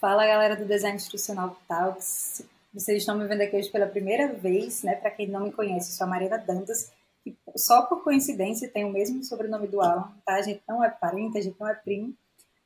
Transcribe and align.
Fala 0.00 0.26
galera 0.26 0.54
do 0.54 0.66
Design 0.66 0.94
Instrucional 0.94 1.56
Talks. 1.66 2.42
Vocês 2.72 2.98
estão 2.98 3.16
me 3.16 3.26
vendo 3.26 3.40
aqui 3.40 3.56
hoje 3.56 3.70
pela 3.70 3.86
primeira 3.86 4.30
vez, 4.30 4.82
né? 4.82 4.94
Para 4.94 5.10
quem 5.10 5.26
não 5.26 5.40
me 5.40 5.50
conhece, 5.50 5.92
sou 5.92 6.06
a 6.06 6.10
Mariana 6.10 6.36
Dantas, 6.36 6.92
que 7.24 7.34
só 7.56 7.80
por 7.86 8.04
coincidência 8.04 8.68
tem 8.68 8.84
o 8.84 8.90
mesmo 8.90 9.24
sobrenome 9.24 9.66
do 9.66 9.80
Alan, 9.80 10.12
tá? 10.22 10.34
A 10.34 10.42
gente 10.42 10.62
não 10.68 10.84
é 10.84 10.90
parente, 10.90 11.38
a 11.38 11.40
gente 11.40 11.58
não 11.58 11.66
é 11.66 11.72
primo, 11.74 12.12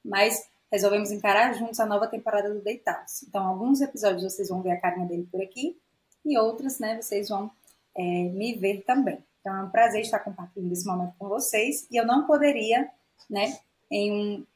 mas 0.04 0.48
resolvemos 0.72 1.12
encarar 1.12 1.54
juntos 1.54 1.79
a 1.79 1.87
nova 1.87 2.08
temporada 2.08 2.53
do 2.53 2.61
Day. 2.61 2.83
Então, 3.29 3.47
alguns 3.47 3.81
episódios 3.81 4.24
vocês 4.24 4.49
vão 4.49 4.60
ver 4.60 4.72
a 4.72 4.81
carinha 4.81 5.06
dele 5.06 5.28
por 5.31 5.40
aqui 5.40 5.78
e 6.24 6.37
outros, 6.37 6.81
né? 6.81 7.01
Vocês 7.01 7.28
vão 7.28 7.49
é, 7.97 8.03
me 8.03 8.56
ver 8.56 8.83
também. 8.83 9.19
Então, 9.40 9.56
é 9.56 9.62
um 9.62 9.71
prazer 9.71 10.01
estar 10.01 10.19
compartilhando 10.19 10.72
esse 10.72 10.85
momento 10.85 11.15
com 11.17 11.28
vocês 11.28 11.87
e 11.92 11.97
eu 11.97 12.04
não 12.04 12.26
poderia, 12.26 12.90
né? 13.31 13.56
Em 13.88 14.12
um, 14.12 14.47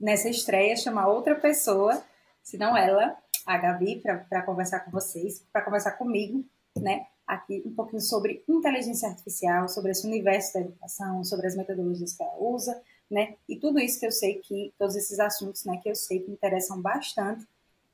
nessa 0.00 0.30
estreia 0.30 0.74
chamar 0.74 1.08
outra 1.08 1.34
pessoa 1.34 2.02
se 2.44 2.58
não 2.58 2.76
ela, 2.76 3.16
a 3.46 3.58
Gabi, 3.58 4.00
para 4.28 4.42
conversar 4.42 4.80
com 4.80 4.90
vocês, 4.90 5.42
para 5.52 5.62
conversar 5.62 5.92
comigo, 5.92 6.44
né? 6.78 7.06
Aqui 7.26 7.62
um 7.64 7.74
pouquinho 7.74 8.02
sobre 8.02 8.44
inteligência 8.46 9.08
artificial, 9.08 9.66
sobre 9.68 9.90
esse 9.90 10.06
universo 10.06 10.52
da 10.54 10.60
educação, 10.60 11.24
sobre 11.24 11.46
as 11.46 11.56
metodologias 11.56 12.12
que 12.12 12.22
ela 12.22 12.36
usa, 12.38 12.80
né? 13.10 13.34
E 13.48 13.56
tudo 13.56 13.80
isso 13.80 13.98
que 13.98 14.06
eu 14.06 14.12
sei 14.12 14.34
que, 14.34 14.72
todos 14.78 14.94
esses 14.94 15.18
assuntos, 15.18 15.64
né, 15.64 15.80
que 15.82 15.88
eu 15.88 15.94
sei 15.94 16.20
que 16.20 16.30
interessam 16.30 16.80
bastante 16.80 17.46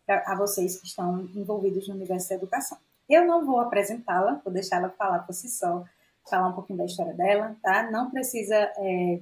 pra, 0.04 0.24
a 0.26 0.34
vocês 0.34 0.80
que 0.80 0.86
estão 0.86 1.20
envolvidos 1.34 1.86
no 1.88 1.94
universo 1.94 2.28
da 2.28 2.34
educação. 2.34 2.76
Eu 3.08 3.24
não 3.24 3.46
vou 3.46 3.60
apresentá-la, 3.60 4.40
vou 4.44 4.52
deixar 4.52 4.76
ela 4.76 4.90
falar 4.90 5.20
por 5.20 5.32
si 5.32 5.48
só, 5.48 5.84
falar 6.28 6.48
um 6.48 6.52
pouquinho 6.52 6.78
da 6.78 6.84
história 6.84 7.12
dela, 7.12 7.56
tá? 7.62 7.88
Não 7.90 8.10
precisa 8.10 8.56
é, 8.56 9.20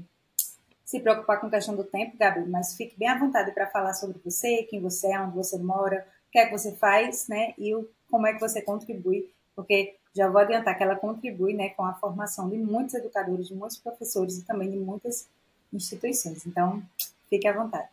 se 0.89 1.01
preocupar 1.01 1.39
com 1.39 1.49
a 1.49 1.51
questão 1.51 1.77
do 1.77 1.85
tempo, 1.85 2.17
Gabi, 2.17 2.49
mas 2.49 2.75
fique 2.75 2.99
bem 2.99 3.11
à 3.11 3.19
vontade 3.19 3.53
para 3.53 3.67
falar 3.67 3.93
sobre 3.93 4.19
você, 4.25 4.63
quem 4.63 4.81
você 4.81 5.09
é, 5.09 5.21
onde 5.21 5.37
você 5.37 5.59
mora, 5.59 6.07
o 6.27 6.33
que 6.33 6.39
é 6.39 6.47
que 6.47 6.51
você 6.51 6.75
faz, 6.77 7.29
né? 7.29 7.53
E 7.59 7.75
o, 7.75 7.87
como 8.11 8.27
é 8.27 8.33
que 8.33 8.41
você 8.41 8.63
contribui, 8.63 9.31
porque 9.55 9.97
já 10.17 10.31
vou 10.31 10.41
adiantar 10.41 10.79
que 10.79 10.83
ela 10.83 10.97
contribui, 10.97 11.53
né, 11.53 11.69
com 11.69 11.85
a 11.85 11.93
formação 11.93 12.49
de 12.49 12.57
muitos 12.57 12.95
educadores, 12.95 13.49
de 13.49 13.55
muitos 13.55 13.77
professores 13.77 14.39
e 14.39 14.47
também 14.47 14.71
de 14.71 14.79
muitas 14.79 15.29
instituições. 15.71 16.47
Então, 16.47 16.83
fique 17.29 17.47
à 17.47 17.53
vontade. 17.53 17.91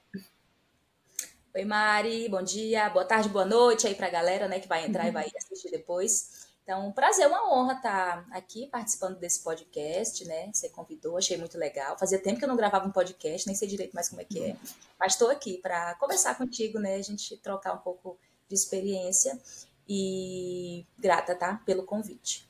Oi, 1.53 1.65
Mari, 1.65 2.29
bom 2.29 2.41
dia, 2.41 2.89
boa 2.91 3.03
tarde, 3.03 3.27
boa 3.27 3.45
noite 3.45 3.87
aí 3.87 3.95
para 3.95 4.07
a 4.07 4.09
galera, 4.09 4.47
né, 4.47 4.61
que 4.61 4.69
vai 4.69 4.85
entrar 4.85 5.03
uhum. 5.03 5.09
e 5.09 5.11
vai 5.11 5.29
assistir 5.35 5.69
depois. 5.69 6.44
Então, 6.65 6.87
um 6.87 6.91
prazer, 6.91 7.27
uma 7.27 7.53
honra 7.53 7.73
estar 7.73 8.27
aqui 8.31 8.65
participando 8.65 9.19
desse 9.19 9.43
podcast, 9.43 10.25
né? 10.25 10.49
Você 10.51 10.67
convidou, 10.69 11.15
achei 11.15 11.37
muito 11.37 11.59
legal. 11.59 11.95
Fazia 11.95 12.17
tempo 12.17 12.39
que 12.39 12.43
eu 12.43 12.49
não 12.49 12.55
gravava 12.55 12.87
um 12.87 12.91
podcast, 12.91 13.45
nem 13.45 13.55
sei 13.55 13.67
direito 13.67 13.93
mais 13.93 14.09
como 14.09 14.19
é 14.21 14.25
que 14.25 14.43
é. 14.43 14.57
Mas 14.99 15.13
estou 15.13 15.29
aqui 15.29 15.59
para 15.59 15.93
conversar 15.99 16.35
contigo, 16.35 16.79
né? 16.79 16.95
A 16.95 17.01
gente 17.03 17.37
trocar 17.37 17.71
um 17.71 17.77
pouco 17.77 18.17
de 18.49 18.55
experiência 18.55 19.39
e 19.87 20.87
grata, 20.97 21.35
tá? 21.35 21.61
Pelo 21.67 21.83
convite. 21.83 22.49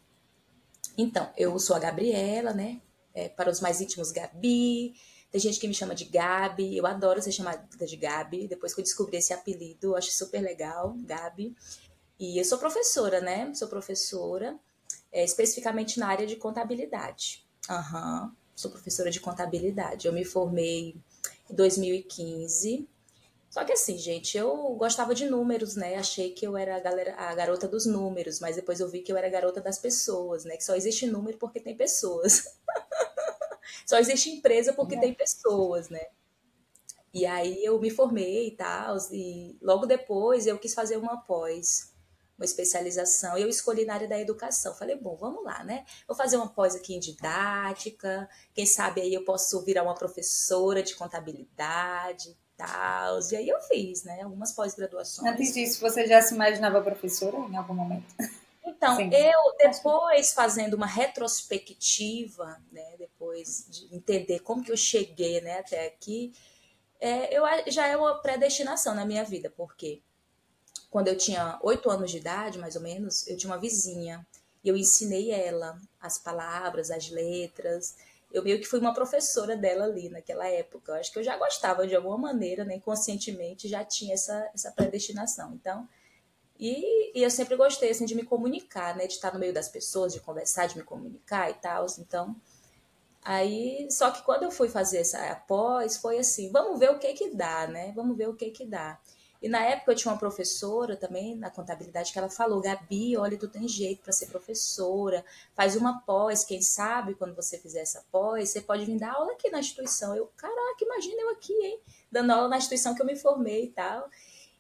Então, 0.97 1.29
eu 1.35 1.59
sou 1.59 1.75
a 1.75 1.79
Gabriela, 1.79 2.53
né? 2.53 2.81
É, 3.13 3.27
para 3.27 3.52
os 3.52 3.59
mais 3.59 3.81
íntimos, 3.81 4.13
Gabi. 4.13 4.95
Tem 5.29 5.41
gente 5.41 5.59
que 5.59 5.67
me 5.67 5.73
chama 5.73 5.94
de 5.94 6.05
Gabi. 6.05 6.77
Eu 6.77 6.85
adoro 6.85 7.22
ser 7.22 7.33
chamada 7.33 7.85
de 7.85 7.97
Gabi. 7.97 8.47
Depois 8.47 8.73
que 8.73 8.79
eu 8.79 8.83
descobri 8.85 9.17
esse 9.17 9.33
apelido, 9.33 9.88
eu 9.88 9.97
acho 9.97 10.09
super 10.11 10.39
legal, 10.39 10.95
Gabi. 11.00 11.53
E 12.19 12.38
eu 12.38 12.45
sou 12.45 12.58
professora, 12.58 13.19
né? 13.19 13.53
Sou 13.53 13.67
professora, 13.67 14.58
é, 15.11 15.23
especificamente 15.23 15.99
na 15.99 16.08
área 16.08 16.25
de 16.25 16.35
contabilidade. 16.38 17.45
Uhum, 17.69 18.31
sou 18.55 18.72
professora 18.72 19.11
de 19.11 19.19
contabilidade. 19.19 20.07
Eu 20.07 20.13
me 20.13 20.23
formei 20.23 20.95
em 21.49 21.55
2015. 21.55 22.88
Só 23.49 23.63
que 23.63 23.73
assim, 23.73 23.97
gente, 23.97 24.38
eu 24.38 24.75
gostava 24.75 25.13
de 25.13 25.30
números, 25.30 25.75
né? 25.75 25.95
Achei 25.95 26.31
que 26.31 26.45
eu 26.45 26.57
era 26.57 26.77
a, 26.77 26.80
galera, 26.80 27.16
a 27.16 27.33
garota 27.35 27.67
dos 27.67 27.85
números, 27.85 28.39
mas 28.39 28.55
depois 28.55 28.79
eu 28.79 28.89
vi 28.89 29.02
que 29.02 29.11
eu 29.11 29.17
era 29.17 29.27
a 29.27 29.29
garota 29.29 29.61
das 29.61 29.79
pessoas, 29.79 30.45
né? 30.45 30.57
Que 30.57 30.63
só 30.63 30.75
existe 30.75 31.05
número 31.05 31.38
porque 31.38 31.59
tem 31.59 31.75
pessoas. 31.75 32.57
só 33.85 33.97
existe 33.97 34.29
empresa 34.29 34.73
porque 34.73 34.95
é. 34.95 35.00
tem 35.00 35.13
pessoas, 35.13 35.89
né? 35.89 36.06
E 37.13 37.25
aí 37.25 37.63
eu 37.63 37.79
me 37.79 37.89
formei 37.89 38.47
e 38.47 38.51
tal, 38.51 38.97
e 39.09 39.57
logo 39.62 39.85
depois 39.85 40.45
eu 40.47 40.59
quis 40.59 40.73
fazer 40.73 40.97
uma 40.97 41.16
pós 41.16 41.94
uma 42.38 42.46
especialização. 42.46 43.38
Eu 43.38 43.47
escolhi 43.47 43.85
na 43.85 43.94
área 43.94 44.07
da 44.07 44.19
educação. 44.19 44.75
Falei, 44.75 44.96
bom, 44.96 45.16
vamos 45.16 45.44
lá, 45.44 45.63
né? 45.63 45.85
Vou 46.07 46.16
fazer 46.16 46.38
uma 46.38 46.47
pós 46.47 46.75
aqui 46.75 46.94
em 46.94 47.00
didática. 47.00 48.29
Quem 48.53 48.66
sabe 48.66 49.01
aí 49.01 49.13
eu 49.13 49.23
posso 49.23 49.62
virar 49.63 49.84
uma 49.84 49.96
professora 49.96 50.84
de 50.84 50.95
contabilidade 50.95 52.29
e 52.29 52.38
tal. 52.57 53.19
E 53.31 53.35
aí 53.35 53.47
eu 53.47 53.59
fiz, 53.62 54.03
né? 54.03 54.22
Algumas 54.22 54.51
pós-graduações. 54.51 55.31
Antes 55.31 55.53
disso, 55.53 55.79
você 55.79 56.06
já 56.06 56.22
se 56.22 56.34
imaginava 56.34 56.81
professora 56.81 57.38
em 57.38 57.56
algum 57.56 57.74
momento? 57.74 58.13
Então, 58.66 58.95
Sim. 58.95 59.09
eu 59.13 59.56
depois 59.57 60.34
fazendo 60.34 60.74
uma 60.74 60.88
retrospectiva, 60.88 62.59
né, 62.72 62.95
depois 62.97 63.68
de 63.69 63.95
entender 63.95 64.40
como 64.40 64.63
que 64.63 64.72
eu 64.72 64.78
cheguei, 64.78 65.40
né, 65.40 65.59
até 65.59 65.85
aqui, 65.85 66.34
é, 67.00 67.38
eu 67.38 67.44
já 67.68 67.85
é 67.88 67.95
uma 67.95 68.16
predestinação 68.22 68.95
na 68.95 69.06
minha 69.06 69.24
vida, 69.24 69.53
porque 69.56 70.01
quando 70.95 71.09
eu 71.09 71.17
tinha 71.17 71.59
oito 71.61 71.91
anos 71.91 72.09
de 72.09 72.19
idade, 72.19 72.57
mais 72.57 72.78
ou 72.78 72.81
menos, 72.81 73.28
eu 73.28 73.35
tinha 73.35 73.51
uma 73.51 73.59
vizinha 73.59 74.25
e 74.63 74.69
eu 74.69 74.78
ensinei 74.78 75.29
ela 75.29 75.78
as 76.00 76.17
palavras, 76.17 76.89
as 76.89 77.09
letras. 77.09 77.97
Eu 78.31 78.41
meio 78.41 78.61
que 78.61 78.66
fui 78.66 78.79
uma 78.79 78.94
professora 78.94 79.57
dela 79.57 79.83
ali 79.83 80.07
naquela 80.07 80.47
época. 80.47 80.94
Eu 80.94 80.95
acho 80.95 81.11
que 81.11 81.19
eu 81.19 81.23
já 81.23 81.35
gostava 81.35 81.85
de 81.85 81.94
alguma 81.94 82.17
maneira, 82.17 82.63
né? 82.63 82.75
Inconscientemente 82.75 83.67
já 83.67 83.83
tinha 83.83 84.13
essa, 84.13 84.50
essa 84.53 84.72
predestinação. 84.72 85.53
Então, 85.56 85.85
e, 86.57 87.12
e, 87.13 87.22
eu 87.22 87.29
sempre 87.29 87.57
gostei 87.57 87.89
assim 87.89 88.06
de 88.06 88.16
me 88.16 88.23
comunicar, 88.23 88.95
né? 88.95 89.06
De 89.06 89.16
estar 89.16 89.33
no 89.33 89.39
meio 89.39 89.53
das 89.53 89.67
pessoas, 89.67 90.13
de 90.13 90.22
conversar, 90.22 90.67
de 90.67 90.77
me 90.77 90.83
comunicar 90.83 91.51
e 91.51 91.56
tal. 91.56 91.88
Então, 92.00 92.33
aí, 93.22 93.85
só 93.91 94.12
que 94.12 94.23
quando 94.23 94.44
eu 94.44 94.51
fui 94.51 94.69
fazer 94.69 95.00
essa 95.00 95.29
após, 95.29 95.97
foi 95.97 96.19
assim, 96.19 96.53
vamos 96.53 96.79
ver 96.79 96.91
o 96.91 97.00
que 97.00 97.12
que 97.12 97.35
dá, 97.35 97.67
né? 97.67 97.91
Vamos 97.94 98.16
ver 98.16 98.29
o 98.29 98.33
que 98.33 98.50
que 98.50 98.66
dá. 98.66 98.97
E 99.45 99.47
na 99.47 99.63
época 99.63 99.91
eu 99.91 99.95
tinha 99.95 100.11
uma 100.11 100.17
professora 100.17 100.97
também 100.97 101.35
na 101.35 101.51
contabilidade 101.51 102.11
que 102.11 102.17
ela 102.17 102.31
falou: 102.31 102.59
Gabi, 102.59 103.16
olha, 103.16 103.38
tu 103.38 103.47
tem 103.47 103.67
jeito 103.67 104.01
para 104.01 104.11
ser 104.11 104.25
professora, 104.25 105.23
faz 105.53 105.75
uma 105.75 106.01
pós, 106.01 106.44
quem 106.44 106.63
sabe 106.63 107.13
quando 107.13 107.35
você 107.35 107.59
fizer 107.59 107.81
essa 107.81 108.03
pós, 108.11 108.50
você 108.50 108.59
pode 108.59 108.85
vir 108.85 108.97
dar 108.97 109.13
aula 109.13 109.33
aqui 109.33 109.51
na 109.51 109.59
instituição. 109.59 110.16
Eu, 110.16 110.31
caraca, 110.35 110.83
imagina 110.83 111.22
eu 111.22 111.29
aqui, 111.29 111.53
hein, 111.53 111.79
dando 112.11 112.31
aula 112.31 112.47
na 112.47 112.57
instituição 112.57 112.95
que 112.95 113.03
eu 113.03 113.06
me 113.06 113.16
formei 113.16 113.66
e 113.66 113.69
tal. 113.69 114.09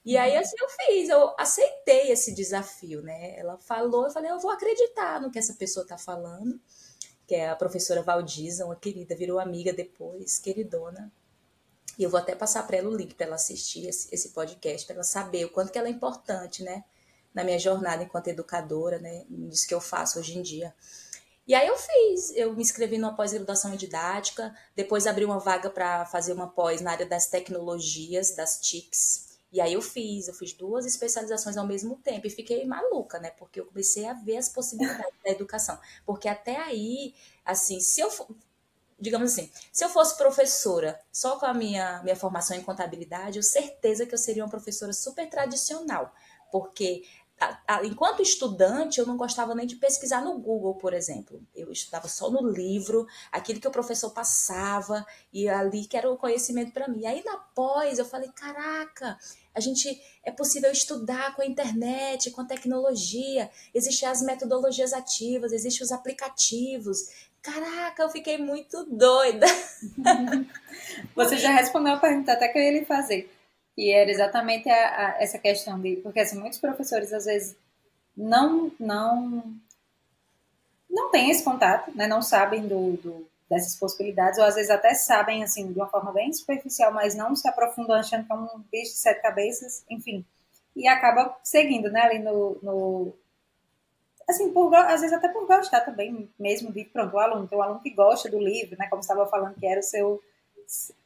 E 0.05 0.17
aí, 0.17 0.33
uhum. 0.33 0.39
assim, 0.39 0.55
eu 0.59 0.69
fiz, 0.69 1.09
eu 1.09 1.33
aceitei 1.35 2.11
esse 2.11 2.31
desafio, 2.35 3.01
né? 3.01 3.39
Ela 3.39 3.57
falou, 3.57 4.05
eu 4.05 4.11
falei, 4.11 4.29
eu 4.29 4.37
vou 4.37 4.51
acreditar 4.51 5.19
no 5.19 5.31
que 5.31 5.39
essa 5.39 5.55
pessoa 5.55 5.81
está 5.81 5.97
falando, 5.97 6.61
que 7.25 7.33
é 7.33 7.49
a 7.49 7.55
professora 7.55 8.03
Valdiza, 8.03 8.65
uma 8.65 8.75
querida, 8.75 9.15
virou 9.15 9.39
amiga 9.39 9.73
depois, 9.73 10.37
queridona. 10.37 11.11
E 11.97 12.03
eu 12.03 12.09
vou 12.09 12.19
até 12.19 12.35
passar 12.35 12.65
para 12.67 12.77
ela 12.77 12.89
o 12.89 12.95
link 12.95 13.13
para 13.13 13.25
ela 13.25 13.35
assistir 13.35 13.87
esse, 13.87 14.13
esse 14.13 14.29
podcast, 14.29 14.85
para 14.85 14.95
ela 14.95 15.03
saber 15.03 15.45
o 15.45 15.49
quanto 15.49 15.71
que 15.71 15.77
ela 15.77 15.87
é 15.87 15.91
importante, 15.91 16.63
né? 16.63 16.83
Na 17.33 17.43
minha 17.43 17.59
jornada 17.59 18.03
enquanto 18.03 18.27
educadora, 18.27 18.99
né? 18.99 19.25
Nisso 19.29 19.67
que 19.67 19.73
eu 19.73 19.81
faço 19.81 20.19
hoje 20.19 20.37
em 20.37 20.41
dia. 20.41 20.73
E 21.47 21.53
aí 21.53 21.67
eu 21.67 21.77
fiz, 21.77 22.31
eu 22.35 22.53
me 22.55 22.61
inscrevi 22.61 22.97
numa 22.97 23.15
pós-graduação 23.15 23.73
em 23.73 23.77
didática, 23.77 24.53
depois 24.75 25.05
abri 25.05 25.23
uma 25.23 25.37
vaga 25.37 25.69
para 25.69 26.03
fazer 26.07 26.33
uma 26.33 26.47
pós 26.47 26.81
na 26.81 26.91
área 26.91 27.05
das 27.05 27.27
tecnologias, 27.27 28.35
das 28.35 28.59
TICs. 28.59 29.35
E 29.51 29.61
aí 29.61 29.73
eu 29.73 29.81
fiz, 29.81 30.27
eu 30.27 30.33
fiz 30.33 30.53
duas 30.53 30.85
especializações 30.85 31.55
ao 31.55 31.67
mesmo 31.67 31.97
tempo 31.97 32.25
e 32.25 32.31
fiquei 32.31 32.65
maluca, 32.65 33.19
né? 33.19 33.29
Porque 33.29 33.59
eu 33.59 33.65
comecei 33.65 34.05
a 34.07 34.13
ver 34.13 34.37
as 34.37 34.49
possibilidades 34.49 35.13
da 35.23 35.29
educação. 35.29 35.79
Porque 36.05 36.27
até 36.27 36.57
aí, 36.57 37.13
assim, 37.45 37.79
se 37.79 38.01
eu 38.01 38.09
digamos 38.99 39.31
assim, 39.31 39.51
se 39.71 39.83
eu 39.83 39.89
fosse 39.89 40.17
professora 40.17 40.99
só 41.11 41.37
com 41.37 41.45
a 41.45 41.53
minha, 41.53 42.01
minha 42.03 42.15
formação 42.15 42.55
em 42.55 42.63
contabilidade, 42.63 43.37
eu 43.37 43.43
certeza 43.43 44.05
que 44.05 44.13
eu 44.13 44.17
seria 44.17 44.43
uma 44.43 44.49
professora 44.49 44.93
super 44.93 45.29
tradicional, 45.29 46.13
porque 46.51 47.03
a, 47.39 47.59
a, 47.67 47.85
enquanto 47.85 48.21
estudante 48.21 48.99
eu 48.99 49.05
não 49.05 49.17
gostava 49.17 49.53
nem 49.53 49.67
de 49.67 49.75
pesquisar 49.75 50.21
no 50.21 50.39
Google, 50.39 50.75
por 50.75 50.93
exemplo. 50.93 51.41
Eu 51.53 51.71
estudava 51.71 52.07
só 52.07 52.29
no 52.29 52.47
livro, 52.47 53.05
aquilo 53.31 53.59
que 53.59 53.67
o 53.67 53.71
professor 53.71 54.11
passava 54.11 55.05
e 55.33 55.49
ali 55.49 55.85
que 55.85 55.97
era 55.97 56.09
o 56.09 56.17
conhecimento 56.17 56.71
para 56.71 56.87
mim. 56.87 57.05
Aí 57.05 57.23
na 57.25 57.37
pós 57.37 57.99
eu 57.99 58.05
falei, 58.05 58.29
caraca, 58.29 59.17
a 59.55 59.59
gente 59.59 60.01
é 60.23 60.31
possível 60.31 60.71
estudar 60.71 61.35
com 61.35 61.41
a 61.41 61.45
internet, 61.45 62.29
com 62.31 62.41
a 62.41 62.45
tecnologia, 62.45 63.49
existem 63.73 64.07
as 64.09 64.21
metodologias 64.21 64.91
ativas, 64.93 65.53
existem 65.53 65.83
os 65.83 65.91
aplicativos, 65.91 67.09
Caraca, 67.45 68.01
eu 68.01 68.09
fiquei 68.09 68.39
muito 68.39 68.83
doida. 68.85 69.45
Você 71.15 71.37
já 71.37 71.51
respondeu 71.51 71.93
a 71.93 71.99
pergunta 71.99 72.33
até 72.33 72.47
que 72.47 72.57
eu 72.57 72.63
ia 72.63 72.71
lhe 72.71 72.85
fazer. 72.85 73.31
E 73.77 73.91
era 73.91 74.09
exatamente 74.09 74.67
a, 74.67 74.73
a, 74.75 75.21
essa 75.21 75.37
questão 75.37 75.79
de. 75.79 75.97
Porque 75.97 76.19
assim, 76.19 76.39
muitos 76.39 76.57
professores 76.57 77.13
às 77.13 77.25
vezes 77.25 77.55
não 78.17 78.71
não 78.79 79.43
não 80.89 81.11
têm 81.11 81.29
esse 81.29 81.43
contato, 81.43 81.91
né? 81.95 82.07
não 82.07 82.21
sabem 82.21 82.67
do, 82.67 82.93
do, 82.93 83.27
dessas 83.49 83.75
possibilidades, 83.75 84.39
ou 84.39 84.45
às 84.45 84.55
vezes 84.55 84.71
até 84.71 84.93
sabem, 84.93 85.43
assim, 85.43 85.71
de 85.71 85.79
uma 85.79 85.87
forma 85.87 86.11
bem 86.11 86.33
superficial, 86.33 86.91
mas 86.91 87.15
não 87.15 87.35
se 87.35 87.47
aprofundam 87.47 87.95
achando 87.95 88.25
que 88.25 88.31
é 88.31 88.35
um 88.35 88.63
bicho 88.71 88.91
de 88.91 88.97
sete 88.97 89.21
cabeças, 89.21 89.83
enfim. 89.89 90.25
E 90.75 90.87
acaba 90.87 91.37
seguindo, 91.43 91.89
né, 91.89 92.01
ali 92.01 92.19
no, 92.19 92.57
no 92.61 93.13
assim, 94.27 94.51
por, 94.51 94.73
às 94.73 95.01
vezes 95.01 95.15
até 95.15 95.27
por 95.29 95.45
gostar 95.45 95.81
também, 95.81 96.29
mesmo 96.39 96.71
de, 96.71 96.85
pronto, 96.85 97.15
o 97.15 97.19
aluno, 97.19 97.47
tem 97.47 97.57
um 97.57 97.61
aluno 97.61 97.79
que 97.79 97.91
gosta 97.91 98.29
do 98.29 98.39
livro, 98.39 98.75
né, 98.77 98.87
como 98.87 99.01
estava 99.01 99.25
falando 99.27 99.55
que 99.55 99.67
era 99.67 99.79
o 99.79 99.83
seu, 99.83 100.21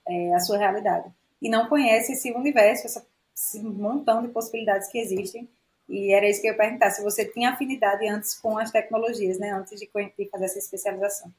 é, 0.07 0.33
a 0.33 0.39
sua 0.39 0.57
realidade, 0.57 1.11
e 1.41 1.49
não 1.49 1.67
conhece 1.67 2.13
esse 2.13 2.31
universo, 2.31 2.87
essa, 2.87 3.05
esse 3.35 3.61
montão 3.61 4.21
de 4.21 4.29
possibilidades 4.29 4.87
que 4.87 4.97
existem, 4.97 5.47
e 5.87 6.13
era 6.13 6.29
isso 6.29 6.41
que 6.41 6.47
eu 6.47 6.51
ia 6.51 6.57
perguntar, 6.57 6.91
se 6.91 7.03
você 7.03 7.25
tinha 7.25 7.51
afinidade 7.51 8.07
antes 8.07 8.35
com 8.35 8.57
as 8.57 8.71
tecnologias, 8.71 9.37
né, 9.37 9.51
antes 9.51 9.77
de, 9.77 9.89
de 10.17 10.29
fazer 10.29 10.45
essa 10.45 10.59
especialização, 10.59 11.31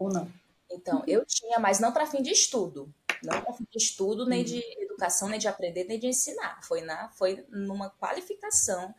ou 0.00 0.10
não? 0.10 0.32
Então, 0.70 1.02
eu 1.06 1.24
tinha, 1.26 1.58
mas 1.58 1.78
não 1.78 1.92
para 1.92 2.06
fim 2.06 2.22
de 2.22 2.30
estudo, 2.30 2.92
não 3.22 3.42
para 3.42 3.52
fim 3.52 3.66
de 3.70 3.76
estudo, 3.76 4.24
nem 4.24 4.42
de 4.42 4.62
educação, 4.82 5.28
nem 5.28 5.38
de 5.38 5.46
aprender, 5.46 5.84
nem 5.84 5.98
de 5.98 6.06
ensinar, 6.06 6.60
foi, 6.62 6.80
na, 6.80 7.10
foi 7.10 7.44
numa 7.50 7.90
qualificação 7.90 8.94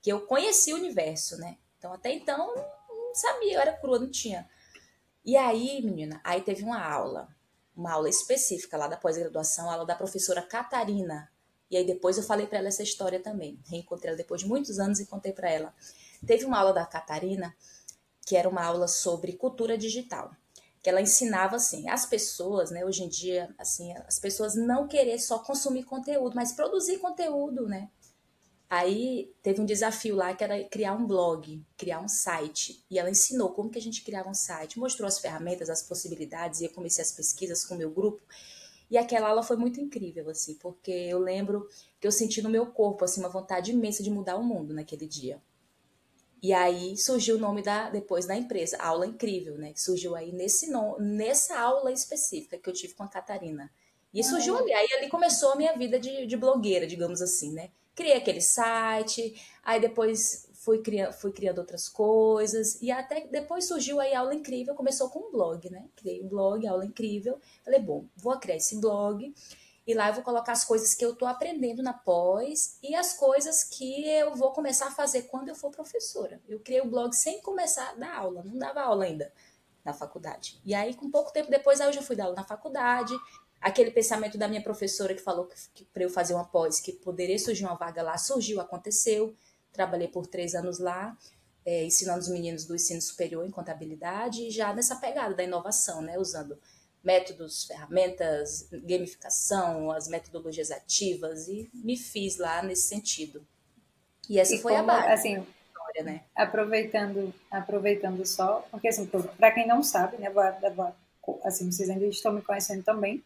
que 0.00 0.10
eu 0.10 0.22
conheci 0.22 0.72
o 0.72 0.76
universo, 0.76 1.36
né? 1.36 1.58
Então, 1.78 1.92
até 1.92 2.12
então, 2.12 2.54
não 2.88 3.14
sabia, 3.14 3.54
eu 3.54 3.60
era 3.60 3.76
crua, 3.76 3.98
não 3.98 4.10
tinha. 4.10 4.48
E 5.24 5.36
aí, 5.36 5.82
menina, 5.82 6.20
aí 6.24 6.40
teve 6.40 6.62
uma 6.62 6.82
aula, 6.82 7.28
uma 7.76 7.92
aula 7.92 8.08
específica 8.08 8.76
lá 8.76 8.86
da 8.86 8.96
pós-graduação, 8.96 9.68
aula 9.68 9.84
da 9.84 9.94
professora 9.94 10.40
Catarina. 10.40 11.30
E 11.68 11.76
aí 11.76 11.84
depois 11.84 12.16
eu 12.16 12.22
falei 12.22 12.46
para 12.46 12.58
ela 12.58 12.68
essa 12.68 12.84
história 12.84 13.20
também. 13.20 13.60
Reencontrei 13.66 14.10
ela 14.10 14.16
depois 14.16 14.42
de 14.42 14.46
muitos 14.46 14.78
anos 14.78 15.00
e 15.00 15.06
contei 15.06 15.32
para 15.32 15.50
ela. 15.50 15.74
Teve 16.24 16.44
uma 16.44 16.58
aula 16.58 16.72
da 16.72 16.86
Catarina, 16.86 17.54
que 18.24 18.36
era 18.36 18.48
uma 18.48 18.64
aula 18.64 18.86
sobre 18.86 19.32
cultura 19.32 19.76
digital 19.76 20.30
que 20.86 20.90
ela 20.90 21.02
ensinava 21.02 21.56
assim, 21.56 21.88
as 21.88 22.06
pessoas, 22.06 22.70
né, 22.70 22.84
hoje 22.84 23.02
em 23.02 23.08
dia, 23.08 23.52
assim, 23.58 23.92
as 24.06 24.20
pessoas 24.20 24.54
não 24.54 24.86
querer 24.86 25.18
só 25.18 25.40
consumir 25.40 25.82
conteúdo, 25.82 26.36
mas 26.36 26.52
produzir 26.52 26.98
conteúdo, 26.98 27.66
né? 27.66 27.90
Aí 28.70 29.34
teve 29.42 29.60
um 29.60 29.64
desafio 29.64 30.14
lá 30.14 30.32
que 30.32 30.44
era 30.44 30.62
criar 30.62 30.92
um 30.92 31.04
blog, 31.04 31.60
criar 31.76 31.98
um 31.98 32.06
site. 32.06 32.84
E 32.88 33.00
ela 33.00 33.10
ensinou 33.10 33.50
como 33.50 33.68
que 33.68 33.80
a 33.80 33.82
gente 33.82 34.04
criava 34.04 34.30
um 34.30 34.34
site, 34.34 34.78
mostrou 34.78 35.08
as 35.08 35.18
ferramentas, 35.18 35.68
as 35.68 35.82
possibilidades, 35.82 36.60
e 36.60 36.66
eu 36.66 36.70
comecei 36.70 37.02
as 37.02 37.10
pesquisas 37.10 37.64
com 37.64 37.74
o 37.74 37.78
meu 37.78 37.90
grupo. 37.90 38.22
E 38.88 38.96
aquela 38.96 39.30
aula 39.30 39.42
foi 39.42 39.56
muito 39.56 39.80
incrível, 39.80 40.30
assim, 40.30 40.54
porque 40.54 40.92
eu 40.92 41.18
lembro 41.18 41.68
que 42.00 42.06
eu 42.06 42.12
senti 42.12 42.40
no 42.40 42.48
meu 42.48 42.64
corpo, 42.66 43.04
assim, 43.04 43.18
uma 43.18 43.28
vontade 43.28 43.72
imensa 43.72 44.04
de 44.04 44.10
mudar 44.10 44.36
o 44.36 44.44
mundo 44.44 44.72
naquele 44.72 45.08
dia. 45.08 45.42
E 46.46 46.52
aí 46.52 46.96
surgiu 46.96 47.34
o 47.34 47.40
nome 47.40 47.60
da 47.60 47.90
depois 47.90 48.24
da 48.24 48.36
empresa, 48.36 48.76
Aula 48.78 49.04
Incrível, 49.04 49.58
né? 49.58 49.72
Que 49.72 49.82
surgiu 49.82 50.14
aí 50.14 50.30
nesse 50.30 50.70
no, 50.70 50.96
nessa 51.00 51.58
aula 51.58 51.90
específica 51.90 52.56
que 52.56 52.70
eu 52.70 52.72
tive 52.72 52.94
com 52.94 53.02
a 53.02 53.08
Catarina. 53.08 53.68
E 54.14 54.22
surgiu 54.22 54.56
ali, 54.56 54.72
aí 54.72 54.88
ali 54.92 55.08
começou 55.08 55.50
a 55.50 55.56
minha 55.56 55.76
vida 55.76 55.98
de, 55.98 56.24
de 56.24 56.36
blogueira, 56.36 56.86
digamos 56.86 57.20
assim, 57.20 57.52
né? 57.52 57.70
criei 57.96 58.14
aquele 58.14 58.40
site, 58.40 59.34
aí 59.64 59.80
depois 59.80 60.48
fui, 60.52 60.78
criando, 60.82 61.12
fui 61.14 61.32
criando 61.32 61.58
outras 61.58 61.88
coisas, 61.88 62.80
e 62.80 62.92
até 62.92 63.26
depois 63.26 63.66
surgiu 63.66 63.98
aí 63.98 64.14
Aula 64.14 64.34
Incrível, 64.34 64.74
começou 64.74 65.08
com 65.08 65.28
um 65.28 65.32
blog, 65.32 65.68
né? 65.70 65.86
Criei 65.96 66.22
um 66.22 66.28
blog, 66.28 66.64
Aula 66.66 66.84
Incrível. 66.84 67.40
Falei, 67.64 67.80
bom, 67.80 68.04
vou 68.14 68.38
criar 68.38 68.56
esse 68.56 68.78
blog, 68.78 69.34
e 69.86 69.94
lá 69.94 70.08
eu 70.08 70.14
vou 70.14 70.24
colocar 70.24 70.52
as 70.52 70.64
coisas 70.64 70.94
que 70.94 71.04
eu 71.04 71.12
estou 71.12 71.28
aprendendo 71.28 71.82
na 71.82 71.92
pós 71.92 72.76
e 72.82 72.94
as 72.94 73.12
coisas 73.12 73.62
que 73.62 74.08
eu 74.08 74.34
vou 74.34 74.50
começar 74.50 74.88
a 74.88 74.90
fazer 74.90 75.22
quando 75.22 75.48
eu 75.48 75.54
for 75.54 75.70
professora. 75.70 76.40
Eu 76.48 76.58
criei 76.58 76.80
o 76.80 76.90
blog 76.90 77.14
sem 77.14 77.40
começar 77.40 77.90
a 77.90 77.94
dar 77.94 78.16
aula, 78.16 78.42
não 78.42 78.58
dava 78.58 78.80
aula 78.80 79.04
ainda 79.04 79.32
na 79.84 79.92
faculdade. 79.92 80.60
E 80.64 80.74
aí, 80.74 80.94
com 80.94 81.08
pouco 81.08 81.32
tempo 81.32 81.48
depois, 81.48 81.78
eu 81.78 81.92
já 81.92 82.02
fui 82.02 82.16
dar 82.16 82.24
aula 82.24 82.34
na 82.34 82.42
faculdade, 82.42 83.14
aquele 83.60 83.92
pensamento 83.92 84.36
da 84.36 84.48
minha 84.48 84.62
professora 84.62 85.14
que 85.14 85.22
falou 85.22 85.46
que, 85.46 85.54
que 85.72 85.84
para 85.84 86.02
eu 86.02 86.10
fazer 86.10 86.34
uma 86.34 86.44
pós, 86.44 86.80
que 86.80 86.92
poderia 86.92 87.38
surgir 87.38 87.64
uma 87.64 87.76
vaga 87.76 88.02
lá, 88.02 88.18
surgiu, 88.18 88.60
aconteceu. 88.60 89.36
Trabalhei 89.72 90.08
por 90.08 90.26
três 90.26 90.56
anos 90.56 90.80
lá, 90.80 91.16
é, 91.64 91.84
ensinando 91.84 92.18
os 92.18 92.28
meninos 92.28 92.64
do 92.64 92.74
ensino 92.74 93.00
superior 93.00 93.46
em 93.46 93.50
contabilidade, 93.50 94.48
e 94.48 94.50
já 94.50 94.74
nessa 94.74 94.96
pegada 94.96 95.34
da 95.34 95.44
inovação, 95.44 96.02
né, 96.02 96.18
usando 96.18 96.58
métodos, 97.06 97.64
ferramentas, 97.64 98.68
gamificação, 98.72 99.92
as 99.92 100.08
metodologias 100.08 100.72
ativas, 100.72 101.46
e 101.46 101.70
me 101.72 101.96
fiz 101.96 102.36
lá 102.36 102.62
nesse 102.62 102.88
sentido. 102.88 103.46
E 104.28 104.40
essa 104.40 104.56
e 104.56 104.58
foi 104.58 104.72
como, 104.72 104.90
a 104.90 104.94
base. 104.94 105.12
Assim, 105.12 105.46
história, 105.68 106.02
né? 106.02 106.22
Aproveitando, 106.34 107.32
aproveitando 107.48 108.26
só, 108.26 108.66
porque 108.72 108.88
assim, 108.88 109.08
para 109.38 109.52
quem 109.52 109.68
não 109.68 109.84
sabe, 109.84 110.18
né, 110.18 110.28
vou, 110.28 110.42
vou, 110.74 111.40
assim, 111.44 111.70
vocês 111.70 111.88
ainda 111.88 112.04
estão 112.06 112.32
me 112.32 112.42
conhecendo 112.42 112.82
também, 112.82 113.22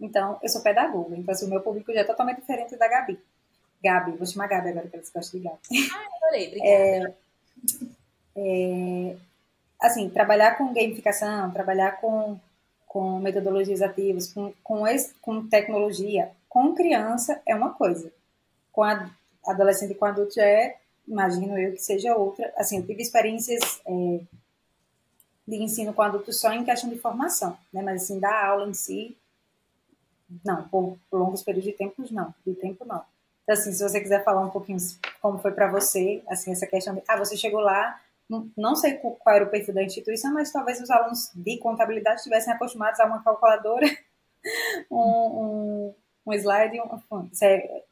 então, 0.00 0.38
eu 0.42 0.48
sou 0.48 0.62
pedagoga, 0.62 1.14
então 1.16 1.32
assim, 1.32 1.46
o 1.46 1.50
meu 1.50 1.60
público 1.60 1.92
já 1.92 2.00
é 2.00 2.04
totalmente 2.04 2.40
diferente 2.40 2.74
da 2.76 2.88
Gabi. 2.88 3.20
Gabi, 3.82 4.16
vou 4.16 4.26
chamar 4.26 4.48
Gabi 4.48 4.70
agora, 4.70 4.88
que 4.88 4.96
eles 4.96 5.10
gostam 5.10 5.38
de 5.38 5.46
Gabi. 5.46 5.90
Ah, 5.94 6.06
adorei, 6.16 6.48
obrigada. 6.48 7.14
É, 8.34 9.12
é, 9.12 9.16
assim, 9.80 10.08
trabalhar 10.08 10.56
com 10.56 10.72
gamificação, 10.72 11.50
trabalhar 11.52 12.00
com, 12.00 12.40
com 12.90 13.20
metodologias 13.20 13.82
ativas, 13.82 14.32
com, 14.32 14.52
com, 14.64 14.82
com 15.22 15.46
tecnologia, 15.46 16.32
com 16.48 16.74
criança 16.74 17.40
é 17.46 17.54
uma 17.54 17.72
coisa. 17.72 18.12
Com 18.72 18.82
a, 18.82 19.08
adolescente 19.46 19.92
e 19.92 19.94
com 19.94 20.06
adulto 20.06 20.40
é, 20.40 20.76
imagino 21.06 21.56
eu, 21.56 21.72
que 21.72 21.78
seja 21.78 22.16
outra. 22.16 22.52
Assim, 22.56 22.78
eu 22.78 22.86
tive 22.86 23.00
experiências 23.00 23.80
é, 23.86 24.20
de 25.46 25.56
ensino 25.62 25.94
com 25.94 26.02
adultos 26.02 26.40
só 26.40 26.52
em 26.52 26.64
questão 26.64 26.90
de 26.90 26.98
formação, 26.98 27.56
né? 27.72 27.80
Mas 27.80 28.02
assim, 28.02 28.18
da 28.18 28.44
aula 28.44 28.68
em 28.68 28.74
si, 28.74 29.16
não, 30.44 30.66
por 30.68 30.98
longos 31.12 31.44
períodos 31.44 31.70
de 31.70 31.76
tempo, 31.76 32.04
não. 32.10 32.34
De 32.44 32.54
tempo, 32.56 32.84
não. 32.84 33.04
Então, 33.44 33.54
assim, 33.54 33.72
se 33.72 33.84
você 33.84 34.00
quiser 34.00 34.24
falar 34.24 34.40
um 34.40 34.50
pouquinho 34.50 34.80
como 35.22 35.38
foi 35.38 35.52
para 35.52 35.70
você, 35.70 36.24
assim, 36.28 36.50
essa 36.50 36.66
questão 36.66 36.96
de, 36.96 37.04
ah, 37.06 37.16
você 37.16 37.36
chegou 37.36 37.60
lá, 37.60 38.00
não 38.56 38.76
sei 38.76 38.94
qual 38.94 39.18
era 39.28 39.44
o 39.44 39.50
perfil 39.50 39.74
da 39.74 39.82
instituição, 39.82 40.32
mas 40.32 40.52
talvez 40.52 40.80
os 40.80 40.90
alunos 40.90 41.30
de 41.34 41.58
contabilidade 41.58 42.16
estivessem 42.16 42.52
acostumados 42.52 43.00
a 43.00 43.06
uma 43.06 43.22
calculadora, 43.22 43.86
um, 44.90 44.96
um, 44.96 45.94
um 46.26 46.32
slide, 46.34 46.80
um, 46.80 47.28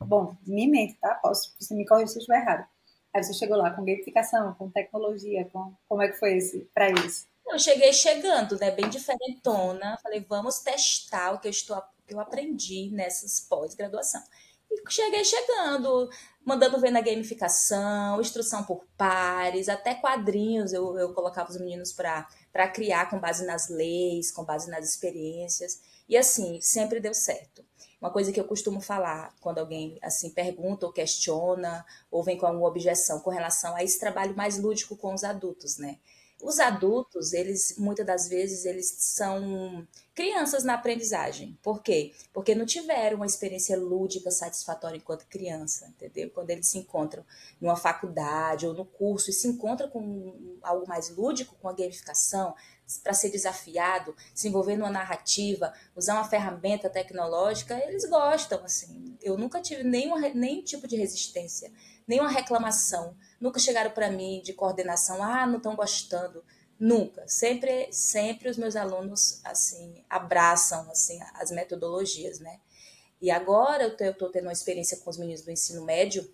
bom, 0.00 0.36
me 0.46 0.68
mente, 0.68 0.94
tá? 1.00 1.14
Posso, 1.16 1.54
você 1.58 1.74
me 1.74 1.86
corrigir 1.86 2.08
se 2.08 2.18
eu 2.18 2.20
estiver 2.20 2.40
errado. 2.40 2.66
Aí 3.14 3.22
você 3.22 3.32
chegou 3.32 3.56
lá 3.56 3.70
com 3.70 3.84
gamificação, 3.84 4.54
com 4.54 4.70
tecnologia, 4.70 5.48
com 5.52 5.74
como 5.88 6.02
é 6.02 6.08
que 6.08 6.18
foi 6.18 6.36
esse 6.36 6.68
para 6.74 6.90
isso? 6.90 7.26
Eu 7.46 7.58
cheguei 7.58 7.92
chegando, 7.92 8.58
né, 8.58 8.70
bem 8.70 8.88
diferentona. 8.88 9.98
Falei, 10.02 10.24
vamos 10.28 10.60
testar 10.60 11.32
o 11.32 11.40
que 11.40 11.48
eu 11.48 11.50
estou 11.50 11.82
que 12.06 12.14
eu 12.14 12.20
aprendi 12.20 12.90
nessas 12.90 13.40
pós-graduação. 13.40 14.22
E 14.70 14.82
cheguei 14.90 15.24
chegando, 15.24 16.10
mandando 16.44 16.80
ver 16.80 16.90
na 16.90 17.00
gamificação, 17.00 18.20
instrução 18.20 18.64
por 18.64 18.84
pares, 18.96 19.68
até 19.68 19.94
quadrinhos 19.94 20.72
eu, 20.72 20.98
eu 20.98 21.12
colocava 21.14 21.50
os 21.50 21.58
meninos 21.58 21.92
para 21.92 22.68
criar 22.72 23.08
com 23.08 23.18
base 23.18 23.46
nas 23.46 23.68
leis, 23.68 24.30
com 24.30 24.44
base 24.44 24.70
nas 24.70 24.88
experiências. 24.88 25.80
E 26.08 26.16
assim, 26.16 26.60
sempre 26.60 27.00
deu 27.00 27.14
certo. 27.14 27.64
Uma 28.00 28.10
coisa 28.10 28.32
que 28.32 28.38
eu 28.38 28.44
costumo 28.44 28.80
falar 28.80 29.34
quando 29.40 29.58
alguém 29.58 29.98
assim 30.02 30.30
pergunta 30.30 30.86
ou 30.86 30.92
questiona 30.92 31.84
ou 32.10 32.22
vem 32.22 32.38
com 32.38 32.46
alguma 32.46 32.68
objeção 32.68 33.20
com 33.20 33.30
relação 33.30 33.74
a 33.74 33.82
esse 33.82 33.98
trabalho 33.98 34.36
mais 34.36 34.58
lúdico 34.58 34.96
com 34.96 35.12
os 35.12 35.24
adultos, 35.24 35.78
né? 35.78 35.98
Os 36.40 36.60
adultos, 36.60 37.32
eles 37.32 37.74
muitas 37.78 38.06
das 38.06 38.28
vezes 38.28 38.64
eles 38.64 38.94
são 38.98 39.86
crianças 40.14 40.62
na 40.62 40.74
aprendizagem. 40.74 41.58
Por 41.62 41.82
quê? 41.82 42.12
Porque 42.32 42.54
não 42.54 42.64
tiveram 42.64 43.16
uma 43.16 43.26
experiência 43.26 43.76
lúdica 43.76 44.30
satisfatória 44.30 44.96
enquanto 44.96 45.26
criança, 45.26 45.86
entendeu? 45.88 46.30
Quando 46.30 46.50
eles 46.50 46.68
se 46.68 46.78
encontram 46.78 47.24
numa 47.60 47.76
faculdade 47.76 48.66
ou 48.66 48.74
no 48.74 48.84
curso 48.84 49.30
e 49.30 49.32
se 49.32 49.48
encontram 49.48 49.88
com 49.88 50.58
algo 50.62 50.86
mais 50.86 51.08
lúdico, 51.10 51.56
com 51.60 51.68
a 51.68 51.72
gamificação, 51.72 52.54
para 53.02 53.12
ser 53.12 53.30
desafiado, 53.30 54.14
se 54.34 54.48
envolver 54.48 54.76
numa 54.76 54.90
narrativa, 54.90 55.72
usar 55.94 56.14
uma 56.14 56.28
ferramenta 56.28 56.88
tecnológica, 56.88 57.78
eles 57.86 58.04
gostam, 58.08 58.64
assim. 58.64 59.16
Eu 59.22 59.36
nunca 59.36 59.60
tive 59.60 59.82
nenhuma, 59.82 60.18
nenhum 60.30 60.62
tipo 60.62 60.88
de 60.88 60.96
resistência, 60.96 61.70
nenhuma 62.06 62.30
reclamação 62.30 63.14
Nunca 63.40 63.60
chegaram 63.60 63.90
para 63.90 64.10
mim 64.10 64.40
de 64.42 64.52
coordenação, 64.52 65.22
ah, 65.22 65.46
não 65.46 65.58
estão 65.58 65.76
gostando. 65.76 66.42
Nunca. 66.78 67.26
Sempre, 67.26 67.88
sempre 67.92 68.48
os 68.48 68.56
meus 68.56 68.76
alunos 68.76 69.40
assim 69.44 70.04
abraçam 70.08 70.88
assim 70.90 71.18
as 71.34 71.50
metodologias, 71.50 72.38
né? 72.38 72.60
E 73.20 73.30
agora 73.30 73.84
eu 73.98 74.10
estou 74.12 74.30
tendo 74.30 74.44
uma 74.44 74.52
experiência 74.52 74.96
com 74.98 75.10
os 75.10 75.18
meninos 75.18 75.42
do 75.42 75.50
ensino 75.50 75.84
médio. 75.84 76.28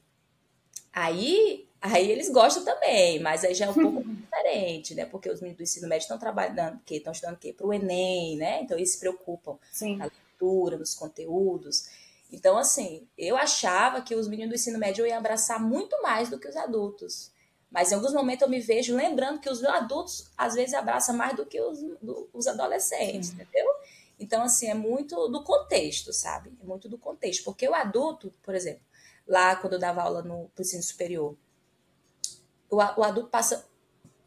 Aí, 0.92 1.66
aí 1.80 2.10
eles 2.10 2.30
gostam 2.30 2.64
também, 2.64 3.18
mas 3.20 3.42
aí 3.42 3.54
já 3.54 3.66
é 3.66 3.70
um 3.70 3.74
pouco 3.74 4.04
diferente, 4.04 4.94
né? 4.94 5.06
Porque 5.06 5.30
os 5.30 5.40
meninos 5.40 5.56
do 5.56 5.62
ensino 5.62 5.88
médio 5.88 6.04
estão 6.04 6.18
trabalhando, 6.18 6.78
que 6.84 6.96
estão 6.96 7.12
estudando 7.12 7.38
que 7.38 7.52
para 7.52 7.66
o 7.66 7.72
Enem, 7.72 8.36
né? 8.36 8.60
Então 8.62 8.76
eles 8.76 8.92
se 8.92 9.00
preocupam 9.00 9.58
Sim. 9.72 9.96
na 9.96 10.04
leitura, 10.04 10.76
nos 10.76 10.94
conteúdos. 10.94 11.88
Então, 12.34 12.58
assim, 12.58 13.06
eu 13.16 13.36
achava 13.36 14.02
que 14.02 14.12
os 14.12 14.26
meninos 14.26 14.50
do 14.50 14.54
ensino 14.56 14.76
médio 14.76 15.06
iam 15.06 15.16
abraçar 15.16 15.60
muito 15.60 16.02
mais 16.02 16.28
do 16.28 16.38
que 16.38 16.48
os 16.48 16.56
adultos. 16.56 17.32
Mas 17.70 17.92
em 17.92 17.94
alguns 17.94 18.12
momentos 18.12 18.42
eu 18.42 18.48
me 18.48 18.58
vejo 18.58 18.94
lembrando 18.94 19.40
que 19.40 19.48
os 19.48 19.62
adultos 19.64 20.28
às 20.36 20.54
vezes 20.54 20.74
abraçam 20.74 21.16
mais 21.16 21.36
do 21.36 21.46
que 21.46 21.60
os, 21.60 21.80
do, 22.02 22.28
os 22.32 22.48
adolescentes, 22.48 23.28
Sim. 23.28 23.34
entendeu? 23.34 23.66
Então, 24.18 24.42
assim, 24.42 24.68
é 24.68 24.74
muito 24.74 25.28
do 25.28 25.44
contexto, 25.44 26.12
sabe? 26.12 26.52
É 26.60 26.64
muito 26.64 26.88
do 26.88 26.98
contexto. 26.98 27.44
Porque 27.44 27.68
o 27.68 27.74
adulto, 27.74 28.34
por 28.42 28.54
exemplo, 28.54 28.82
lá 29.26 29.54
quando 29.54 29.74
eu 29.74 29.78
dava 29.78 30.02
aula 30.02 30.22
no 30.22 30.50
ensino 30.58 30.82
superior, 30.82 31.36
o, 32.68 32.76
o 32.76 33.04
adulto 33.04 33.30
passa 33.30 33.64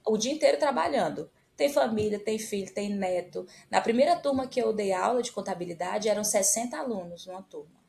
o 0.05 0.17
dia 0.17 0.31
inteiro 0.31 0.57
trabalhando. 0.57 1.29
Tem 1.57 1.71
família, 1.71 2.19
tem 2.19 2.39
filho, 2.39 2.73
tem 2.73 2.89
neto. 2.89 3.45
Na 3.69 3.81
primeira 3.81 4.15
turma 4.15 4.47
que 4.47 4.61
eu 4.61 4.71
dei 4.71 4.93
aula 4.93 5.21
de 5.21 5.31
contabilidade, 5.31 6.07
eram 6.07 6.23
60 6.23 6.77
alunos 6.77 7.25
numa 7.25 7.41
turma. 7.41 7.86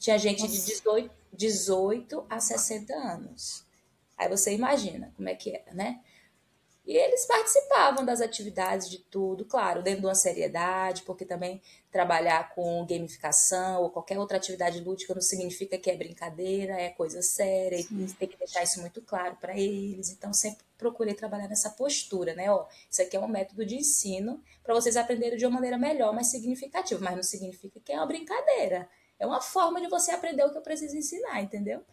Tinha 0.00 0.18
gente 0.18 0.42
Nossa. 0.42 0.54
de 0.54 0.64
18, 0.64 1.10
18 1.32 2.26
a 2.28 2.40
60 2.40 2.94
anos. 2.94 3.64
Aí 4.16 4.28
você 4.28 4.52
imagina 4.52 5.12
como 5.14 5.28
é 5.28 5.34
que 5.34 5.54
era, 5.54 5.72
né? 5.74 6.00
E 6.86 6.96
eles 6.96 7.26
participavam 7.26 8.04
das 8.04 8.22
atividades 8.22 8.88
de 8.88 8.98
tudo, 8.98 9.44
claro, 9.44 9.82
dentro 9.82 10.00
de 10.00 10.06
uma 10.06 10.14
seriedade, 10.14 11.02
porque 11.02 11.26
também 11.26 11.60
trabalhar 11.92 12.54
com 12.54 12.84
gamificação 12.86 13.82
ou 13.82 13.90
qualquer 13.90 14.18
outra 14.18 14.38
atividade 14.38 14.80
lúdica 14.80 15.14
não 15.14 15.20
significa 15.20 15.76
que 15.76 15.90
é 15.90 15.96
brincadeira, 15.96 16.72
é 16.72 16.88
coisa 16.88 17.22
séria, 17.22 17.80
Sim. 17.82 18.06
e 18.06 18.12
tem 18.14 18.26
que 18.26 18.38
deixar 18.38 18.62
isso 18.62 18.80
muito 18.80 19.02
claro 19.02 19.36
para 19.36 19.56
eles. 19.56 20.10
Então, 20.10 20.32
sempre 20.32 20.64
procurei 20.78 21.14
trabalhar 21.14 21.46
nessa 21.46 21.70
postura, 21.70 22.34
né? 22.34 22.50
Ó, 22.50 22.66
isso 22.90 23.02
aqui 23.02 23.16
é 23.16 23.20
um 23.20 23.28
método 23.28 23.64
de 23.66 23.76
ensino 23.76 24.42
para 24.64 24.74
vocês 24.74 24.96
aprenderem 24.96 25.38
de 25.38 25.44
uma 25.44 25.54
maneira 25.54 25.76
melhor, 25.76 26.14
mais 26.14 26.28
significativa, 26.28 27.00
mas 27.04 27.14
não 27.14 27.22
significa 27.22 27.78
que 27.78 27.92
é 27.92 27.96
uma 27.96 28.06
brincadeira. 28.06 28.88
É 29.20 29.26
uma 29.26 29.40
forma 29.40 29.80
de 29.80 29.88
você 29.88 30.10
aprender 30.10 30.42
o 30.44 30.50
que 30.50 30.58
eu 30.58 30.62
preciso 30.62 30.96
ensinar, 30.96 31.42
entendeu? 31.42 31.84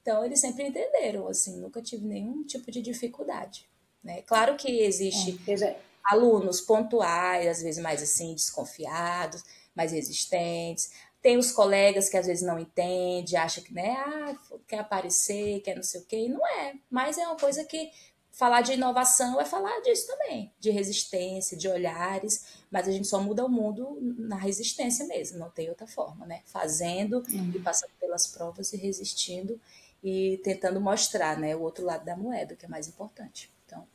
Então, 0.00 0.24
eles 0.24 0.40
sempre 0.40 0.66
entenderam, 0.66 1.28
assim, 1.28 1.58
nunca 1.58 1.82
tive 1.82 2.06
nenhum 2.06 2.42
tipo 2.42 2.70
de 2.70 2.80
dificuldade. 2.80 3.68
Né? 4.02 4.22
Claro 4.22 4.56
que 4.56 4.80
existe 4.80 5.38
é, 5.62 5.76
alunos 6.02 6.60
pontuais, 6.62 7.46
às 7.46 7.62
vezes 7.62 7.82
mais 7.82 8.02
assim, 8.02 8.34
desconfiados, 8.34 9.44
mais 9.74 9.92
resistentes. 9.92 10.90
Tem 11.20 11.36
os 11.36 11.52
colegas 11.52 12.08
que 12.08 12.16
às 12.16 12.26
vezes 12.26 12.42
não 12.42 12.58
entendem, 12.58 13.36
acham 13.36 13.62
que 13.62 13.74
né, 13.74 13.94
ah, 13.98 14.34
quer 14.66 14.78
aparecer, 14.78 15.60
quer 15.60 15.76
não 15.76 15.82
sei 15.82 16.00
o 16.00 16.06
quê, 16.06 16.16
e 16.16 16.28
não 16.30 16.46
é. 16.46 16.74
Mas 16.90 17.18
é 17.18 17.26
uma 17.26 17.36
coisa 17.36 17.62
que 17.64 17.90
falar 18.30 18.62
de 18.62 18.72
inovação 18.72 19.40
é 19.40 19.44
falar 19.44 19.80
disso 19.80 20.06
também, 20.06 20.52
de 20.58 20.70
resistência, 20.70 21.56
de 21.56 21.68
olhares, 21.68 22.60
mas 22.70 22.88
a 22.88 22.92
gente 22.92 23.06
só 23.06 23.20
muda 23.20 23.44
o 23.44 23.48
mundo 23.48 23.98
na 24.00 24.36
resistência 24.36 25.06
mesmo, 25.06 25.38
não 25.38 25.50
tem 25.50 25.68
outra 25.68 25.86
forma, 25.86 26.24
né? 26.26 26.42
Fazendo 26.46 27.24
uhum. 27.28 27.52
e 27.54 27.58
passando 27.58 27.90
pelas 28.00 28.26
provas 28.26 28.72
e 28.72 28.76
resistindo 28.76 29.60
e 30.02 30.40
tentando 30.42 30.80
mostrar, 30.80 31.38
né, 31.38 31.54
o 31.54 31.60
outro 31.60 31.84
lado 31.84 32.04
da 32.04 32.16
moeda, 32.16 32.56
que 32.56 32.64
é 32.64 32.68
mais 32.68 32.88
importante. 32.88 33.52
Então. 33.66 33.86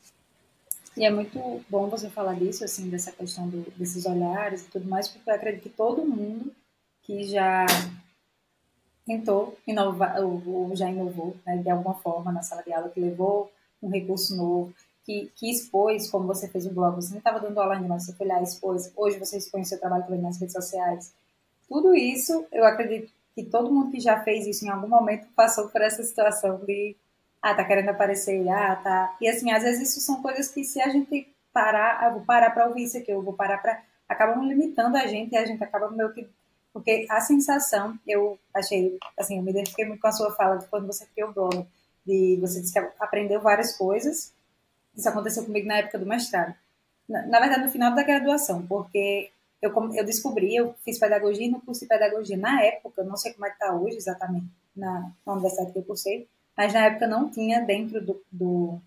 E 0.96 1.04
é 1.04 1.10
muito 1.10 1.66
bom 1.70 1.90
você 1.90 2.10
falar 2.10 2.36
disso, 2.36 2.64
assim, 2.64 2.90
dessa 2.90 3.12
questão 3.12 3.50
do, 3.50 3.70
desses 3.72 4.06
olhares 4.06 4.64
e 4.64 4.70
tudo 4.70 4.88
mais, 4.88 5.08
porque 5.08 5.30
eu 5.30 5.34
acredito 5.34 5.64
que 5.64 5.70
todo 5.70 6.06
mundo 6.06 6.54
que 7.02 7.24
já 7.24 7.66
tentou 9.06 9.58
inovar, 9.68 10.20
ou, 10.24 10.42
ou 10.48 10.76
já 10.76 10.90
inovou, 10.90 11.36
né, 11.46 11.58
de 11.58 11.70
alguma 11.70 11.96
forma 11.96 12.32
na 12.32 12.42
sala 12.42 12.64
de 12.64 12.72
aula, 12.72 12.90
que 12.90 13.00
levou 13.00 13.52
um 13.86 13.90
recurso 13.90 14.36
novo, 14.36 14.74
que, 15.06 15.32
que 15.36 15.52
expôs, 15.52 16.10
como 16.10 16.26
você 16.26 16.48
fez 16.48 16.66
o 16.66 16.74
blog, 16.74 16.96
você 16.96 17.12
não 17.12 17.20
estava 17.20 17.40
dando 17.40 17.60
aula 17.60 17.76
ainda, 17.76 17.88
mas 17.88 18.06
você 18.06 18.14
foi 18.14 18.28
lá 18.28 18.40
e 18.40 18.44
expôs, 18.44 18.92
hoje 18.96 19.20
você 19.20 19.38
expõe 19.38 19.64
seu 19.64 19.80
trabalho 19.80 20.04
também 20.04 20.22
nas 20.22 20.40
redes 20.40 20.54
sociais. 20.54 21.14
Tudo 21.70 21.94
isso, 21.94 22.46
eu 22.52 22.66
acredito 22.66 23.12
que 23.36 23.44
todo 23.44 23.72
mundo 23.72 23.92
que 23.92 24.00
já 24.00 24.24
fez 24.24 24.48
isso 24.48 24.66
em 24.66 24.70
algum 24.70 24.88
momento 24.88 25.28
passou 25.36 25.68
por 25.70 25.82
essa 25.82 26.04
situação 26.04 26.58
de 26.66 26.96
ah, 27.42 27.54
tá 27.54 27.64
querendo 27.64 27.90
aparecer, 27.90 28.48
ah, 28.50 28.76
tá. 28.76 29.16
E 29.22 29.30
assim, 29.30 29.52
às 29.52 29.62
vezes 29.62 29.90
isso 29.90 30.02
são 30.02 30.22
coisas 30.22 30.48
que 30.48 30.64
se 30.64 30.82
a 30.82 30.90
gente 30.90 31.28
parar, 31.54 32.04
eu 32.08 32.14
vou 32.14 32.22
parar 32.22 32.50
para 32.50 32.68
ouvir 32.68 32.84
isso 32.84 32.98
aqui, 32.98 33.12
eu 33.12 33.22
vou 33.22 33.34
parar 33.34 33.60
para. 33.60 33.84
acabam 34.10 34.44
limitando 34.48 34.98
a 34.98 35.06
gente 35.06 35.34
e 35.34 35.38
a 35.38 35.46
gente 35.46 35.64
acaba 35.64 35.92
meio 35.92 36.12
que. 36.12 36.28
Porque 36.74 37.06
a 37.10 37.22
sensação, 37.22 37.98
eu 38.06 38.38
achei, 38.54 38.98
assim, 39.18 39.38
eu 39.38 39.44
me 39.44 39.52
identifiquei 39.52 39.86
muito 39.86 40.02
com 40.02 40.08
a 40.08 40.12
sua 40.12 40.32
fala 40.32 40.58
de 40.58 40.68
quando 40.68 40.88
você 40.88 41.06
criou 41.06 41.30
o 41.30 41.34
blog, 41.34 41.66
de 42.06 42.38
você 42.40 42.62
disse 42.62 42.74
que 42.74 42.80
aprendeu 43.00 43.42
várias 43.42 43.76
coisas. 43.78 44.34
Isso 44.96 45.10
aconteceu 45.10 45.44
comigo 45.46 45.68
na 45.68 45.78
época 45.78 46.00
do 46.00 46.06
mestrado. 46.06 46.54
Na, 47.08 47.26
na 47.28 47.40
verdade, 47.40 47.66
no 47.66 47.72
final 47.72 47.94
da 47.94 48.04
graduação, 48.04 48.66
porque 48.66 49.32
eu, 49.62 49.72
eu 49.94 50.06
descobri, 50.06 50.56
eu 50.56 50.74
fiz 50.84 51.00
pedagogia 51.00 51.50
no 51.50 51.62
curso 51.62 51.82
de 51.82 51.88
pedagogia 51.88 52.38
na 52.38 52.62
época, 52.62 53.04
não 53.04 53.18
sei 53.18 53.34
como 53.34 53.46
é 53.46 53.50
que 53.50 53.56
está 53.56 53.74
hoje 53.74 53.98
exatamente, 53.98 54.48
na, 54.76 55.12
na 55.26 55.34
universidade 55.34 55.72
que 55.72 55.80
eu 55.80 55.84
cursei, 55.84 56.28
mas 56.56 56.74
na 56.74 56.86
época 56.86 57.08
não 57.08 57.30
tinha 57.30 57.62
dentro 57.62 58.04
do, 58.04 58.22
do 58.32 58.80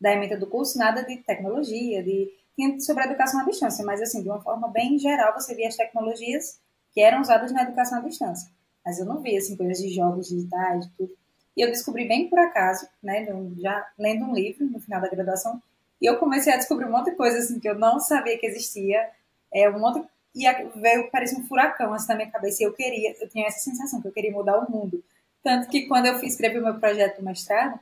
da 0.00 0.12
emenda 0.12 0.36
do 0.36 0.48
curso 0.48 0.78
nada 0.78 1.04
de 1.04 1.16
tecnologia, 1.18 2.02
de 2.02 2.28
tinha 2.56 2.78
sobre 2.80 3.04
a 3.04 3.06
educação 3.06 3.40
à 3.40 3.44
distância, 3.44 3.84
mas 3.84 4.02
assim, 4.02 4.22
de 4.22 4.28
uma 4.28 4.40
forma 4.40 4.68
bem 4.68 4.98
geral, 4.98 5.32
você 5.32 5.54
via 5.54 5.68
as 5.68 5.76
tecnologias 5.76 6.60
que 6.92 7.00
eram 7.00 7.20
usadas 7.20 7.52
na 7.52 7.62
educação 7.62 7.98
à 7.98 8.02
distância. 8.02 8.50
Mas 8.84 8.98
eu 8.98 9.06
não 9.06 9.20
via 9.20 9.38
assim 9.38 9.56
coisas 9.56 9.78
de 9.78 9.88
jogos 9.88 10.28
digitais, 10.28 10.86
tudo. 10.98 11.12
E 11.56 11.62
eu 11.62 11.68
descobri 11.68 12.06
bem 12.06 12.28
por 12.28 12.38
acaso, 12.38 12.88
né, 13.02 13.26
já 13.58 13.86
lendo 13.98 14.24
um 14.24 14.34
livro 14.34 14.64
no 14.64 14.80
final 14.80 15.00
da 15.00 15.08
graduação, 15.08 15.62
e 16.00 16.06
eu 16.06 16.16
comecei 16.18 16.52
a 16.52 16.56
descobrir 16.56 16.86
um 16.86 16.90
monte 16.90 17.10
de 17.10 17.16
coisa 17.16 17.38
assim 17.38 17.60
que 17.60 17.68
eu 17.68 17.74
não 17.74 18.00
sabia 18.00 18.38
que 18.38 18.46
existia, 18.46 19.08
é 19.52 19.68
um 19.68 19.78
monte 19.78 20.06
e 20.34 20.44
veio 20.80 21.10
parecia 21.10 21.38
um 21.38 21.44
furacão 21.46 21.92
assim 21.92 22.08
na 22.08 22.16
minha 22.16 22.30
cabeça, 22.30 22.62
e 22.62 22.66
eu 22.66 22.72
queria, 22.72 23.14
eu 23.20 23.28
tinha 23.28 23.46
essa 23.46 23.60
sensação 23.60 24.00
que 24.00 24.08
eu 24.08 24.12
queria 24.12 24.32
mudar 24.32 24.58
o 24.58 24.70
mundo. 24.70 25.04
Tanto 25.42 25.68
que 25.68 25.86
quando 25.86 26.06
eu 26.06 26.18
escrevi 26.20 26.58
o 26.58 26.62
meu 26.62 26.78
projeto 26.78 27.18
do 27.18 27.24
mestrado, 27.24 27.78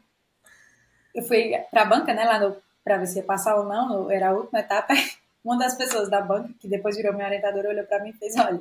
eu 1.15 1.23
fui 1.23 1.53
para 1.71 1.83
a 1.83 1.85
banca, 1.85 2.13
né, 2.13 2.25
lá 2.25 2.57
para 2.83 2.99
ver 2.99 3.07
se 3.07 3.19
ia 3.19 3.23
passar 3.23 3.57
ou 3.57 3.65
não, 3.65 4.11
era 4.11 4.31
a 4.31 4.33
última 4.33 4.61
etapa. 4.61 4.95
Uma 5.45 5.57
das 5.57 5.75
pessoas 5.75 6.11
da 6.11 6.21
banca, 6.21 6.53
que 6.59 6.69
depois 6.69 6.97
virou 6.97 7.15
minha 7.15 7.27
orientadora, 7.27 7.71
olhou 7.71 7.87
para 7.87 8.03
mim 8.03 8.11
e 8.11 8.13
fez: 8.13 8.37
Olha, 8.37 8.61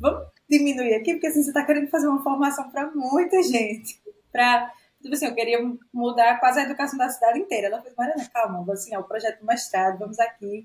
vamos 0.00 0.26
diminuir 0.48 0.94
aqui, 0.94 1.12
porque 1.12 1.26
assim, 1.26 1.42
você 1.42 1.50
está 1.50 1.62
querendo 1.62 1.88
fazer 1.88 2.06
uma 2.06 2.22
formação 2.22 2.70
para 2.70 2.90
muita 2.90 3.42
gente. 3.42 4.00
Para, 4.36 4.70
tipo 5.00 5.14
assim, 5.14 5.24
eu 5.24 5.34
queria 5.34 5.58
mudar 5.90 6.38
quase 6.38 6.60
a 6.60 6.64
educação 6.64 6.98
da 6.98 7.08
cidade 7.08 7.38
inteira. 7.38 7.68
Ela 7.68 7.80
fez: 7.80 7.94
Mariana, 7.96 8.28
calma, 8.28 8.70
assim, 8.70 8.94
é 8.94 8.98
o 8.98 9.04
projeto 9.04 9.40
do 9.40 9.46
mestrado, 9.46 9.98
vamos 9.98 10.18
aqui. 10.18 10.62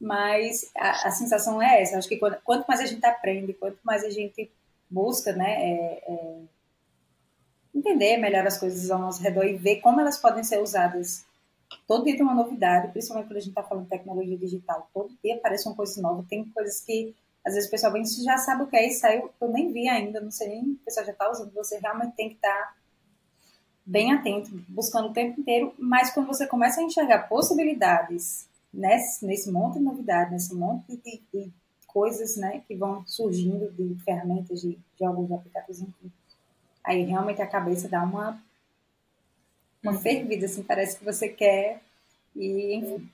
Mas 0.00 0.68
a, 0.76 1.06
a 1.06 1.10
sensação 1.12 1.62
é 1.62 1.80
essa: 1.80 1.96
acho 1.96 2.08
que 2.08 2.16
quando, 2.16 2.36
quanto 2.42 2.66
mais 2.66 2.80
a 2.80 2.86
gente 2.86 3.06
aprende, 3.06 3.54
quanto 3.54 3.78
mais 3.84 4.02
a 4.02 4.10
gente 4.10 4.50
busca, 4.90 5.32
né, 5.32 5.52
é, 5.52 6.04
é 6.08 6.40
entender 7.72 8.16
melhor 8.16 8.44
as 8.44 8.58
coisas 8.58 8.90
ao 8.90 8.98
nosso 8.98 9.22
redor 9.22 9.44
e 9.44 9.56
ver 9.56 9.76
como 9.76 10.00
elas 10.00 10.18
podem 10.18 10.42
ser 10.42 10.60
usadas. 10.60 11.24
Todo 11.86 12.04
dia 12.04 12.16
tem 12.16 12.24
uma 12.24 12.34
novidade, 12.34 12.90
principalmente 12.90 13.28
quando 13.28 13.36
a 13.36 13.40
gente 13.40 13.50
está 13.50 13.62
falando 13.62 13.84
de 13.84 13.90
tecnologia 13.90 14.36
digital. 14.36 14.90
Todo 14.92 15.16
dia 15.22 15.36
aparece 15.36 15.68
uma 15.68 15.76
coisa 15.76 16.02
nova. 16.02 16.26
Tem 16.28 16.44
coisas 16.50 16.80
que, 16.80 17.14
às 17.44 17.54
vezes, 17.54 17.68
o 17.68 17.70
pessoal 17.70 17.92
vem 17.92 18.02
e 18.02 18.24
já 18.24 18.36
sabe 18.38 18.64
o 18.64 18.66
que 18.66 18.76
é 18.76 18.88
e 18.88 18.92
saiu. 18.92 19.30
Eu 19.40 19.48
nem 19.48 19.72
vi 19.72 19.88
ainda, 19.88 20.20
não 20.20 20.30
sei 20.32 20.48
nem 20.48 20.72
o 20.72 20.76
pessoal 20.84 21.06
já 21.06 21.12
está 21.12 21.30
usando. 21.30 21.52
Você 21.54 21.78
realmente 21.78 22.16
tem 22.16 22.30
que 22.30 22.36
estar 22.36 22.48
tá 22.48 22.74
bem 23.86 24.12
atento, 24.12 24.50
buscando 24.68 25.08
o 25.08 25.12
tempo 25.12 25.40
inteiro. 25.40 25.72
Mas 25.78 26.12
quando 26.12 26.26
você 26.26 26.46
começa 26.46 26.80
a 26.80 26.84
enxergar 26.84 27.28
possibilidades 27.28 28.46
nesse, 28.74 29.24
nesse 29.24 29.50
monte 29.50 29.78
de 29.78 29.84
novidade, 29.84 30.32
nesse 30.32 30.54
monte 30.54 30.96
de, 30.96 31.22
de 31.32 31.50
coisas 31.86 32.36
né, 32.36 32.62
que 32.66 32.74
vão 32.74 33.06
surgindo 33.06 33.70
de 33.72 33.94
ferramentas, 34.02 34.60
de 34.60 34.76
jogos, 34.98 35.28
de 35.28 35.34
aplicativos, 35.34 35.80
enfim 35.80 36.10
Aí 36.86 37.02
realmente 37.02 37.42
a 37.42 37.46
cabeça 37.48 37.88
dá 37.88 38.00
uma, 38.04 38.40
uma 39.82 39.92
uhum. 39.92 39.98
fervida, 39.98 40.46
assim, 40.46 40.62
parece 40.62 40.96
que 40.96 41.04
você 41.04 41.28
quer. 41.28 41.80
E, 42.34 42.76
enfim, 42.76 43.10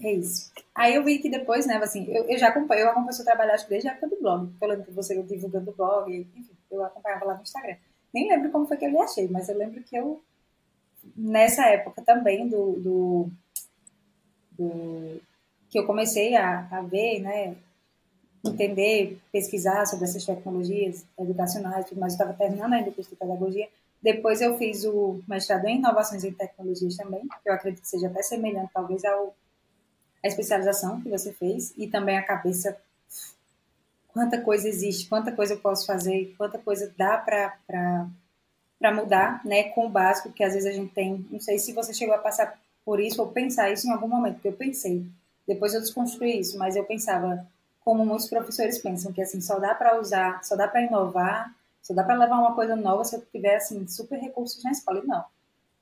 é 0.00 0.12
isso. 0.12 0.52
Aí 0.72 0.94
eu 0.94 1.02
vi 1.02 1.18
que 1.18 1.28
depois, 1.28 1.66
né, 1.66 1.76
assim, 1.78 2.06
eu, 2.08 2.24
eu 2.24 2.38
já 2.38 2.48
acompanho, 2.48 2.82
eu 2.82 2.90
acompanho 2.90 3.12
seu 3.12 3.24
trabalho 3.24 3.50
acho 3.50 3.64
que 3.64 3.70
desde 3.70 3.88
a 3.88 3.92
época 3.92 4.08
do 4.08 4.22
blog. 4.22 4.48
Eu 4.60 4.68
lembro 4.68 4.84
que 4.84 4.92
você 4.92 5.20
divulgando 5.24 5.72
o 5.72 5.74
blog, 5.74 6.14
enfim, 6.36 6.56
eu 6.70 6.84
acompanhava 6.84 7.24
lá 7.24 7.34
no 7.34 7.42
Instagram. 7.42 7.76
Nem 8.14 8.28
lembro 8.28 8.50
como 8.50 8.66
foi 8.66 8.76
que 8.76 8.84
eu 8.84 8.90
lhe 8.90 8.98
achei, 8.98 9.28
mas 9.28 9.48
eu 9.48 9.58
lembro 9.58 9.82
que 9.82 9.96
eu, 9.96 10.22
nessa 11.16 11.66
época 11.66 12.00
também 12.00 12.48
do, 12.48 12.72
do, 12.72 13.30
do 14.52 15.20
que 15.68 15.78
eu 15.78 15.84
comecei 15.84 16.36
a, 16.36 16.68
a 16.70 16.80
ver, 16.82 17.20
né, 17.20 17.56
entender, 18.44 19.18
pesquisar 19.32 19.86
sobre 19.86 20.04
essas 20.04 20.24
tecnologias 20.24 21.04
educacionais, 21.18 21.86
mas 21.96 22.12
eu 22.12 22.16
estava 22.16 22.32
terminando 22.34 22.74
ainda 22.74 22.90
o 22.90 22.92
curso 22.92 23.10
de 23.10 23.16
pedagogia. 23.16 23.68
Depois 24.02 24.40
eu 24.42 24.56
fiz 24.58 24.84
o 24.84 25.20
mestrado 25.26 25.64
em 25.64 25.78
inovações 25.78 26.22
em 26.24 26.32
tecnologias 26.32 26.96
também, 26.96 27.22
que 27.22 27.48
eu 27.48 27.54
acredito 27.54 27.80
que 27.80 27.88
seja 27.88 28.06
até 28.06 28.22
semelhante, 28.22 28.70
talvez, 28.72 29.02
ao, 29.04 29.34
à 30.22 30.28
especialização 30.28 31.00
que 31.00 31.08
você 31.08 31.32
fez, 31.32 31.72
e 31.76 31.88
também 31.88 32.18
a 32.18 32.22
cabeça, 32.22 32.76
quanta 34.14 34.40
coisa 34.40 34.68
existe, 34.68 35.08
quanta 35.08 35.32
coisa 35.32 35.54
eu 35.54 35.58
posso 35.58 35.84
fazer, 35.84 36.32
quanta 36.38 36.56
coisa 36.56 36.94
dá 36.96 37.18
para 37.18 38.92
mudar, 38.92 39.44
né, 39.44 39.64
com 39.70 39.86
o 39.86 39.90
básico 39.90 40.32
que 40.32 40.44
às 40.44 40.54
vezes 40.54 40.68
a 40.68 40.72
gente 40.72 40.94
tem. 40.94 41.26
Não 41.28 41.40
sei 41.40 41.58
se 41.58 41.72
você 41.72 41.92
chegou 41.92 42.14
a 42.14 42.18
passar 42.18 42.56
por 42.84 43.00
isso 43.00 43.20
ou 43.20 43.32
pensar 43.32 43.72
isso 43.72 43.88
em 43.88 43.90
algum 43.90 44.06
momento, 44.06 44.34
porque 44.34 44.48
eu 44.48 44.52
pensei. 44.52 45.04
Depois 45.46 45.74
eu 45.74 45.80
desconstruí 45.80 46.38
isso, 46.38 46.56
mas 46.56 46.76
eu 46.76 46.84
pensava, 46.84 47.44
como 47.84 48.06
muitos 48.06 48.28
professores 48.28 48.78
pensam, 48.78 49.12
que 49.12 49.20
assim, 49.20 49.40
só 49.40 49.58
dá 49.58 49.74
para 49.74 50.00
usar, 50.00 50.42
só 50.44 50.54
dá 50.54 50.68
para 50.68 50.82
inovar, 50.82 51.52
só 51.82 51.92
dá 51.92 52.04
para 52.04 52.14
levar 52.14 52.38
uma 52.38 52.54
coisa 52.54 52.76
nova 52.76 53.04
se 53.04 53.16
eu 53.16 53.20
tiver 53.32 53.56
assim, 53.56 53.86
super 53.88 54.18
recursos 54.18 54.62
na 54.62 54.70
escola. 54.70 55.00
E 55.02 55.06
não. 55.06 55.24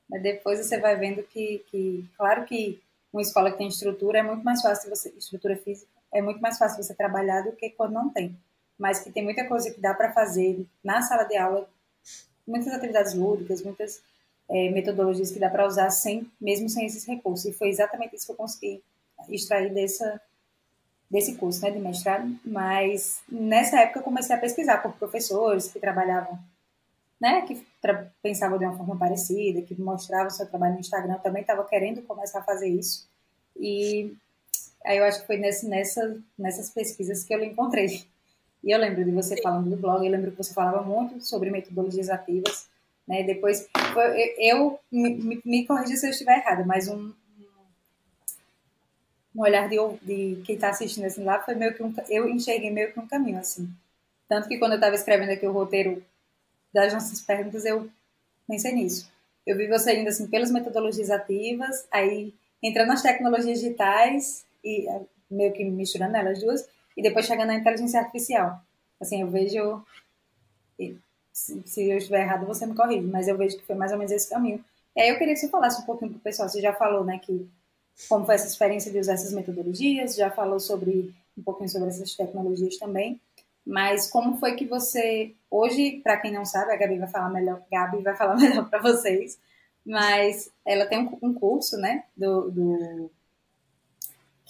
Mas 0.09 0.23
depois 0.23 0.59
você 0.59 0.79
vai 0.79 0.97
vendo 0.97 1.23
que, 1.23 1.65
que, 1.71 2.09
claro 2.17 2.45
que 2.45 2.83
uma 3.13 3.21
escola 3.21 3.53
que 3.53 3.59
tem 3.59 3.69
estrutura 3.69 4.21
é 4.21 4.23
muito 4.23 4.43
mais 4.43 4.63
fácil 4.63 4.89
você, 4.89 5.13
estrutura 5.19 5.55
física, 5.57 5.92
é 6.13 6.21
muito 6.21 6.41
mais 6.41 6.59
fácil 6.59 6.83
você 6.83 6.95
trabalhar 6.95 7.43
do 7.43 7.53
que 7.53 7.71
quando 7.71 7.93
não 7.93 8.11
tem. 8.11 8.37
Mas 8.79 9.01
que 9.01 9.11
tem 9.11 9.23
muita 9.23 9.47
coisa 9.47 9.71
que 9.71 9.81
dá 9.81 9.95
para 9.95 10.13
fazer 10.13 10.67
na 10.83 11.03
sala 11.03 11.25
de 11.25 11.37
aula, 11.37 11.69
muitas 12.47 12.73
atividades 12.73 13.15
lúdicas, 13.15 13.63
muitas 13.63 14.03
é, 14.49 14.71
metodologias 14.71 15.31
que 15.31 15.39
dá 15.39 15.49
para 15.49 15.67
usar 15.67 15.91
sem, 15.91 16.31
mesmo 16.41 16.69
sem 16.69 16.87
esses 16.87 17.05
recursos. 17.05 17.47
E 17.47 17.53
foi 17.53 17.69
exatamente 17.69 18.17
isso 18.17 18.27
que 18.27 18.33
eu 18.33 18.37
consegui 18.37 18.83
extrair 19.29 19.73
dessa, 19.73 20.21
desse 21.11 21.37
curso, 21.37 21.63
né, 21.63 21.71
de 21.71 21.79
mestrado. 21.79 22.35
Mas 22.45 23.23
nessa 23.31 23.81
época 23.81 24.01
eu 24.01 24.05
comecei 24.05 24.35
a 24.35 24.41
pesquisar 24.41 24.79
por 24.79 24.93
professores 24.93 25.71
que 25.71 25.79
trabalhavam 25.79 26.39
né, 27.23 27.43
que 27.43 27.65
pensavam 28.21 28.59
de 28.59 28.65
uma 28.65 28.77
forma 28.77 28.97
parecida, 28.97 29.63
que 29.63 29.81
mostravam 29.81 30.29
seu 30.29 30.45
trabalho 30.45 30.75
no 30.75 30.81
Instagram, 30.81 31.19
também 31.19 31.43
estava 31.43 31.63
querendo 31.63 32.03
começar 32.03 32.41
a 32.41 32.43
fazer 32.43 32.67
isso. 32.67 33.09
E 33.57 34.13
aí 34.85 34.99
eu 34.99 35.05
acho 35.05 35.21
que 35.21 35.27
foi 35.27 35.37
nesse, 35.37 35.67
nessa, 35.69 36.17
nessas 36.39 36.71
pesquisas 36.71 37.25
que 37.25 37.35
eu 37.35 37.43
encontrei. 37.43 38.05
E 38.63 38.71
eu 38.71 38.79
lembro 38.79 39.05
de 39.05 39.11
você 39.11 39.41
falando 39.41 39.69
do 39.69 39.77
blog, 39.77 40.05
eu 40.05 40.13
lembro 40.13 40.31
que 40.31 40.37
você 40.37 40.55
falava 40.55 40.83
muito 40.83 41.21
sobre 41.21 41.51
metodologias 41.51 42.09
ativas, 42.09 42.69
né? 43.07 43.23
Depois, 43.25 43.69
eu, 44.39 44.79
me, 44.91 45.41
me 45.45 45.67
corrija 45.67 45.97
se 45.97 46.07
eu 46.07 46.11
estiver 46.11 46.39
errada, 46.39 46.65
mas 46.65 46.89
um, 46.89 47.13
um 49.35 49.41
olhar 49.41 49.69
de, 49.69 49.77
de 50.03 50.43
quem 50.45 50.55
está 50.55 50.69
assistindo 50.69 51.05
assim 51.05 51.25
lá 51.25 51.41
foi 51.41 51.55
meio 51.55 51.75
que 51.75 51.83
um, 51.83 51.93
eu 52.09 52.29
enxerguei 52.29 52.71
meio 52.71 52.93
que 52.93 53.01
um 53.01 53.07
caminho 53.07 53.39
assim. 53.39 53.69
Tanto 54.29 54.49
que 54.49 54.59
quando 54.59 54.73
eu 54.73 54.77
estava 54.77 54.95
escrevendo 54.95 55.31
aqui 55.31 55.47
o 55.47 55.53
roteiro 55.53 56.03
das 56.73 56.93
nossas 56.93 57.21
perguntas, 57.21 57.65
eu 57.65 57.91
pensei 58.47 58.73
nisso. 58.73 59.11
Eu 59.45 59.57
vi 59.57 59.67
você 59.67 59.99
indo 59.99 60.09
assim 60.09 60.29
pelas 60.29 60.53
metodologias 60.53 61.11
ativas, 61.11 61.87
aí 61.91 62.33
entrando 62.63 62.89
nas 62.89 63.03
tecnologias 63.03 63.61
digitais 63.61 64.45
e 64.65 64.89
é, 64.89 65.03
meio 65.31 65.53
que 65.53 65.65
misturando 65.65 66.17
elas 66.17 66.41
duas, 66.41 66.69
e 66.97 67.03
depois 67.03 67.27
chegando 67.27 67.49
na 67.49 67.57
inteligência 67.57 68.01
artificial. 68.01 68.61
Assim, 69.01 69.23
eu 69.23 69.29
vejo. 69.29 69.85
Se 71.33 71.91
eu 71.91 71.97
estiver 71.97 72.23
errado, 72.23 72.47
você 72.47 72.67
me 72.67 72.75
corrige, 72.75 73.07
mas 73.07 73.27
eu 73.27 73.37
vejo 73.37 73.57
que 73.57 73.65
foi 73.65 73.75
mais 73.75 73.91
ou 73.91 73.99
menos 73.99 74.13
esse 74.13 74.29
caminho. 74.29 74.63
E 74.95 75.01
aí 75.01 75.09
eu 75.09 75.19
queria 75.19 75.33
que 75.33 75.41
você 75.41 75.49
falasse 75.49 75.81
um 75.81 75.87
pouquinho 75.87 76.11
para 76.11 76.19
o 76.19 76.23
pessoal. 76.23 76.49
Você 76.49 76.61
já 76.61 76.75
falou, 76.75 77.05
né, 77.05 77.19
que 77.19 77.49
como 78.09 78.27
foi 78.27 78.35
essa 78.35 78.47
experiência 78.47 78.93
de 78.93 78.99
usar 78.99 79.15
essas 79.15 79.33
metodologias, 79.33 80.15
já 80.15 80.31
falou 80.31 80.61
sobre 80.61 81.15
um 81.37 81.43
pouquinho 81.43 81.69
sobre 81.69 81.89
essas 81.89 82.15
tecnologias 82.15 82.77
também. 82.77 83.21
Mas 83.65 84.11
como 84.11 84.39
foi 84.39 84.55
que 84.55 84.67
você 84.67 85.35
hoje, 85.51 86.01
para 86.03 86.17
quem 86.19 86.33
não 86.33 86.45
sabe, 86.45 86.73
a 86.73 86.77
Gabi 86.77 86.99
vai 86.99 87.09
falar 87.09 87.31
melhor, 87.31 87.63
Gabi 87.71 88.03
vai 88.03 88.17
falar 88.17 88.37
melhor 88.37 88.69
para 88.69 88.81
vocês, 88.81 89.39
mas 89.85 90.51
ela 90.65 90.87
tem 90.87 90.99
um, 90.99 91.19
um 91.23 91.35
curso, 91.35 91.77
né, 91.77 92.05
do, 92.17 92.51
do 92.51 93.11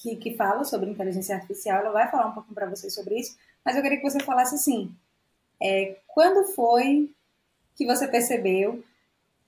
que, 0.03 0.17
que, 0.17 0.37
fala 0.37 0.65
sobre 0.65 0.91
inteligência 0.91 1.35
artificial. 1.35 1.79
Ela 1.79 1.91
vai 1.91 2.11
falar 2.11 2.27
um 2.27 2.33
pouquinho 2.33 2.55
para 2.55 2.69
vocês 2.69 2.93
sobre 2.95 3.19
isso, 3.19 3.37
mas 3.65 3.77
eu 3.77 3.83
queria 3.83 3.99
que 3.99 4.11
você 4.11 4.21
falasse 4.21 4.55
assim, 4.55 4.95
é, 5.63 5.97
quando 6.09 6.53
foi 6.53 7.11
que 7.77 7.87
você 7.87 8.09
percebeu? 8.09 8.83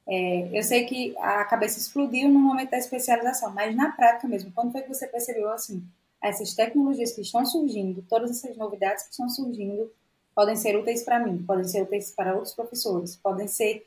É, 0.06 0.50
eu 0.52 0.62
sei 0.62 0.84
que 0.84 1.16
a 1.18 1.44
cabeça 1.44 1.78
explodiu 1.78 2.28
no 2.28 2.38
momento 2.38 2.70
da 2.70 2.78
especialização, 2.78 3.52
mas 3.52 3.74
na 3.74 3.90
prática 3.92 4.28
mesmo, 4.28 4.52
quando 4.52 4.72
foi 4.72 4.82
que 4.82 4.88
você 4.88 5.06
percebeu 5.06 5.50
assim? 5.50 5.82
essas 6.24 6.54
tecnologias 6.54 7.12
que 7.12 7.20
estão 7.20 7.44
surgindo, 7.44 8.02
todas 8.08 8.30
essas 8.30 8.56
novidades 8.56 9.04
que 9.04 9.10
estão 9.10 9.28
surgindo, 9.28 9.92
podem 10.34 10.56
ser 10.56 10.76
úteis 10.76 11.02
para 11.02 11.20
mim, 11.20 11.44
podem 11.46 11.64
ser 11.64 11.82
úteis 11.82 12.10
para 12.10 12.34
outros 12.34 12.54
professores, 12.54 13.14
podem 13.14 13.46
ser, 13.46 13.86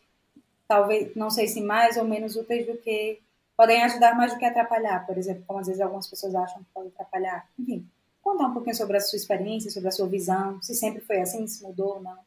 talvez, 0.68 1.16
não 1.16 1.32
sei 1.32 1.48
se 1.48 1.60
mais 1.60 1.98
ou 1.98 2.06
menos 2.06 2.36
úteis 2.36 2.68
do 2.68 2.78
que. 2.78 3.20
Podem 3.58 3.84
ajudar 3.84 4.16
mais 4.16 4.32
do 4.32 4.38
que 4.38 4.46
atrapalhar, 4.46 5.06
por 5.08 5.18
exemplo, 5.18 5.44
como 5.48 5.60
às 5.60 5.66
vezes 5.66 5.82
algumas 5.82 6.08
pessoas 6.08 6.36
acham 6.36 6.60
que 6.60 6.70
pode 6.72 6.90
atrapalhar. 6.90 7.50
Enfim, 7.58 7.90
contar 8.22 8.46
um 8.48 8.54
pouquinho 8.54 8.76
sobre 8.76 8.98
a 8.98 9.02
sua 9.02 9.18
experiência, 9.18 9.72
sobre 9.72 9.90
a 9.90 9.92
sua 9.92 10.08
visão, 10.08 10.62
se 10.62 10.76
sempre 10.76 11.02
foi 11.02 11.20
assim, 11.20 11.48
se 11.48 11.64
mudou 11.64 11.96
ou 11.96 12.02
não. 12.02 12.20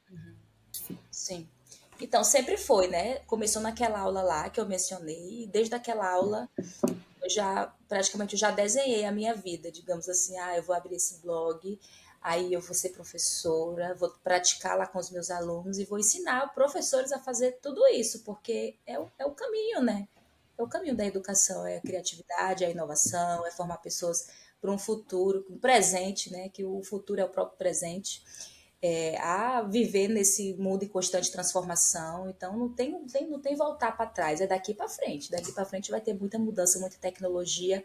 Sim. 1.10 1.48
Então, 2.00 2.24
sempre 2.24 2.56
foi, 2.56 2.88
né? 2.88 3.20
Começou 3.26 3.62
naquela 3.62 4.00
aula 4.00 4.22
lá 4.22 4.50
que 4.50 4.58
eu 4.58 4.66
mencionei, 4.66 5.44
e 5.44 5.46
desde 5.46 5.74
aquela 5.74 6.10
aula 6.10 6.48
já 7.28 7.72
praticamente 7.86 8.34
eu 8.34 8.38
já 8.38 8.50
desenhei 8.50 9.04
a 9.04 9.12
minha 9.12 9.34
vida, 9.34 9.70
digamos 9.70 10.08
assim, 10.08 10.36
ah, 10.38 10.56
eu 10.56 10.62
vou 10.62 10.74
abrir 10.74 10.96
esse 10.96 11.20
blog, 11.20 11.78
aí 12.20 12.52
eu 12.52 12.60
vou 12.60 12.74
ser 12.74 12.88
professora, 12.88 13.94
vou 13.94 14.10
praticar 14.24 14.76
lá 14.76 14.86
com 14.86 14.98
os 14.98 15.10
meus 15.10 15.30
alunos 15.30 15.78
e 15.78 15.84
vou 15.84 15.98
ensinar 15.98 16.52
professores 16.54 17.12
a 17.12 17.18
fazer 17.18 17.58
tudo 17.62 17.86
isso, 17.88 18.20
porque 18.24 18.74
é 18.86 18.98
o, 18.98 19.06
é 19.18 19.26
o 19.26 19.32
caminho, 19.32 19.82
né? 19.82 20.08
É 20.60 20.62
o 20.62 20.68
caminho 20.68 20.94
da 20.94 21.06
educação, 21.06 21.66
é 21.66 21.78
a 21.78 21.80
criatividade, 21.80 22.64
é 22.64 22.66
a 22.66 22.70
inovação, 22.70 23.46
é 23.46 23.50
formar 23.50 23.78
pessoas 23.78 24.28
para 24.60 24.70
um 24.70 24.76
futuro, 24.76 25.46
um 25.48 25.58
presente, 25.58 26.30
né? 26.30 26.50
Que 26.50 26.62
o 26.62 26.82
futuro 26.82 27.18
é 27.18 27.24
o 27.24 27.30
próprio 27.30 27.56
presente 27.56 28.22
é, 28.82 29.16
a 29.18 29.62
viver 29.62 30.08
nesse 30.08 30.52
mundo 30.54 30.84
em 30.84 30.88
constante 30.88 31.32
transformação. 31.32 32.28
Então 32.28 32.58
não 32.58 32.68
tem, 32.68 32.90
não 32.92 33.06
tem, 33.06 33.26
não 33.26 33.40
tem 33.40 33.56
voltar 33.56 33.96
para 33.96 34.04
trás, 34.04 34.42
é 34.42 34.46
daqui 34.46 34.74
para 34.74 34.86
frente. 34.86 35.30
Daqui 35.30 35.50
para 35.50 35.64
frente 35.64 35.90
vai 35.90 36.00
ter 36.02 36.12
muita 36.12 36.38
mudança, 36.38 36.78
muita 36.78 36.98
tecnologia. 36.98 37.82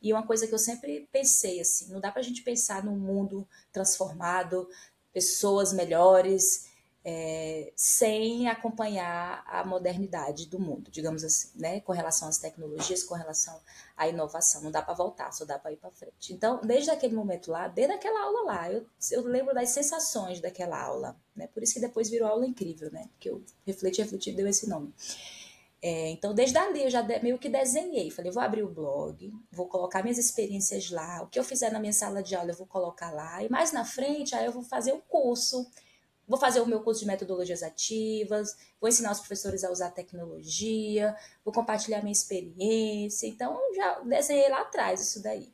E 0.00 0.12
uma 0.12 0.24
coisa 0.24 0.46
que 0.46 0.54
eu 0.54 0.58
sempre 0.60 1.08
pensei 1.10 1.60
assim, 1.60 1.92
não 1.92 1.98
dá 1.98 2.12
para 2.12 2.20
a 2.20 2.24
gente 2.24 2.42
pensar 2.42 2.84
num 2.84 2.96
mundo 2.96 3.44
transformado, 3.72 4.68
pessoas 5.12 5.72
melhores, 5.72 6.70
é, 7.04 7.72
sem 7.74 8.48
acompanhar 8.48 9.42
a 9.46 9.64
modernidade 9.64 10.46
do 10.46 10.58
mundo, 10.58 10.90
digamos 10.90 11.24
assim, 11.24 11.50
né? 11.56 11.80
Com 11.80 11.92
relação 11.92 12.28
às 12.28 12.38
tecnologias, 12.38 13.02
com 13.02 13.14
relação 13.14 13.58
à 13.96 14.06
inovação. 14.08 14.62
Não 14.62 14.70
dá 14.70 14.80
para 14.80 14.94
voltar, 14.94 15.32
só 15.32 15.44
dá 15.44 15.58
para 15.58 15.72
ir 15.72 15.76
para 15.76 15.90
frente. 15.90 16.32
Então, 16.32 16.60
desde 16.62 16.90
aquele 16.90 17.14
momento 17.14 17.50
lá, 17.50 17.66
desde 17.66 17.94
aquela 17.94 18.24
aula 18.24 18.42
lá, 18.44 18.72
eu, 18.72 18.86
eu 19.10 19.22
lembro 19.22 19.52
das 19.52 19.70
sensações 19.70 20.40
daquela 20.40 20.80
aula, 20.80 21.16
né? 21.34 21.48
Por 21.48 21.62
isso 21.62 21.74
que 21.74 21.80
depois 21.80 22.08
virou 22.08 22.28
aula 22.28 22.46
incrível, 22.46 22.90
né? 22.92 23.08
Porque 23.12 23.30
eu 23.30 23.42
refleti, 23.66 24.00
refleti, 24.00 24.32
deu 24.32 24.46
esse 24.46 24.68
nome. 24.68 24.94
É, 25.84 26.10
então, 26.10 26.32
desde 26.32 26.56
ali 26.56 26.84
eu 26.84 26.90
já 26.90 27.02
de, 27.02 27.18
meio 27.18 27.36
que 27.36 27.48
desenhei. 27.48 28.08
Falei, 28.12 28.30
vou 28.30 28.40
abrir 28.40 28.62
o 28.62 28.68
blog, 28.68 29.32
vou 29.50 29.66
colocar 29.66 30.04
minhas 30.04 30.18
experiências 30.18 30.88
lá, 30.90 31.22
o 31.22 31.26
que 31.26 31.36
eu 31.36 31.42
fizer 31.42 31.72
na 31.72 31.80
minha 31.80 31.92
sala 31.92 32.22
de 32.22 32.36
aula 32.36 32.52
eu 32.52 32.56
vou 32.56 32.68
colocar 32.68 33.10
lá, 33.10 33.42
e 33.42 33.48
mais 33.48 33.72
na 33.72 33.84
frente 33.84 34.36
aí 34.36 34.46
eu 34.46 34.52
vou 34.52 34.62
fazer 34.62 34.92
um 34.92 35.00
curso 35.00 35.68
Vou 36.26 36.38
fazer 36.38 36.60
o 36.60 36.66
meu 36.66 36.80
curso 36.80 37.00
de 37.00 37.06
metodologias 37.06 37.62
ativas, 37.62 38.56
vou 38.80 38.88
ensinar 38.88 39.12
os 39.12 39.18
professores 39.18 39.64
a 39.64 39.70
usar 39.70 39.90
tecnologia, 39.90 41.16
vou 41.44 41.52
compartilhar 41.52 42.00
minha 42.00 42.12
experiência. 42.12 43.26
Então, 43.26 43.58
já 43.74 44.00
desenhei 44.00 44.48
lá 44.48 44.62
atrás 44.62 45.00
isso 45.00 45.22
daí. 45.22 45.52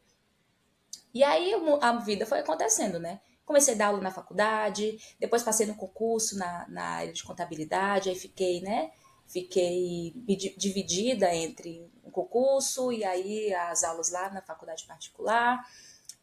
E 1.13 1.25
aí 1.25 1.53
a 1.81 1.93
vida 1.97 2.27
foi 2.27 2.41
acontecendo, 2.41 2.99
né? 2.99 3.21
Comecei 3.45 3.75
a 3.75 3.77
dar 3.79 3.87
aula 3.87 4.01
na 4.01 4.11
faculdade, 4.11 4.99
depois 5.19 5.43
passei 5.43 5.67
no 5.67 5.75
concurso 5.75 6.37
na, 6.37 6.67
na 6.69 6.85
área 6.85 7.13
de 7.13 7.25
contabilidade, 7.25 8.11
aí 8.11 8.15
fiquei, 8.15 8.61
né? 8.61 8.93
Fiquei 9.27 10.13
dividida 10.57 11.35
entre 11.35 11.91
o 12.05 12.11
concurso 12.11 12.93
e 12.93 13.05
aí 13.05 13.53
as 13.55 13.85
aulas 13.85 14.11
lá 14.11 14.31
na 14.31 14.43
faculdade 14.43 14.85
particular. 14.85 15.65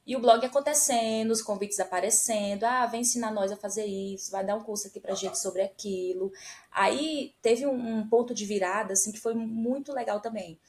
E 0.05 0.15
o 0.15 0.19
blog 0.19 0.45
acontecendo, 0.45 1.31
os 1.31 1.41
convites 1.41 1.79
aparecendo, 1.79 2.63
ah, 2.63 2.85
vem 2.85 3.01
ensinar 3.01 3.31
nós 3.31 3.51
a 3.51 3.57
fazer 3.57 3.85
isso, 3.85 4.31
vai 4.31 4.45
dar 4.45 4.55
um 4.55 4.63
curso 4.63 4.87
aqui 4.87 4.99
pra 4.99 5.15
gente 5.15 5.39
sobre 5.39 5.63
aquilo. 5.63 6.31
Aí 6.71 7.33
teve 7.41 7.65
um, 7.65 7.99
um 7.99 8.07
ponto 8.07 8.33
de 8.33 8.45
virada, 8.45 8.93
assim, 8.93 9.11
que 9.11 9.19
foi 9.19 9.33
muito 9.33 9.91
legal 9.91 10.19
também. 10.19 10.59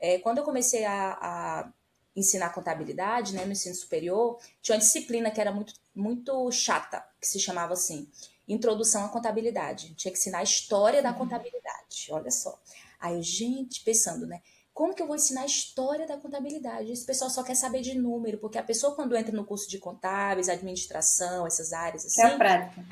É, 0.00 0.18
quando 0.18 0.38
eu 0.38 0.44
comecei 0.44 0.84
a, 0.84 1.18
a, 1.20 1.72
ensinar 2.16 2.50
contabilidade, 2.50 3.34
né, 3.34 3.44
no 3.44 3.52
ensino 3.52 3.74
superior, 3.74 4.38
tinha 4.60 4.74
uma 4.74 4.80
disciplina 4.80 5.30
que 5.30 5.40
era 5.40 5.52
muito, 5.52 5.74
muito 5.94 6.50
chata, 6.50 7.04
que 7.20 7.28
se 7.28 7.38
chamava 7.38 7.74
assim, 7.74 8.08
Introdução 8.48 9.04
à 9.04 9.08
Contabilidade. 9.08 9.94
Tinha 9.94 10.10
que 10.10 10.18
ensinar 10.18 10.38
a 10.38 10.42
história 10.42 11.00
da 11.00 11.10
uhum. 11.10 11.18
contabilidade, 11.18 12.08
olha 12.10 12.30
só. 12.30 12.60
Aí 12.98 13.14
eu, 13.14 13.22
gente, 13.22 13.84
pensando, 13.84 14.26
né, 14.26 14.42
como 14.72 14.94
que 14.94 15.02
eu 15.02 15.06
vou 15.06 15.16
ensinar 15.16 15.42
a 15.42 15.46
história 15.46 16.06
da 16.06 16.16
contabilidade? 16.16 16.92
Esse 16.92 17.04
pessoal 17.04 17.30
só 17.30 17.42
quer 17.42 17.54
saber 17.54 17.80
de 17.80 17.98
número, 17.98 18.38
porque 18.38 18.58
a 18.58 18.62
pessoa 18.62 18.94
quando 18.94 19.16
entra 19.16 19.34
no 19.34 19.44
curso 19.44 19.68
de 19.68 19.78
contábeis, 19.78 20.48
administração, 20.48 21.46
essas 21.46 21.72
áreas 21.72 22.06
assim, 22.06 22.22
é 22.22 22.36
prática. 22.36 22.82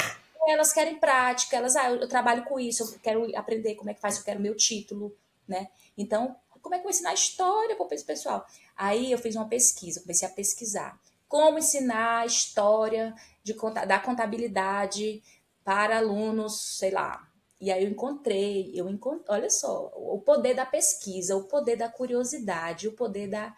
Elas 0.46 0.72
querem 0.72 0.98
prática, 0.98 1.56
elas, 1.56 1.76
ah, 1.76 1.90
eu, 1.90 1.96
eu 1.96 2.08
trabalho 2.08 2.44
com 2.44 2.58
isso, 2.58 2.82
eu 2.82 2.98
quero 3.00 3.36
aprender 3.36 3.74
como 3.74 3.90
é 3.90 3.94
que 3.94 4.00
faz, 4.00 4.16
eu 4.16 4.24
quero 4.24 4.40
meu 4.40 4.56
título, 4.56 5.14
né? 5.46 5.68
Então, 5.96 6.36
como 6.62 6.74
é 6.74 6.78
que 6.78 6.82
eu 6.82 6.84
vou 6.84 6.90
ensinar 6.90 7.10
a 7.10 7.14
história 7.14 7.76
para 7.76 7.94
esse 7.94 8.04
pessoal? 8.04 8.46
Aí 8.76 9.12
eu 9.12 9.18
fiz 9.18 9.36
uma 9.36 9.48
pesquisa, 9.48 10.00
comecei 10.00 10.26
a 10.26 10.30
pesquisar. 10.30 10.98
Como 11.28 11.58
ensinar 11.58 12.20
a 12.20 12.26
história 12.26 13.14
de, 13.42 13.54
da 13.86 13.98
contabilidade 13.98 15.22
para 15.64 15.98
alunos, 15.98 16.78
sei 16.78 16.90
lá, 16.90 17.27
e 17.60 17.72
aí 17.72 17.84
eu 17.84 17.90
encontrei, 17.90 18.70
eu 18.74 18.88
encontrei, 18.88 19.24
olha 19.28 19.50
só, 19.50 19.92
o 19.96 20.20
poder 20.20 20.54
da 20.54 20.64
pesquisa, 20.64 21.36
o 21.36 21.44
poder 21.44 21.76
da 21.76 21.88
curiosidade, 21.88 22.86
o 22.86 22.92
poder 22.92 23.28
da, 23.28 23.54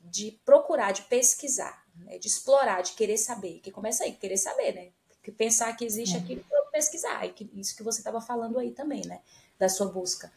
de 0.00 0.40
procurar, 0.44 0.92
de 0.92 1.02
pesquisar, 1.02 1.84
né? 1.96 2.16
de 2.16 2.26
explorar, 2.26 2.82
de 2.82 2.92
querer 2.92 3.18
saber, 3.18 3.60
que 3.60 3.70
começa 3.70 4.04
aí, 4.04 4.12
querer 4.12 4.38
saber, 4.38 4.74
né? 4.74 4.88
Que 5.22 5.30
pensar 5.30 5.74
que 5.76 5.84
existe 5.84 6.16
uhum. 6.16 6.22
aquilo 6.22 6.44
para 6.44 6.62
pesquisar, 6.72 7.26
e 7.26 7.32
que, 7.32 7.50
isso 7.54 7.76
que 7.76 7.82
você 7.82 8.00
estava 8.00 8.20
falando 8.20 8.58
aí 8.58 8.70
também, 8.70 9.02
né? 9.06 9.20
Da 9.58 9.68
sua 9.68 9.86
busca. 9.86 10.32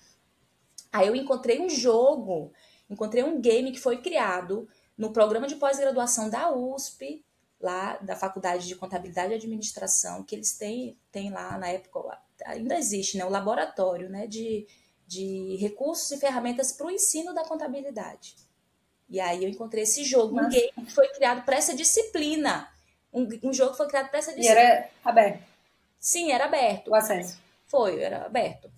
Aí 0.92 1.08
eu 1.08 1.16
encontrei 1.16 1.62
um 1.62 1.70
jogo, 1.70 2.52
encontrei 2.90 3.24
um 3.24 3.40
game 3.40 3.72
que 3.72 3.80
foi 3.80 4.02
criado 4.02 4.68
no 4.98 5.14
programa 5.14 5.48
de 5.48 5.56
pós-graduação 5.56 6.30
da 6.30 6.52
USP, 6.52 7.24
lá 7.60 7.98
da 7.98 8.16
Faculdade 8.16 8.68
de 8.68 8.76
Contabilidade 8.76 9.32
e 9.32 9.36
Administração, 9.36 10.24
que 10.24 10.36
eles 10.36 10.58
têm, 10.58 10.98
têm 11.12 11.32
lá 11.32 11.58
na 11.58 11.70
época, 11.70 12.18
ainda 12.46 12.78
existe, 12.78 13.18
né, 13.18 13.26
o 13.26 13.30
laboratório 13.30 14.10
né, 14.10 14.28
de, 14.28 14.68
de 15.06 15.56
recursos 15.58 16.12
e 16.12 16.18
ferramentas 16.18 16.72
para 16.72 16.88
o 16.88 16.92
ensino 16.92 17.34
da 17.34 17.44
contabilidade. 17.44 18.36
E 19.10 19.20
aí 19.20 19.44
eu 19.44 19.50
encontrei 19.50 19.84
esse 19.84 20.04
jogo, 20.04 20.36
Nossa. 20.36 20.48
um 20.48 20.52
game 20.52 20.72
que 20.86 20.94
foi 20.94 21.08
criado 21.10 21.44
para 21.46 21.56
essa 21.56 21.74
disciplina. 21.74 22.70
Um, 23.14 23.28
um 23.44 23.54
jogo 23.54 23.72
que 23.72 23.78
foi 23.78 23.88
criado 23.88 24.10
para 24.10 24.20
essa 24.20 24.34
disciplina. 24.34 24.62
E 24.62 24.66
era 24.66 24.90
aberto? 25.04 25.44
Sim, 26.00 26.32
era 26.32 26.46
aberto. 26.46 26.92
O 26.92 26.96
acesso? 26.96 27.40
Foi, 27.66 28.02
era 28.02 28.26
aberto 28.26 28.70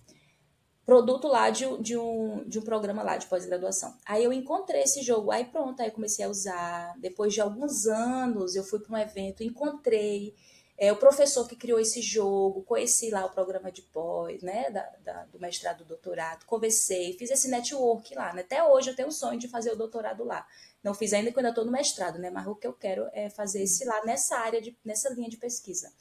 produto 0.90 1.28
lá 1.28 1.50
de, 1.50 1.64
de, 1.80 1.96
um, 1.96 2.42
de 2.48 2.58
um 2.58 2.62
programa 2.62 3.04
lá 3.04 3.16
de 3.16 3.26
pós-graduação. 3.26 3.94
Aí 4.04 4.24
eu 4.24 4.32
encontrei 4.32 4.82
esse 4.82 5.02
jogo, 5.02 5.30
aí 5.30 5.44
pronto, 5.44 5.80
aí 5.80 5.88
comecei 5.88 6.24
a 6.24 6.28
usar. 6.28 6.94
Depois 6.98 7.32
de 7.32 7.40
alguns 7.40 7.86
anos, 7.86 8.56
eu 8.56 8.64
fui 8.64 8.80
para 8.80 8.92
um 8.92 8.98
evento, 8.98 9.44
encontrei 9.44 10.34
é, 10.80 10.90
o 10.90 10.96
professor 10.96 11.46
que 11.46 11.54
criou 11.54 11.78
esse 11.78 12.00
jogo, 12.00 12.62
conheci 12.62 13.10
lá 13.10 13.26
o 13.26 13.30
programa 13.30 13.70
de 13.70 13.82
pós, 13.82 14.42
né, 14.42 14.70
da, 14.70 14.90
da, 15.04 15.24
do 15.26 15.38
mestrado 15.38 15.80
do 15.80 15.84
doutorado, 15.84 16.46
conversei, 16.46 17.12
fiz 17.18 17.30
esse 17.30 17.48
network 17.50 18.14
lá, 18.14 18.32
né? 18.32 18.40
Até 18.40 18.64
hoje 18.64 18.88
eu 18.88 18.96
tenho 18.96 19.08
o 19.08 19.12
sonho 19.12 19.38
de 19.38 19.46
fazer 19.46 19.70
o 19.70 19.76
doutorado 19.76 20.24
lá. 20.24 20.46
Não 20.82 20.94
fiz 20.94 21.12
ainda 21.12 21.30
quando 21.32 21.44
eu 21.44 21.50
estou 21.50 21.66
no 21.66 21.70
mestrado, 21.70 22.18
né? 22.18 22.30
Mas 22.30 22.46
o 22.46 22.54
que 22.54 22.66
eu 22.66 22.72
quero 22.72 23.06
é 23.12 23.28
fazer 23.28 23.62
esse 23.62 23.84
lá 23.84 24.02
nessa 24.06 24.38
área, 24.38 24.58
de, 24.58 24.74
nessa 24.82 25.10
linha 25.10 25.28
de 25.28 25.36
pesquisa. 25.36 25.92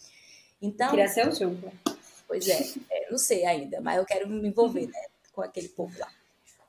Então. 0.61 0.91
Queria 0.91 1.09
ser 1.09 1.27
o 1.27 1.35
jogo. 1.35 1.73
Pois 2.25 2.47
é, 2.47 2.61
é, 2.89 3.11
não 3.11 3.17
sei 3.17 3.45
ainda, 3.45 3.81
mas 3.81 3.97
eu 3.97 4.05
quero 4.05 4.29
me 4.29 4.47
envolver 4.47 4.87
né, 4.87 5.07
com 5.33 5.41
aquele 5.41 5.67
povo 5.67 5.99
lá. 5.99 6.09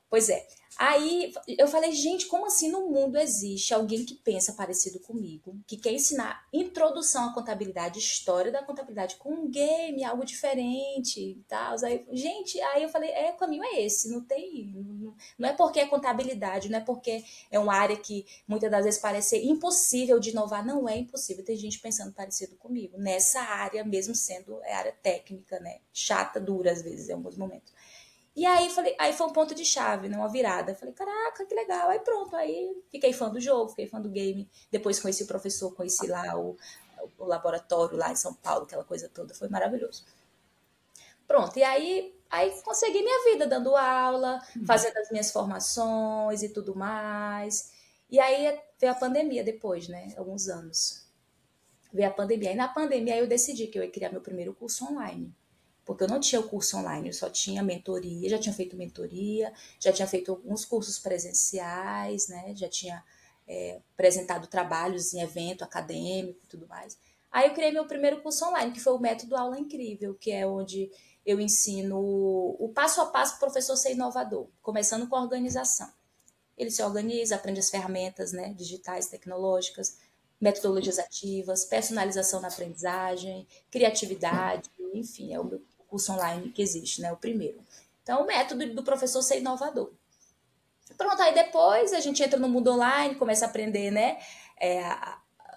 Pois 0.09 0.29
é. 0.29 0.49
Aí 0.81 1.31
eu 1.47 1.69
falei, 1.69 1.93
gente, 1.93 2.25
como 2.25 2.47
assim 2.47 2.71
no 2.71 2.89
mundo 2.89 3.19
existe 3.19 3.75
alguém 3.75 4.03
que 4.03 4.15
pensa 4.15 4.55
parecido 4.55 4.99
comigo, 4.99 5.55
que 5.67 5.77
quer 5.77 5.93
ensinar 5.93 6.49
introdução 6.51 7.29
à 7.29 7.35
contabilidade, 7.35 7.99
história 7.99 8.51
da 8.51 8.63
contabilidade 8.63 9.17
com 9.17 9.31
um 9.31 9.51
game, 9.51 10.03
algo 10.03 10.25
diferente 10.25 11.21
e 11.21 11.45
tal. 11.47 11.77
Aí, 11.85 12.07
gente, 12.13 12.59
aí 12.63 12.83
eu 12.83 12.89
falei, 12.89 13.11
é, 13.11 13.31
o 13.31 13.37
caminho 13.37 13.63
é 13.63 13.83
esse, 13.83 14.11
não 14.11 14.25
tem. 14.25 14.73
Não, 14.75 15.15
não 15.39 15.49
é 15.51 15.53
porque 15.53 15.81
é 15.81 15.87
contabilidade, 15.87 16.71
não 16.71 16.79
é 16.79 16.81
porque 16.81 17.23
é 17.51 17.59
uma 17.59 17.75
área 17.75 17.99
que 17.99 18.25
muitas 18.49 18.71
das 18.71 18.87
vezes 18.87 18.99
parece 18.99 19.37
impossível 19.37 20.19
de 20.19 20.31
inovar. 20.31 20.65
Não 20.65 20.89
é 20.89 20.97
impossível, 20.97 21.45
tem 21.45 21.57
gente 21.57 21.79
pensando 21.79 22.15
parecido 22.15 22.57
comigo, 22.57 22.97
nessa 22.97 23.43
área, 23.43 23.85
mesmo 23.85 24.15
sendo 24.15 24.59
é 24.63 24.73
área 24.73 24.93
técnica, 25.03 25.61
né? 25.61 25.81
Chata, 25.93 26.41
dura 26.41 26.73
às 26.73 26.81
vezes, 26.81 27.11
em 27.11 27.13
alguns 27.13 27.37
momentos. 27.37 27.71
E 28.41 28.47
aí 28.47 28.71
falei, 28.71 28.97
aí 28.99 29.13
foi 29.13 29.27
um 29.27 29.35
ponto 29.35 29.55
de 29.55 29.67
chave, 29.67 30.09
né? 30.09 30.17
Uma 30.17 30.27
virada. 30.27 30.75
Falei, 30.75 30.95
caraca, 30.95 31.45
que 31.45 31.55
legal. 31.55 31.91
Aí 31.91 31.99
pronto, 31.99 32.35
aí 32.35 32.75
fiquei 32.91 33.13
fã 33.13 33.29
do 33.29 33.39
jogo, 33.39 33.69
fiquei 33.69 33.87
fã 33.87 34.01
do 34.01 34.09
game. 34.09 34.49
Depois 34.71 34.99
conheci 34.99 35.25
o 35.25 35.27
professor, 35.27 35.75
conheci 35.75 36.07
lá 36.07 36.35
o, 36.39 36.57
o 37.19 37.27
laboratório 37.27 37.99
lá 37.99 38.11
em 38.11 38.17
São 38.17 38.33
Paulo, 38.33 38.65
aquela 38.65 38.83
coisa 38.83 39.11
toda, 39.11 39.35
foi 39.35 39.51
maravilhoso. 39.51 40.07
Pronto, 41.29 41.59
e 41.59 41.63
aí, 41.63 42.19
aí 42.31 42.51
consegui 42.63 43.03
minha 43.03 43.25
vida 43.25 43.47
dando 43.47 43.77
aula, 43.77 44.43
uhum. 44.57 44.65
fazendo 44.65 44.97
as 44.97 45.11
minhas 45.11 45.31
formações 45.31 46.43
e 46.43 46.49
tudo 46.49 46.75
mais. 46.75 47.71
E 48.11 48.19
aí 48.19 48.59
veio 48.79 48.93
a 48.93 48.97
pandemia 48.97 49.45
depois, 49.45 49.87
né? 49.87 50.15
Alguns 50.17 50.49
anos. 50.49 51.07
Veio 51.93 52.09
a 52.09 52.13
pandemia. 52.13 52.53
E 52.53 52.57
na 52.57 52.69
pandemia 52.69 53.19
eu 53.19 53.27
decidi 53.27 53.67
que 53.67 53.79
eu 53.79 53.85
ia 53.85 53.91
criar 53.91 54.09
meu 54.09 54.23
primeiro 54.23 54.55
curso 54.55 54.87
online 54.87 55.31
porque 55.85 56.05
eu 56.05 56.09
não 56.09 56.21
tinha 56.21 56.41
o 56.41 56.49
curso 56.49 56.77
online, 56.77 57.09
eu 57.09 57.13
só 57.13 57.29
tinha 57.29 57.63
mentoria, 57.63 58.29
já 58.29 58.39
tinha 58.39 58.55
feito 58.55 58.77
mentoria, 58.77 59.53
já 59.79 59.93
tinha 59.93 60.07
feito 60.07 60.31
alguns 60.31 60.65
cursos 60.65 60.99
presenciais, 60.99 62.29
né? 62.29 62.55
Já 62.55 62.69
tinha 62.69 63.05
é, 63.49 63.81
apresentado 63.95 64.47
trabalhos 64.47 65.13
em 65.13 65.21
evento 65.21 65.65
acadêmico 65.65 66.41
e 66.45 66.47
tudo 66.47 66.67
mais. 66.69 66.97
Aí 67.31 67.49
eu 67.49 67.55
criei 67.55 67.73
meu 67.73 67.87
primeiro 67.87 68.21
curso 68.23 68.45
online, 68.45 68.73
que 68.73 68.81
foi 68.81 68.93
o 68.93 68.99
método 68.99 69.37
Aula 69.37 69.59
Incrível, 69.59 70.15
que 70.15 70.31
é 70.33 70.47
onde 70.47 70.91
eu 71.25 71.41
ensino 71.41 71.99
o 71.99 72.71
passo 72.75 73.01
a 73.01 73.07
passo 73.07 73.39
para 73.39 73.49
o 73.49 73.51
professor 73.53 73.77
ser 73.77 73.93
inovador, 73.93 74.49
começando 74.63 75.09
com 75.09 75.17
a 75.17 75.23
organização. 75.23 75.91
Ele 76.57 76.71
se 76.71 76.83
organiza, 76.83 77.37
aprende 77.37 77.61
as 77.61 77.71
ferramentas 77.71 78.33
né, 78.33 78.53
digitais, 78.53 79.07
tecnológicas, 79.07 79.99
metodologias 80.41 80.99
ativas, 80.99 81.65
personalização 81.65 82.41
na 82.41 82.49
aprendizagem, 82.49 83.47
criatividade, 83.71 84.71
enfim, 84.95 85.33
é 85.33 85.41
o 85.41 85.45
meu 85.45 85.63
curso 85.91 86.13
online 86.13 86.51
que 86.51 86.63
existe, 86.63 87.03
né? 87.03 87.13
O 87.13 87.17
primeiro. 87.17 87.61
Então, 88.03 88.23
o 88.23 88.27
método 88.27 88.75
do 88.75 88.83
professor 88.83 89.21
ser 89.23 89.39
inovador. 89.39 89.91
Pronto, 90.97 91.21
aí 91.23 91.35
depois 91.35 91.93
a 91.93 92.01
gente 92.01 92.23
entra 92.23 92.39
no 92.39 92.49
mundo 92.49 92.73
online, 92.73 93.15
começa 93.15 93.45
a 93.45 93.49
aprender, 93.49 93.91
né? 93.91 94.19
É, 94.61 94.83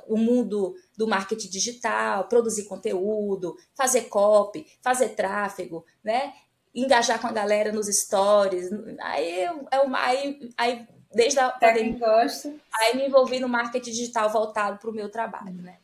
o 0.07 0.17
mundo 0.17 0.75
do 0.97 1.07
marketing 1.07 1.49
digital, 1.49 2.25
produzir 2.25 2.65
conteúdo, 2.65 3.55
fazer 3.75 4.03
copy, 4.03 4.65
fazer 4.81 5.09
tráfego, 5.09 5.85
né? 6.03 6.33
Engajar 6.73 7.19
com 7.19 7.27
a 7.27 7.31
galera 7.31 7.71
nos 7.71 7.87
stories. 7.87 8.69
Aí, 8.99 9.41
é 9.71 9.79
uma, 9.79 9.99
aí, 9.99 10.39
aí 10.57 10.87
desde 11.13 11.39
a 11.39 11.49
pandemia, 11.49 11.99
gosta. 11.99 12.53
aí 12.73 12.95
me 12.95 13.07
envolvi 13.07 13.39
no 13.39 13.47
marketing 13.47 13.91
digital 13.91 14.29
voltado 14.29 14.79
para 14.79 14.89
o 14.89 14.93
meu 14.93 15.09
trabalho, 15.09 15.61
né? 15.61 15.77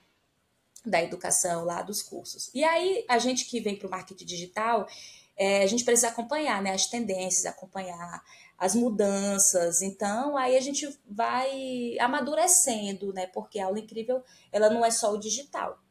Da 0.90 1.02
educação 1.02 1.64
lá 1.64 1.82
dos 1.82 2.02
cursos. 2.02 2.50
E 2.54 2.64
aí, 2.64 3.06
a 3.08 3.18
gente 3.20 3.46
que 3.46 3.60
vem 3.60 3.78
para 3.78 3.88
o 3.88 3.92
marketing 3.92 4.26
digital, 4.26 4.88
é, 5.38 5.64
a 5.64 5.68
gente 5.68 5.86
precisa 5.86 6.10
acompanhar 6.10 6.62
né, 6.62 6.72
as 6.72 6.88
tendências, 6.88 7.46
acompanhar 7.46 8.24
as 8.58 8.76
mudanças. 8.76 9.82
Então, 9.82 10.36
aí 10.36 10.58
a 10.58 10.60
gente 10.60 11.00
vai 11.10 11.98
amadurecendo, 12.00 13.14
né? 13.14 13.26
Porque 13.28 13.60
a 13.60 13.66
aula 13.66 13.80
incrível, 13.80 14.22
ela 14.52 14.70
não 14.70 14.84
é 14.84 14.92
só 14.92 15.14
o 15.14 15.18
digital. 15.18 15.82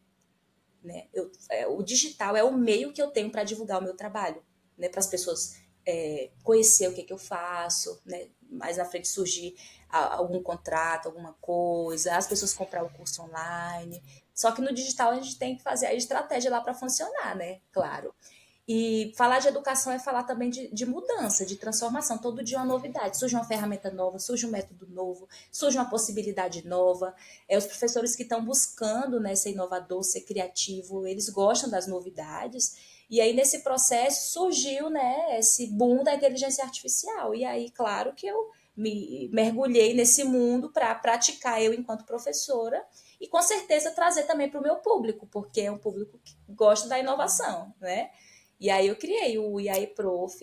Né? 0.85 1.09
Eu, 1.13 1.33
é, 1.51 1.67
o 1.67 1.83
digital 1.83 2.37
é 2.37 2.45
o 2.45 2.53
meio 2.53 2.93
que 2.93 3.01
eu 3.01 3.11
tenho 3.11 3.31
para 3.31 3.43
divulgar 3.43 3.81
o 3.81 3.85
meu 3.85 3.97
trabalho, 3.97 4.43
né? 4.77 4.89
Para 4.89 5.01
as 5.01 5.07
pessoas 5.07 5.57
é, 5.87 6.31
conhecer 6.43 6.89
o 6.89 6.93
que, 6.93 7.03
que 7.03 7.13
eu 7.13 7.19
faço, 7.19 8.01
né? 8.05 8.29
Mais 8.51 8.77
na 8.77 8.85
frente 8.85 9.09
surgir 9.09 9.57
algum 9.91 10.43
contrato, 10.43 11.07
alguma 11.07 11.33
coisa, 11.41 12.15
as 12.15 12.27
pessoas 12.27 12.53
comprar 12.53 12.85
o 12.85 12.91
curso 12.91 13.23
online. 13.23 14.03
Só 14.39 14.53
que 14.53 14.63
no 14.63 14.73
digital 14.73 15.11
a 15.11 15.17
gente 15.17 15.37
tem 15.37 15.57
que 15.57 15.65
fazer 15.65 15.87
a 15.87 15.95
estratégia 15.95 16.49
lá 16.49 16.61
para 16.61 16.73
funcionar, 16.73 17.37
né? 17.37 17.59
Claro. 17.73 18.15
E 18.69 19.13
falar 19.17 19.41
de 19.41 19.49
educação 19.49 19.93
é 19.93 19.99
falar 19.99 20.23
também 20.23 20.49
de, 20.49 20.69
de, 20.69 20.87
mudança, 20.87 21.45
de 21.45 21.57
transformação. 21.57 22.17
Todo 22.19 22.45
dia 22.45 22.59
uma 22.59 22.65
novidade. 22.65 23.19
Surge 23.19 23.35
uma 23.35 23.45
ferramenta 23.45 23.91
nova, 23.91 24.21
surge 24.21 24.47
um 24.47 24.51
método 24.51 24.87
novo, 24.87 25.29
surge 25.51 25.77
uma 25.77 25.91
possibilidade 25.91 26.65
nova. 26.69 27.13
É 27.49 27.59
os 27.59 27.67
professores 27.67 28.15
que 28.15 28.23
estão 28.23 28.45
buscando 28.45 29.19
né, 29.19 29.35
ser 29.35 29.51
inovador, 29.51 30.05
ser 30.05 30.21
criativo, 30.21 31.05
eles 31.05 31.29
gostam 31.29 31.69
das 31.69 31.89
novidades. 31.89 32.77
E 33.11 33.21
aí, 33.21 33.33
nesse 33.33 33.65
processo, 33.65 34.31
surgiu 34.31 34.89
né, 34.89 35.37
esse 35.37 35.67
boom 35.67 36.05
da 36.05 36.15
inteligência 36.15 36.63
artificial. 36.63 37.35
E 37.35 37.45
aí, 37.45 37.71
claro 37.71 38.13
que 38.13 38.29
eu 38.29 38.53
me 38.77 39.29
mergulhei 39.33 39.95
nesse 39.95 40.23
mundo 40.23 40.71
para 40.71 40.95
praticar 40.95 41.61
eu 41.61 41.75
enquanto 41.75 42.05
professora 42.05 42.81
e 43.21 43.27
com 43.27 43.43
certeza 43.43 43.91
trazer 43.91 44.25
também 44.25 44.49
para 44.49 44.61
o 44.61 44.63
meu 44.63 44.77
público, 44.77 45.27
porque 45.27 45.63
é 45.63 45.71
um 45.71 45.79
público 45.79 46.19
que 46.23 46.37
gosta 46.49 46.89
da 46.89 46.99
inovação, 46.99 47.75
né? 47.81 48.11
E 48.61 48.71
aí 48.71 48.89
eu 48.89 48.97
criei 48.97 49.39
o 49.39 49.61
IAE 49.61 49.89
Prof, 49.89 50.41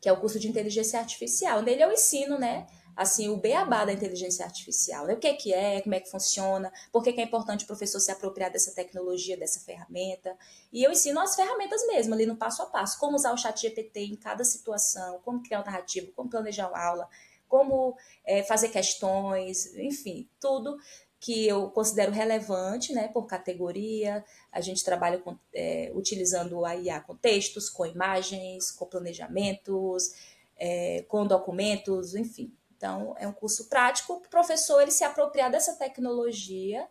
que 0.00 0.08
é 0.08 0.12
o 0.12 0.20
curso 0.20 0.38
de 0.38 0.48
inteligência 0.48 0.98
artificial. 0.98 1.62
Nele 1.62 1.82
eu 1.82 1.92
ensino, 1.92 2.38
né? 2.38 2.66
Assim, 2.94 3.28
o 3.28 3.36
beabá 3.36 3.84
da 3.84 3.92
inteligência 3.92 4.44
artificial. 4.44 5.06
Né? 5.06 5.14
O 5.14 5.18
que 5.18 5.26
é 5.26 5.34
que 5.34 5.52
é, 5.52 5.80
como 5.80 5.94
é 5.94 6.00
que 6.00 6.10
funciona, 6.10 6.70
por 6.92 7.02
que 7.02 7.10
é 7.10 7.22
importante 7.22 7.64
o 7.64 7.66
professor 7.66 7.98
se 8.00 8.10
apropriar 8.10 8.50
dessa 8.50 8.72
tecnologia, 8.72 9.36
dessa 9.36 9.60
ferramenta. 9.60 10.36
E 10.70 10.82
eu 10.84 10.92
ensino 10.92 11.18
as 11.20 11.34
ferramentas 11.34 11.86
mesmo, 11.86 12.12
ali 12.12 12.26
no 12.26 12.36
passo 12.36 12.62
a 12.62 12.66
passo. 12.66 12.98
Como 12.98 13.16
usar 13.16 13.32
o 13.32 13.38
chat 13.38 13.60
GPT 13.60 14.00
em 14.00 14.16
cada 14.16 14.44
situação, 14.44 15.20
como 15.24 15.42
criar 15.42 15.62
um 15.62 15.64
narrativo, 15.64 16.12
como 16.12 16.28
planejar 16.28 16.68
uma 16.68 16.84
aula, 16.84 17.08
como 17.48 17.96
é, 18.24 18.42
fazer 18.42 18.68
questões, 18.68 19.74
enfim, 19.76 20.28
tudo 20.38 20.76
que 21.22 21.46
eu 21.46 21.70
considero 21.70 22.10
relevante, 22.10 22.92
né, 22.92 23.06
por 23.06 23.26
categoria. 23.26 24.24
A 24.50 24.60
gente 24.60 24.82
trabalha 24.82 25.18
com, 25.18 25.38
é, 25.54 25.92
utilizando 25.94 26.64
a 26.64 26.74
IA 26.74 27.00
com 27.00 27.14
textos, 27.14 27.70
com 27.70 27.86
imagens, 27.86 28.72
com 28.72 28.86
planejamentos, 28.86 30.14
é, 30.58 31.04
com 31.06 31.24
documentos, 31.24 32.16
enfim. 32.16 32.52
Então, 32.76 33.14
é 33.20 33.28
um 33.28 33.32
curso 33.32 33.68
prático 33.68 34.14
o 34.14 34.20
professor 34.28 34.82
ele 34.82 34.90
se 34.90 35.04
apropriar 35.04 35.48
dessa 35.48 35.74
tecnologia 35.74 36.88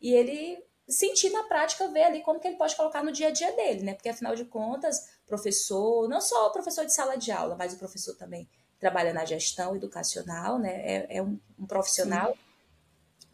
e 0.00 0.14
ele 0.14 0.64
sentir 0.88 1.30
na 1.30 1.42
prática, 1.42 1.88
ver 1.88 2.04
ali 2.04 2.22
como 2.22 2.38
que 2.38 2.46
ele 2.46 2.56
pode 2.56 2.76
colocar 2.76 3.02
no 3.02 3.10
dia 3.10 3.28
a 3.28 3.32
dia 3.32 3.50
dele, 3.50 3.82
né? 3.82 3.94
Porque, 3.94 4.08
afinal 4.08 4.36
de 4.36 4.44
contas, 4.44 5.08
professor, 5.26 6.08
não 6.08 6.20
só 6.20 6.46
o 6.46 6.52
professor 6.52 6.86
de 6.86 6.94
sala 6.94 7.16
de 7.16 7.32
aula, 7.32 7.56
mas 7.58 7.74
o 7.74 7.78
professor 7.78 8.14
também 8.14 8.48
trabalha 8.78 9.12
na 9.12 9.24
gestão 9.24 9.74
educacional, 9.74 10.56
né? 10.60 10.70
É, 10.84 11.16
é 11.16 11.22
um, 11.22 11.36
um 11.58 11.66
profissional... 11.66 12.32
Sim 12.32 12.51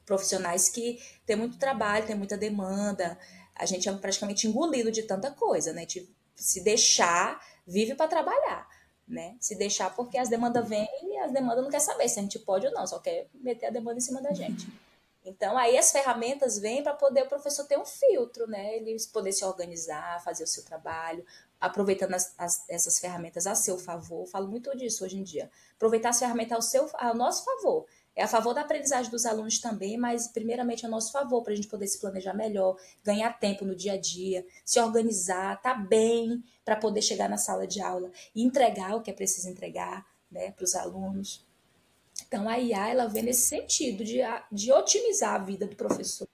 profissionais 0.08 0.68
que 0.68 0.98
têm 1.24 1.36
muito 1.36 1.58
trabalho, 1.58 2.06
têm 2.06 2.16
muita 2.16 2.36
demanda. 2.36 3.16
A 3.54 3.66
gente 3.66 3.88
é 3.88 3.92
praticamente 3.92 4.48
engolido 4.48 4.90
de 4.90 5.02
tanta 5.02 5.30
coisa, 5.30 5.72
né? 5.72 5.84
De 5.84 6.08
se 6.34 6.60
deixar, 6.64 7.40
vive 7.66 7.94
para 7.94 8.08
trabalhar. 8.08 8.66
né? 9.06 9.36
Se 9.40 9.54
deixar, 9.54 9.94
porque 9.94 10.18
as 10.18 10.28
demandas 10.28 10.68
vêm 10.68 10.88
e 11.02 11.18
as 11.18 11.32
demandas 11.32 11.62
não 11.62 11.70
quer 11.70 11.80
saber 11.80 12.08
se 12.08 12.18
a 12.18 12.22
gente 12.22 12.38
pode 12.38 12.66
ou 12.66 12.72
não, 12.72 12.86
só 12.86 12.98
quer 12.98 13.28
meter 13.34 13.66
a 13.66 13.70
demanda 13.70 13.98
em 13.98 14.02
cima 14.02 14.20
da 14.20 14.32
gente. 14.32 14.66
Então, 15.24 15.58
aí 15.58 15.76
as 15.76 15.90
ferramentas 15.90 16.58
vêm 16.58 16.82
para 16.82 16.94
poder 16.94 17.22
o 17.22 17.28
professor 17.28 17.64
ter 17.66 17.78
um 17.78 17.84
filtro, 17.84 18.46
né? 18.46 18.76
Ele 18.76 18.96
poder 19.12 19.32
se 19.32 19.44
organizar, 19.44 20.22
fazer 20.22 20.44
o 20.44 20.46
seu 20.46 20.64
trabalho, 20.64 21.24
aproveitando 21.60 22.14
as, 22.14 22.34
as, 22.38 22.64
essas 22.68 22.98
ferramentas 22.98 23.46
a 23.46 23.54
seu 23.54 23.78
favor. 23.78 24.22
Eu 24.22 24.26
falo 24.26 24.48
muito 24.48 24.74
disso 24.76 25.04
hoje 25.04 25.18
em 25.18 25.22
dia. 25.22 25.50
Aproveitar 25.76 26.10
as 26.10 26.18
ferramentas 26.18 26.52
ao, 26.52 26.62
seu, 26.62 26.90
ao 26.94 27.14
nosso 27.14 27.44
favor. 27.44 27.86
É 28.18 28.24
a 28.24 28.26
favor 28.26 28.52
da 28.52 28.62
aprendizagem 28.62 29.12
dos 29.12 29.24
alunos 29.24 29.60
também, 29.60 29.96
mas 29.96 30.26
primeiramente 30.26 30.84
a 30.84 30.88
nosso 30.88 31.12
favor, 31.12 31.40
para 31.40 31.52
a 31.52 31.56
gente 31.56 31.68
poder 31.68 31.86
se 31.86 32.00
planejar 32.00 32.34
melhor, 32.34 32.76
ganhar 33.04 33.32
tempo 33.38 33.64
no 33.64 33.76
dia 33.76 33.92
a 33.92 33.96
dia, 33.96 34.44
se 34.64 34.80
organizar, 34.80 35.62
tá 35.62 35.72
bem 35.72 36.42
para 36.64 36.74
poder 36.74 37.00
chegar 37.00 37.28
na 37.28 37.36
sala 37.36 37.64
de 37.64 37.80
aula 37.80 38.10
e 38.34 38.42
entregar 38.42 38.96
o 38.96 39.02
que 39.02 39.08
é 39.08 39.14
preciso 39.14 39.48
entregar 39.48 40.04
né, 40.32 40.50
para 40.50 40.64
os 40.64 40.74
alunos. 40.74 41.46
Então 42.26 42.48
a 42.48 42.58
IA 42.58 42.88
ela 42.88 43.06
vem 43.06 43.22
nesse 43.22 43.46
sentido 43.46 44.02
de, 44.02 44.18
de 44.50 44.72
otimizar 44.72 45.36
a 45.36 45.38
vida 45.38 45.68
do 45.68 45.76
professor, 45.76 46.26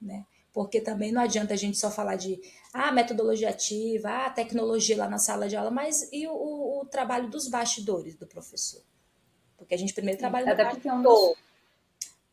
né? 0.00 0.24
Porque 0.52 0.80
também 0.80 1.10
não 1.10 1.20
adianta 1.20 1.52
a 1.52 1.56
gente 1.56 1.76
só 1.76 1.90
falar 1.90 2.14
de 2.14 2.40
ah, 2.72 2.92
metodologia 2.92 3.50
ativa, 3.50 4.08
ah, 4.08 4.30
tecnologia 4.30 4.96
lá 4.96 5.08
na 5.08 5.18
sala 5.18 5.48
de 5.48 5.56
aula, 5.56 5.72
mas 5.72 6.08
e 6.12 6.28
o, 6.28 6.80
o 6.80 6.86
trabalho 6.86 7.28
dos 7.28 7.48
bastidores 7.48 8.14
do 8.14 8.24
professor? 8.24 8.84
Porque 9.56 9.74
a 9.74 9.78
gente 9.78 9.94
primeiro 9.94 10.18
trabalha 10.18 10.46
no 10.46 10.56
bastidor. 10.56 11.36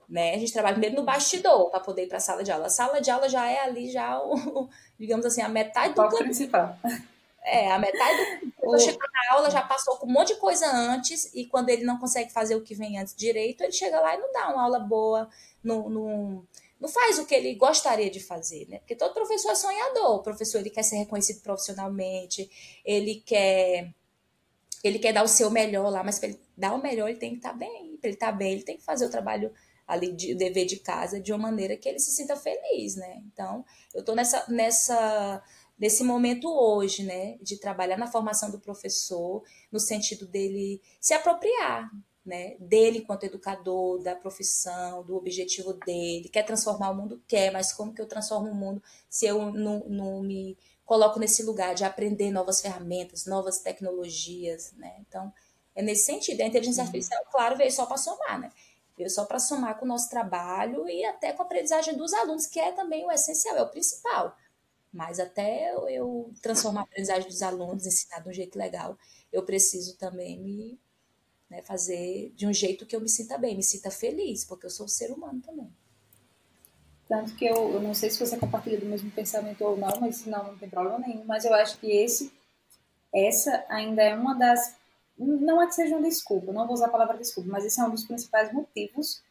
Né? 0.07 0.35
A 0.35 0.37
gente 0.37 0.51
trabalha 0.51 0.73
primeiro 0.73 0.97
no 0.97 1.03
bastidor 1.03 1.69
para 1.69 1.79
poder 1.79 2.03
ir 2.03 2.07
para 2.07 2.17
a 2.17 2.21
sala 2.21 2.43
de 2.43 2.51
aula. 2.51 2.65
A 2.65 2.69
sala 2.69 3.01
de 3.01 3.09
aula 3.09 3.29
já 3.29 3.49
é 3.49 3.61
ali, 3.61 3.89
já 3.89 4.19
o, 4.21 4.69
digamos 4.99 5.25
assim, 5.25 5.41
a 5.41 5.47
metade 5.47 5.93
do. 5.93 6.01
O 6.01 6.17
principal. 6.17 6.77
É, 7.43 7.71
a 7.71 7.79
metade 7.79 8.45
do. 8.45 8.51
Quando 8.57 8.81
chega 8.81 8.99
na 8.99 9.35
aula, 9.35 9.49
já 9.49 9.61
passou 9.61 9.95
com 9.97 10.05
um 10.05 10.11
monte 10.11 10.33
de 10.33 10.39
coisa 10.39 10.69
antes, 10.69 11.33
e 11.33 11.45
quando 11.45 11.69
ele 11.69 11.83
não 11.83 11.97
consegue 11.97 12.31
fazer 12.31 12.55
o 12.55 12.61
que 12.61 12.75
vem 12.75 12.99
antes 12.99 13.15
direito, 13.15 13.63
ele 13.63 13.71
chega 13.71 13.99
lá 13.99 14.13
e 14.13 14.17
não 14.17 14.31
dá 14.33 14.49
uma 14.49 14.63
aula 14.63 14.79
boa, 14.79 15.29
não, 15.63 15.89
não, 15.89 16.47
não 16.79 16.89
faz 16.89 17.17
o 17.17 17.25
que 17.25 17.33
ele 17.33 17.55
gostaria 17.55 18.09
de 18.09 18.19
fazer, 18.19 18.67
né? 18.67 18.79
Porque 18.79 18.95
todo 18.95 19.13
professor 19.13 19.51
é 19.51 19.55
sonhador. 19.55 20.15
O 20.15 20.23
professor 20.23 20.59
ele 20.59 20.69
quer 20.69 20.83
ser 20.83 20.97
reconhecido 20.97 21.41
profissionalmente, 21.41 22.51
ele 22.83 23.23
quer 23.25 23.93
ele 24.83 24.97
quer 24.97 25.13
dar 25.13 25.23
o 25.23 25.27
seu 25.27 25.51
melhor 25.51 25.91
lá, 25.91 26.03
mas 26.03 26.17
para 26.17 26.29
ele 26.29 26.39
dar 26.61 26.73
o 26.73 26.81
melhor, 26.81 27.09
ele 27.09 27.17
tem 27.19 27.31
que 27.31 27.37
estar 27.37 27.51
tá 27.51 27.57
bem. 27.57 27.97
Para 27.97 28.07
ele 28.07 28.15
estar 28.15 28.31
tá 28.31 28.31
bem, 28.31 28.53
ele 28.53 28.63
tem 28.63 28.77
que 28.77 28.83
fazer 28.83 29.05
o 29.05 29.09
trabalho 29.09 29.51
ali, 29.87 30.13
de, 30.13 30.33
o 30.33 30.37
dever 30.37 30.65
de 30.65 30.77
casa, 30.77 31.19
de 31.19 31.33
uma 31.33 31.39
maneira 31.39 31.75
que 31.75 31.89
ele 31.89 31.99
se 31.99 32.11
sinta 32.11 32.35
feliz, 32.35 32.95
né? 32.95 33.21
Então, 33.33 33.65
eu 33.93 34.01
estou 34.01 34.15
nessa, 34.15 34.45
nessa, 34.47 35.43
nesse 35.77 36.03
momento 36.03 36.47
hoje, 36.47 37.03
né? 37.03 37.37
De 37.41 37.57
trabalhar 37.57 37.97
na 37.97 38.07
formação 38.07 38.51
do 38.51 38.59
professor, 38.59 39.43
no 39.71 39.79
sentido 39.79 40.27
dele 40.27 40.81
se 40.99 41.13
apropriar, 41.13 41.91
né? 42.23 42.55
Dele 42.59 42.99
enquanto 42.99 43.23
educador, 43.23 44.01
da 44.01 44.15
profissão, 44.15 45.03
do 45.03 45.15
objetivo 45.15 45.73
dele. 45.73 46.29
Quer 46.29 46.43
transformar 46.43 46.91
o 46.91 46.95
mundo? 46.95 47.21
Quer, 47.27 47.51
mas 47.51 47.73
como 47.73 47.93
que 47.93 48.01
eu 48.01 48.07
transformo 48.07 48.51
o 48.51 48.55
mundo 48.55 48.81
se 49.09 49.25
eu 49.25 49.51
não, 49.51 49.79
não 49.89 50.21
me 50.21 50.57
coloco 50.85 51.19
nesse 51.19 51.43
lugar 51.43 51.73
de 51.73 51.83
aprender 51.83 52.31
novas 52.31 52.61
ferramentas, 52.61 53.25
novas 53.25 53.59
tecnologias, 53.59 54.73
né? 54.73 54.93
Então, 55.07 55.33
é 55.75 55.81
nesse 55.81 56.05
sentido. 56.05 56.41
A 56.41 56.45
inteligência 56.45 56.81
uhum. 56.81 56.87
artificial, 56.87 57.23
claro, 57.31 57.57
veio 57.57 57.71
só 57.71 57.85
para 57.85 57.97
somar, 57.97 58.39
né? 58.39 58.51
Veio 58.97 59.09
só 59.09 59.25
para 59.25 59.39
somar 59.39 59.77
com 59.77 59.85
o 59.85 59.87
nosso 59.87 60.09
trabalho 60.09 60.87
e 60.87 61.03
até 61.05 61.33
com 61.33 61.41
a 61.41 61.45
aprendizagem 61.45 61.95
dos 61.95 62.13
alunos, 62.13 62.45
que 62.45 62.59
é 62.59 62.71
também 62.71 63.05
o 63.05 63.11
essencial, 63.11 63.55
é 63.55 63.61
o 63.61 63.69
principal. 63.69 64.35
Mas 64.91 65.19
até 65.19 65.73
eu 65.89 66.33
transformar 66.41 66.81
a 66.81 66.83
aprendizagem 66.83 67.29
dos 67.29 67.41
alunos, 67.41 67.85
ensinar 67.85 68.19
de 68.19 68.29
um 68.29 68.33
jeito 68.33 68.57
legal, 68.57 68.97
eu 69.31 69.43
preciso 69.43 69.97
também 69.97 70.39
me 70.39 70.79
né, 71.49 71.61
fazer 71.61 72.31
de 72.35 72.45
um 72.47 72.53
jeito 72.53 72.85
que 72.85 72.95
eu 72.95 73.01
me 73.01 73.09
sinta 73.09 73.37
bem, 73.37 73.55
me 73.55 73.63
sinta 73.63 73.89
feliz, 73.91 74.45
porque 74.45 74.65
eu 74.65 74.69
sou 74.69 74.85
um 74.85 74.89
ser 74.89 75.11
humano 75.11 75.41
também. 75.41 75.71
Tanto 77.11 77.35
que 77.35 77.45
eu, 77.45 77.73
eu 77.73 77.81
não 77.81 77.93
sei 77.93 78.09
se 78.09 78.17
você 78.17 78.37
compartilha 78.37 78.79
do 78.79 78.85
mesmo 78.85 79.11
pensamento 79.11 79.61
ou 79.65 79.75
não, 79.75 79.99
mas 79.99 80.25
não, 80.25 80.47
não 80.47 80.57
tem 80.57 80.69
problema 80.69 80.97
nenhum. 80.99 81.25
Mas 81.25 81.43
eu 81.43 81.53
acho 81.53 81.77
que 81.77 81.91
esse, 81.91 82.31
essa 83.13 83.65
ainda 83.67 84.01
é 84.01 84.15
uma 84.15 84.33
das. 84.33 84.77
Não 85.25 85.61
é 85.61 85.67
que 85.67 85.75
seja 85.75 85.95
uma 85.95 86.07
desculpa, 86.07 86.51
não 86.51 86.65
vou 86.65 86.73
usar 86.73 86.87
a 86.87 86.91
palavra 86.91 87.17
desculpa, 87.17 87.49
mas 87.51 87.65
esse 87.65 87.79
é 87.79 87.83
um 87.83 87.89
dos 87.89 88.05
principais 88.05 88.51
motivos 88.53 89.21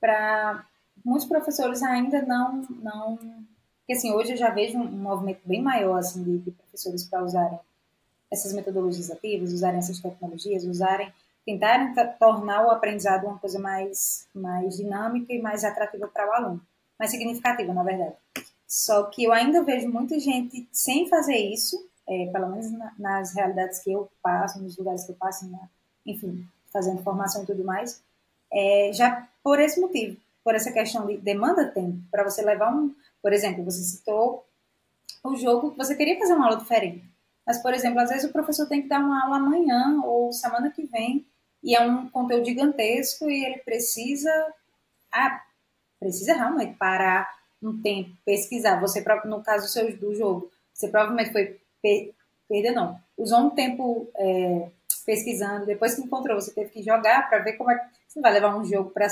para 0.00 0.64
muitos 1.04 1.26
professores 1.26 1.82
ainda 1.82 2.22
não. 2.22 2.62
não 2.82 3.16
porque 3.16 3.94
assim, 3.94 4.12
hoje 4.12 4.32
eu 4.32 4.36
já 4.36 4.50
vejo 4.50 4.78
um, 4.78 4.84
movimento 4.84 5.40
bem 5.44 5.62
maior 5.62 5.98
assim, 5.98 6.22
de, 6.22 6.38
de 6.38 6.50
professores 6.52 7.04
para 7.04 7.24
usarem 7.24 7.58
essas 8.30 8.52
metodologias 8.52 9.10
ativas, 9.10 9.52
usarem 9.52 9.78
essas 9.78 9.98
tecnologias, 9.98 10.64
usarem 10.64 11.12
tentarem 11.44 11.92
tornar 12.18 12.66
o 12.66 12.70
aprendizado 12.70 13.26
uma 13.26 13.38
coisa 13.38 13.58
mais, 13.58 14.28
mais 14.34 14.76
dinâmica 14.76 15.32
e 15.32 15.40
mais 15.40 15.64
atrativa 15.64 16.06
para 16.06 16.28
o 16.28 16.32
aluno 16.32 16.60
mais 17.00 17.10
significativa, 17.10 17.72
na 17.72 17.82
verdade. 17.82 18.14
Só 18.68 19.04
que 19.04 19.24
eu 19.24 19.32
ainda 19.32 19.64
vejo 19.64 19.88
muita 19.88 20.20
gente 20.20 20.68
sem 20.70 21.08
fazer 21.08 21.38
isso, 21.38 21.89
é, 22.08 22.26
pelo 22.32 22.48
menos 22.48 22.70
na, 22.72 22.92
nas 22.98 23.34
realidades 23.34 23.80
que 23.80 23.92
eu 23.92 24.10
passo, 24.22 24.60
nos 24.62 24.76
lugares 24.76 25.04
que 25.04 25.12
eu 25.12 25.16
passo, 25.16 25.48
na, 25.50 25.68
enfim, 26.04 26.46
fazendo 26.72 27.02
formação 27.02 27.42
e 27.42 27.46
tudo 27.46 27.64
mais, 27.64 28.02
é, 28.52 28.90
já 28.92 29.28
por 29.42 29.60
esse 29.60 29.80
motivo, 29.80 30.16
por 30.42 30.54
essa 30.54 30.72
questão 30.72 31.06
de 31.06 31.16
demanda 31.18 31.68
tempo, 31.68 31.98
para 32.10 32.24
você 32.24 32.42
levar 32.42 32.74
um, 32.74 32.94
por 33.22 33.32
exemplo, 33.32 33.64
você 33.64 33.82
citou 33.82 34.44
o 35.22 35.36
jogo 35.36 35.74
você 35.76 35.94
queria 35.94 36.18
fazer 36.18 36.32
uma 36.32 36.46
aula 36.46 36.58
diferente. 36.58 37.04
Mas, 37.46 37.58
por 37.62 37.74
exemplo, 37.74 38.00
às 38.00 38.10
vezes 38.10 38.28
o 38.28 38.32
professor 38.32 38.66
tem 38.66 38.82
que 38.82 38.88
dar 38.88 39.00
uma 39.00 39.24
aula 39.24 39.36
amanhã 39.36 40.00
ou 40.04 40.32
semana 40.32 40.70
que 40.70 40.84
vem 40.84 41.26
e 41.62 41.74
é 41.74 41.80
um 41.80 42.08
conteúdo 42.08 42.46
gigantesco 42.46 43.28
e 43.28 43.44
ele 43.44 43.58
precisa. 43.58 44.30
Ah, 45.12 45.42
precisa 45.98 46.34
realmente 46.34 46.76
parar 46.76 47.28
um 47.62 47.80
tempo, 47.82 48.16
pesquisar. 48.24 48.80
Você, 48.80 49.04
no 49.24 49.42
caso 49.42 49.68
seu, 49.68 49.94
do 49.96 50.14
jogo, 50.14 50.50
você 50.72 50.88
provavelmente 50.88 51.32
foi 51.32 51.59
per, 51.82 52.14
perder, 52.48 52.72
não. 52.72 52.98
Usou 53.16 53.40
um 53.40 53.50
tempo 53.50 54.10
é, 54.16 54.70
pesquisando, 55.04 55.66
depois 55.66 55.94
que 55.94 56.02
encontrou, 56.02 56.40
você 56.40 56.52
teve 56.52 56.70
que 56.70 56.82
jogar 56.82 57.28
para 57.28 57.38
ver 57.38 57.54
como 57.54 57.70
é 57.70 57.78
que 57.78 57.84
você 58.08 58.20
vai 58.20 58.32
levar 58.32 58.56
um 58.56 58.64
jogo 58.64 58.90
para 58.90 59.06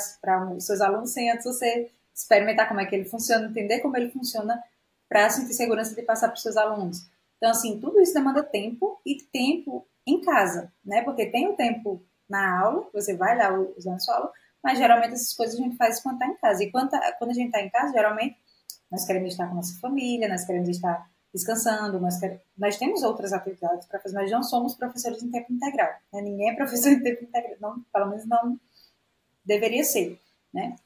os 0.57 0.66
seus 0.66 0.81
alunos 0.81 1.12
sem 1.12 1.31
antes 1.31 1.44
você 1.44 1.90
experimentar 2.14 2.68
como 2.68 2.81
é 2.81 2.87
que 2.87 2.94
ele 2.94 3.04
funciona, 3.04 3.46
entender 3.46 3.81
como 3.81 3.96
ele 3.96 4.11
funciona 4.11 4.62
para 5.09 5.31
sentir 5.31 5.54
segurança 5.54 5.94
de 5.94 6.02
passar 6.02 6.28
para 6.28 6.37
os 6.37 6.42
seus 6.42 6.57
alunos. 6.57 7.09
Então, 7.37 7.50
assim, 7.50 7.78
tudo 7.81 8.00
isso 8.00 8.12
demanda 8.12 8.42
tempo 8.42 9.00
e 9.07 9.22
tempo 9.22 9.87
em 10.07 10.20
casa, 10.20 10.72
né? 10.85 11.02
Porque 11.02 11.26
tem 11.26 11.48
o 11.48 11.54
tempo 11.54 12.02
na 12.28 12.61
aula, 12.61 12.88
você 12.92 13.16
vai 13.16 13.37
lá 13.37 13.57
usando 13.76 14.02
sua 14.02 14.16
aula, 14.16 14.33
mas 14.62 14.78
geralmente 14.78 15.14
essas 15.14 15.33
coisas 15.33 15.59
a 15.59 15.62
gente 15.62 15.76
faz 15.76 16.00
quando 16.00 16.16
está 16.16 16.26
em 16.26 16.37
casa. 16.37 16.64
E 16.64 16.70
quando, 16.70 16.90
tá, 16.90 17.12
quando 17.18 17.31
a 17.31 17.35
gente 17.35 17.46
está 17.46 17.61
em 17.61 17.70
casa, 17.70 17.92
geralmente 17.92 18.37
nós 18.90 19.04
queremos 19.07 19.33
estar 19.33 19.46
com 19.46 19.52
a 19.52 19.57
nossa 19.57 19.78
família, 19.81 20.28
nós 20.28 20.44
queremos 20.44 20.68
estar 20.68 21.09
descansando, 21.33 22.01
nós, 22.01 22.19
nós 22.57 22.77
temos 22.77 23.03
outras 23.03 23.33
atividades 23.33 23.87
para 23.87 24.01
fazer, 24.01 24.14
nós 24.14 24.31
não 24.31 24.43
somos 24.43 24.75
professores 24.75 25.23
em 25.23 25.31
tempo 25.31 25.53
integral. 25.53 25.93
Né? 26.12 26.23
Ninguém 26.23 26.51
é 26.51 26.57
professor 26.57 26.91
em 26.93 27.03
tempo 27.03 27.25
integral, 27.25 27.57
não, 27.61 27.81
pelo 27.93 28.11
menos 28.11 28.27
não 28.27 28.59
deveria 29.45 29.85
ser. 29.85 30.19
Né? 30.53 30.77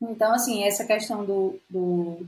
Então, 0.00 0.32
assim, 0.32 0.64
essa 0.64 0.84
questão 0.84 1.24
do, 1.24 1.58
do. 1.68 2.26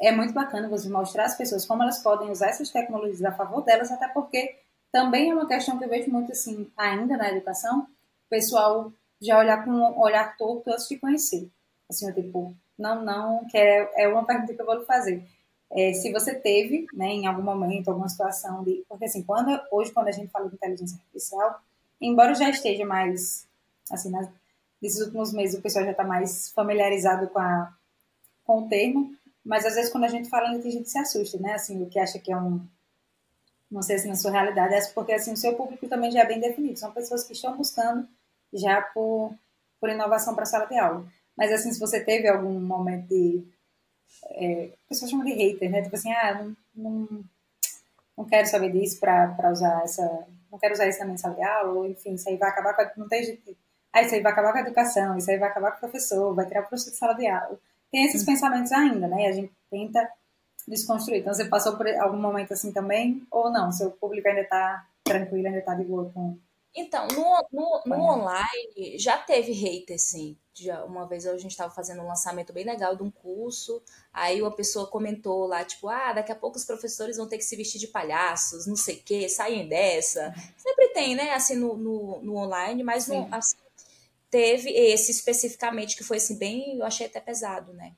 É 0.00 0.12
muito 0.12 0.32
bacana 0.32 0.68
você 0.68 0.88
mostrar 0.88 1.24
às 1.24 1.36
pessoas 1.36 1.64
como 1.64 1.82
elas 1.82 1.98
podem 2.00 2.30
usar 2.30 2.48
essas 2.48 2.70
tecnologias 2.70 3.24
a 3.24 3.32
favor 3.32 3.62
delas, 3.62 3.90
até 3.90 4.08
porque 4.08 4.56
também 4.92 5.30
é 5.30 5.34
uma 5.34 5.46
questão 5.46 5.78
que 5.78 5.84
eu 5.84 5.88
vejo 5.88 6.10
muito 6.10 6.32
assim, 6.32 6.70
ainda 6.76 7.16
na 7.16 7.30
educação, 7.30 7.80
o 7.80 8.28
pessoal 8.28 8.92
já 9.20 9.38
olhar 9.38 9.64
com 9.64 9.70
um 9.70 10.00
olhar 10.00 10.36
torto 10.36 10.70
antes 10.70 10.88
de 10.88 10.98
conhecer. 10.98 11.48
Assim, 11.88 12.08
eu 12.08 12.14
tipo, 12.14 12.54
não, 12.78 13.04
não, 13.04 13.44
que 13.46 13.56
é, 13.56 14.04
é 14.04 14.08
uma 14.08 14.24
pergunta 14.24 14.54
que 14.54 14.60
eu 14.60 14.66
vou 14.66 14.76
lhe 14.76 14.84
fazer. 14.84 15.24
É, 15.70 15.92
se 15.92 16.10
você 16.12 16.34
teve, 16.34 16.86
né, 16.94 17.08
em 17.08 17.26
algum 17.26 17.42
momento, 17.42 17.88
alguma 17.88 18.08
situação 18.08 18.64
de. 18.64 18.84
Porque, 18.88 19.04
assim, 19.04 19.22
quando, 19.22 19.60
hoje, 19.70 19.92
quando 19.92 20.08
a 20.08 20.12
gente 20.12 20.30
fala 20.30 20.48
de 20.48 20.54
inteligência 20.54 20.96
artificial, 20.96 21.60
embora 22.00 22.34
já 22.34 22.48
esteja 22.48 22.84
mais. 22.86 23.46
Assim, 23.90 24.10
nas, 24.10 24.28
nesses 24.80 25.00
últimos 25.00 25.32
meses 25.32 25.58
o 25.58 25.62
pessoal 25.62 25.84
já 25.84 25.92
está 25.92 26.04
mais 26.04 26.50
familiarizado 26.52 27.28
com, 27.28 27.38
a, 27.38 27.72
com 28.44 28.60
o 28.60 28.68
termo, 28.68 29.14
mas 29.44 29.64
às 29.64 29.74
vezes 29.74 29.90
quando 29.90 30.04
a 30.04 30.08
gente 30.08 30.28
fala, 30.28 30.50
a 30.50 30.60
gente 30.60 30.88
se 30.88 30.98
assusta, 30.98 31.38
né? 31.38 31.54
Assim, 31.54 31.82
o 31.82 31.86
que 31.86 31.98
acha 31.98 32.18
que 32.18 32.32
é 32.32 32.36
um. 32.36 32.60
Não 33.70 33.82
sei 33.82 33.98
se 33.98 34.08
na 34.08 34.14
sua 34.14 34.30
realidade 34.30 34.74
é 34.74 34.86
porque 34.94 35.12
assim, 35.12 35.32
o 35.32 35.36
seu 35.36 35.54
público 35.54 35.86
também 35.88 36.10
já 36.10 36.20
é 36.20 36.26
bem 36.26 36.40
definido. 36.40 36.78
São 36.78 36.90
pessoas 36.92 37.24
que 37.24 37.34
estão 37.34 37.56
buscando 37.56 38.08
já 38.52 38.80
por, 38.80 39.34
por 39.78 39.90
inovação 39.90 40.34
para 40.34 40.44
a 40.44 40.46
sala 40.46 40.66
de 40.66 40.78
aula. 40.78 41.04
Mas, 41.38 41.52
assim, 41.52 41.72
se 41.72 41.78
você 41.78 42.00
teve 42.00 42.26
algum 42.28 42.58
momento 42.58 43.08
de. 43.08 43.44
É, 44.30 44.70
pessoas 44.88 45.10
chamam 45.10 45.26
de 45.26 45.32
hater, 45.32 45.70
né? 45.70 45.82
Tipo 45.82 45.96
assim, 45.96 46.12
ah, 46.12 46.34
não, 46.34 46.56
não, 46.74 47.24
não 48.16 48.24
quero 48.24 48.46
saber 48.46 48.72
disso 48.72 48.98
para 49.00 49.50
usar 49.52 49.82
essa. 49.82 50.26
Não 50.50 50.58
quero 50.58 50.74
usar 50.74 50.86
isso 50.86 50.98
na 51.00 51.06
minha 51.06 51.18
sala 51.18 51.34
de 51.34 51.42
aula, 51.42 51.72
ou 51.72 51.86
enfim, 51.86 52.14
isso 52.14 52.28
aí 52.28 52.36
vai 52.36 52.48
acabar 52.48 52.74
com. 52.74 52.82
A, 52.82 52.92
não 52.96 53.08
tem 53.08 53.24
jeito. 53.24 53.56
Ah, 53.92 54.02
isso 54.02 54.14
aí 54.14 54.20
vai 54.20 54.32
acabar 54.32 54.52
com 54.52 54.58
a 54.58 54.62
educação, 54.62 55.16
isso 55.16 55.30
aí 55.30 55.38
vai 55.38 55.48
acabar 55.48 55.70
com 55.72 55.76
o 55.78 55.80
professor, 55.80 56.34
vai 56.34 56.46
tirar 56.46 56.60
o 56.60 56.66
professor 56.66 56.90
de 56.90 56.96
sala 56.96 57.14
de 57.14 57.26
aula. 57.26 57.58
Tem 57.90 58.04
esses 58.04 58.22
hum. 58.22 58.26
pensamentos 58.26 58.72
ainda, 58.72 59.08
né? 59.08 59.24
E 59.24 59.26
a 59.26 59.32
gente 59.32 59.52
tenta 59.70 60.10
desconstruir. 60.66 61.20
Então, 61.20 61.32
você 61.32 61.46
passou 61.46 61.76
por 61.76 61.88
algum 61.88 62.18
momento 62.18 62.52
assim 62.52 62.72
também? 62.72 63.26
Ou 63.30 63.50
não? 63.50 63.72
Seu 63.72 63.90
público 63.90 64.28
ainda 64.28 64.42
está 64.42 64.86
tranquilo, 65.02 65.46
ainda 65.46 65.58
está 65.58 65.74
de 65.74 65.84
boa 65.84 66.10
com 66.12 66.36
Então, 66.78 67.08
no, 67.08 67.48
no, 67.52 67.82
no 67.86 68.02
online 68.04 68.96
já 68.98 69.18
teve 69.18 69.52
hater, 69.52 69.98
sim. 69.98 70.36
Já, 70.54 70.84
uma 70.84 71.06
vez 71.06 71.26
a 71.26 71.36
gente 71.36 71.50
estava 71.50 71.74
fazendo 71.74 72.02
um 72.02 72.06
lançamento 72.06 72.52
bem 72.52 72.64
legal 72.64 72.94
de 72.94 73.02
um 73.02 73.10
curso, 73.10 73.82
aí 74.12 74.40
uma 74.40 74.54
pessoa 74.54 74.86
comentou 74.86 75.46
lá, 75.46 75.64
tipo, 75.64 75.88
ah, 75.88 76.12
daqui 76.12 76.30
a 76.30 76.36
pouco 76.36 76.56
os 76.56 76.64
professores 76.64 77.16
vão 77.16 77.28
ter 77.28 77.38
que 77.38 77.44
se 77.44 77.56
vestir 77.56 77.80
de 77.80 77.88
palhaços, 77.88 78.66
não 78.66 78.76
sei 78.76 78.96
o 78.96 79.02
quê, 79.02 79.28
saem 79.28 79.68
dessa. 79.68 80.32
Sempre 80.56 80.88
tem, 80.88 81.14
né, 81.16 81.32
assim, 81.32 81.56
no, 81.56 81.76
no, 81.76 82.22
no 82.22 82.36
online, 82.36 82.82
mas 82.84 83.08
no, 83.08 83.28
assim, 83.32 83.56
teve 84.30 84.70
esse 84.70 85.10
especificamente 85.10 85.96
que 85.96 86.04
foi, 86.04 86.18
assim, 86.18 86.38
bem, 86.38 86.78
eu 86.78 86.84
achei 86.84 87.06
até 87.06 87.20
pesado, 87.20 87.72
né. 87.72 87.92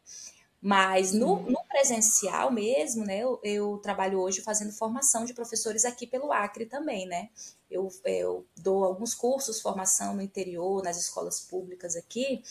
Mas 0.63 1.13
no, 1.13 1.41
no, 1.41 1.65
presencial 1.65 2.51
mesmo, 2.51 3.05
né, 3.05 3.21
eu, 3.21 3.41
eu, 3.43 3.79
trabalho 3.79 4.21
hoje 4.21 4.43
fazendo 4.43 4.73
formação 4.73 5.25
de 5.25 5.33
professores 5.33 5.87
aqui 5.87 6.07
pelo 6.07 6.33
Acre 6.33 6.67
também, 6.67 7.07
né? 7.07 7.31
Eu, 7.71 7.89
eu 8.05 8.47
dou 8.57 8.85
alguns 8.85 9.15
cursos, 9.15 9.61
formação 9.61 10.15
no 10.15 10.21
interior, 10.21 10.83
nas 10.83 10.99
escolas 10.99 11.41
públicas 11.41 11.97
aqui, 11.97 12.43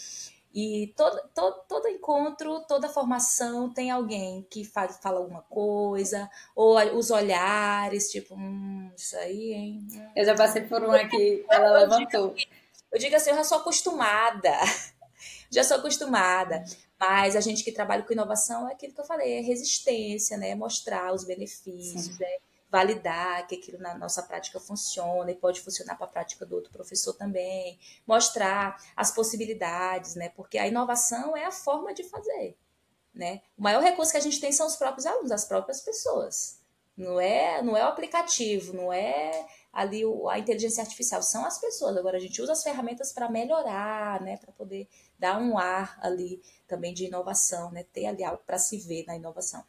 e 0.53 0.91
todo, 0.97 1.21
todo, 1.35 1.61
todo 1.67 1.87
encontro, 1.87 2.61
toda 2.61 2.89
formação 2.89 3.71
tem 3.71 3.91
alguém 3.91 4.45
que 4.49 4.65
fala, 4.65 4.89
fala 4.89 5.19
alguma 5.19 5.43
coisa, 5.43 6.29
ou 6.55 6.75
os 6.97 7.11
olhares, 7.11 8.09
tipo, 8.09 8.33
hum, 8.33 8.91
isso 8.97 9.15
aí, 9.17 9.53
hein? 9.53 9.87
Eu 10.15 10.25
já 10.25 10.35
passei 10.35 10.63
por 10.63 10.81
uma 10.83 11.07
que 11.07 11.45
ela 11.51 11.79
levantou. 11.81 12.35
Eu 12.91 12.97
digo 12.97 13.15
assim, 13.15 13.29
eu 13.29 13.35
já 13.35 13.43
sou 13.43 13.59
acostumada. 13.59 14.51
já 15.51 15.63
sou 15.63 15.77
acostumada. 15.77 16.63
Mas 16.99 17.35
a 17.35 17.39
gente 17.39 17.63
que 17.63 17.71
trabalha 17.71 18.03
com 18.03 18.11
inovação 18.11 18.67
é 18.67 18.73
aquilo 18.73 18.93
que 18.93 18.99
eu 18.99 19.05
falei, 19.05 19.37
é 19.37 19.41
resistência, 19.41 20.37
né? 20.37 20.53
Mostrar 20.53 21.13
os 21.13 21.23
benefícios, 21.23 22.19
né? 22.19 22.27
validar 22.69 23.47
que 23.47 23.55
aquilo 23.55 23.79
na 23.79 23.97
nossa 23.97 24.21
prática 24.21 24.59
funciona 24.59 25.31
e 25.31 25.35
pode 25.35 25.61
funcionar 25.61 25.95
para 25.95 26.05
a 26.05 26.09
prática 26.09 26.45
do 26.45 26.55
outro 26.55 26.71
professor 26.71 27.13
também, 27.13 27.79
mostrar 28.05 28.79
as 28.95 29.11
possibilidades, 29.11 30.15
né? 30.15 30.29
Porque 30.29 30.57
a 30.57 30.67
inovação 30.67 31.35
é 31.35 31.45
a 31.45 31.51
forma 31.51 31.93
de 31.93 32.03
fazer, 32.03 32.55
né? 33.13 33.41
O 33.57 33.63
maior 33.63 33.81
recurso 33.81 34.11
que 34.11 34.17
a 34.17 34.21
gente 34.21 34.39
tem 34.39 34.51
são 34.51 34.67
os 34.67 34.75
próprios 34.75 35.05
alunos, 35.05 35.31
as 35.31 35.45
próprias 35.45 35.81
pessoas. 35.81 36.58
Não 36.99 37.17
é, 37.17 37.61
não 37.61 37.77
é 37.77 37.85
o 37.85 37.87
aplicativo, 37.87 38.73
não 38.73 38.91
é 38.91 39.47
ali 39.71 40.01
a 40.29 40.37
inteligência 40.37 40.83
artificial, 40.83 41.23
são 41.23 41.45
as 41.45 41.57
pessoas. 41.57 41.95
Agora 41.95 42.17
a 42.17 42.19
gente 42.19 42.41
usa 42.41 42.51
as 42.51 42.61
ferramentas 42.61 43.13
para 43.13 43.29
melhorar, 43.29 44.21
né? 44.21 44.35
Para 44.35 44.51
poder 44.51 44.85
dar 45.17 45.39
um 45.41 45.57
ar 45.57 45.97
ali 46.01 46.41
também 46.67 46.93
de 46.93 47.05
inovação, 47.05 47.71
né? 47.71 47.85
Ter 47.93 48.05
ali 48.05 48.21
algo 48.21 48.43
para 48.45 48.57
se 48.57 48.77
ver 48.79 49.05
na 49.07 49.15
inovação. 49.15 49.63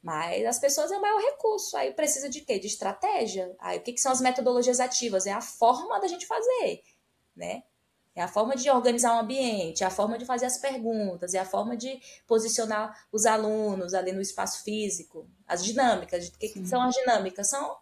Mas 0.00 0.46
as 0.46 0.60
pessoas 0.60 0.92
é 0.92 0.96
o 0.96 1.02
maior 1.02 1.20
recurso. 1.20 1.76
Aí 1.76 1.92
precisa 1.92 2.28
de 2.28 2.42
quê? 2.42 2.60
De 2.60 2.68
estratégia. 2.68 3.52
Aí 3.58 3.78
o 3.78 3.82
que, 3.82 3.92
que 3.92 4.00
são 4.00 4.12
as 4.12 4.20
metodologias 4.20 4.78
ativas? 4.78 5.26
É 5.26 5.32
a 5.32 5.40
forma 5.40 5.98
da 5.98 6.06
gente 6.06 6.26
fazer, 6.28 6.84
né? 7.34 7.64
É 8.18 8.22
a 8.22 8.28
forma 8.28 8.56
de 8.56 8.68
organizar 8.70 9.14
um 9.14 9.20
ambiente, 9.20 9.84
é 9.84 9.86
a 9.86 9.90
forma 9.90 10.18
de 10.18 10.24
fazer 10.24 10.46
as 10.46 10.58
perguntas, 10.58 11.34
é 11.34 11.38
a 11.38 11.44
forma 11.44 11.76
de 11.76 12.00
posicionar 12.26 13.06
os 13.12 13.26
alunos 13.26 13.94
ali 13.94 14.12
no 14.12 14.20
espaço 14.20 14.64
físico, 14.64 15.26
as 15.46 15.64
dinâmicas. 15.64 16.28
O 16.28 16.38
que, 16.38 16.48
que 16.48 16.66
são 16.66 16.82
as 16.82 16.94
dinâmicas? 16.94 17.48
São 17.48 17.76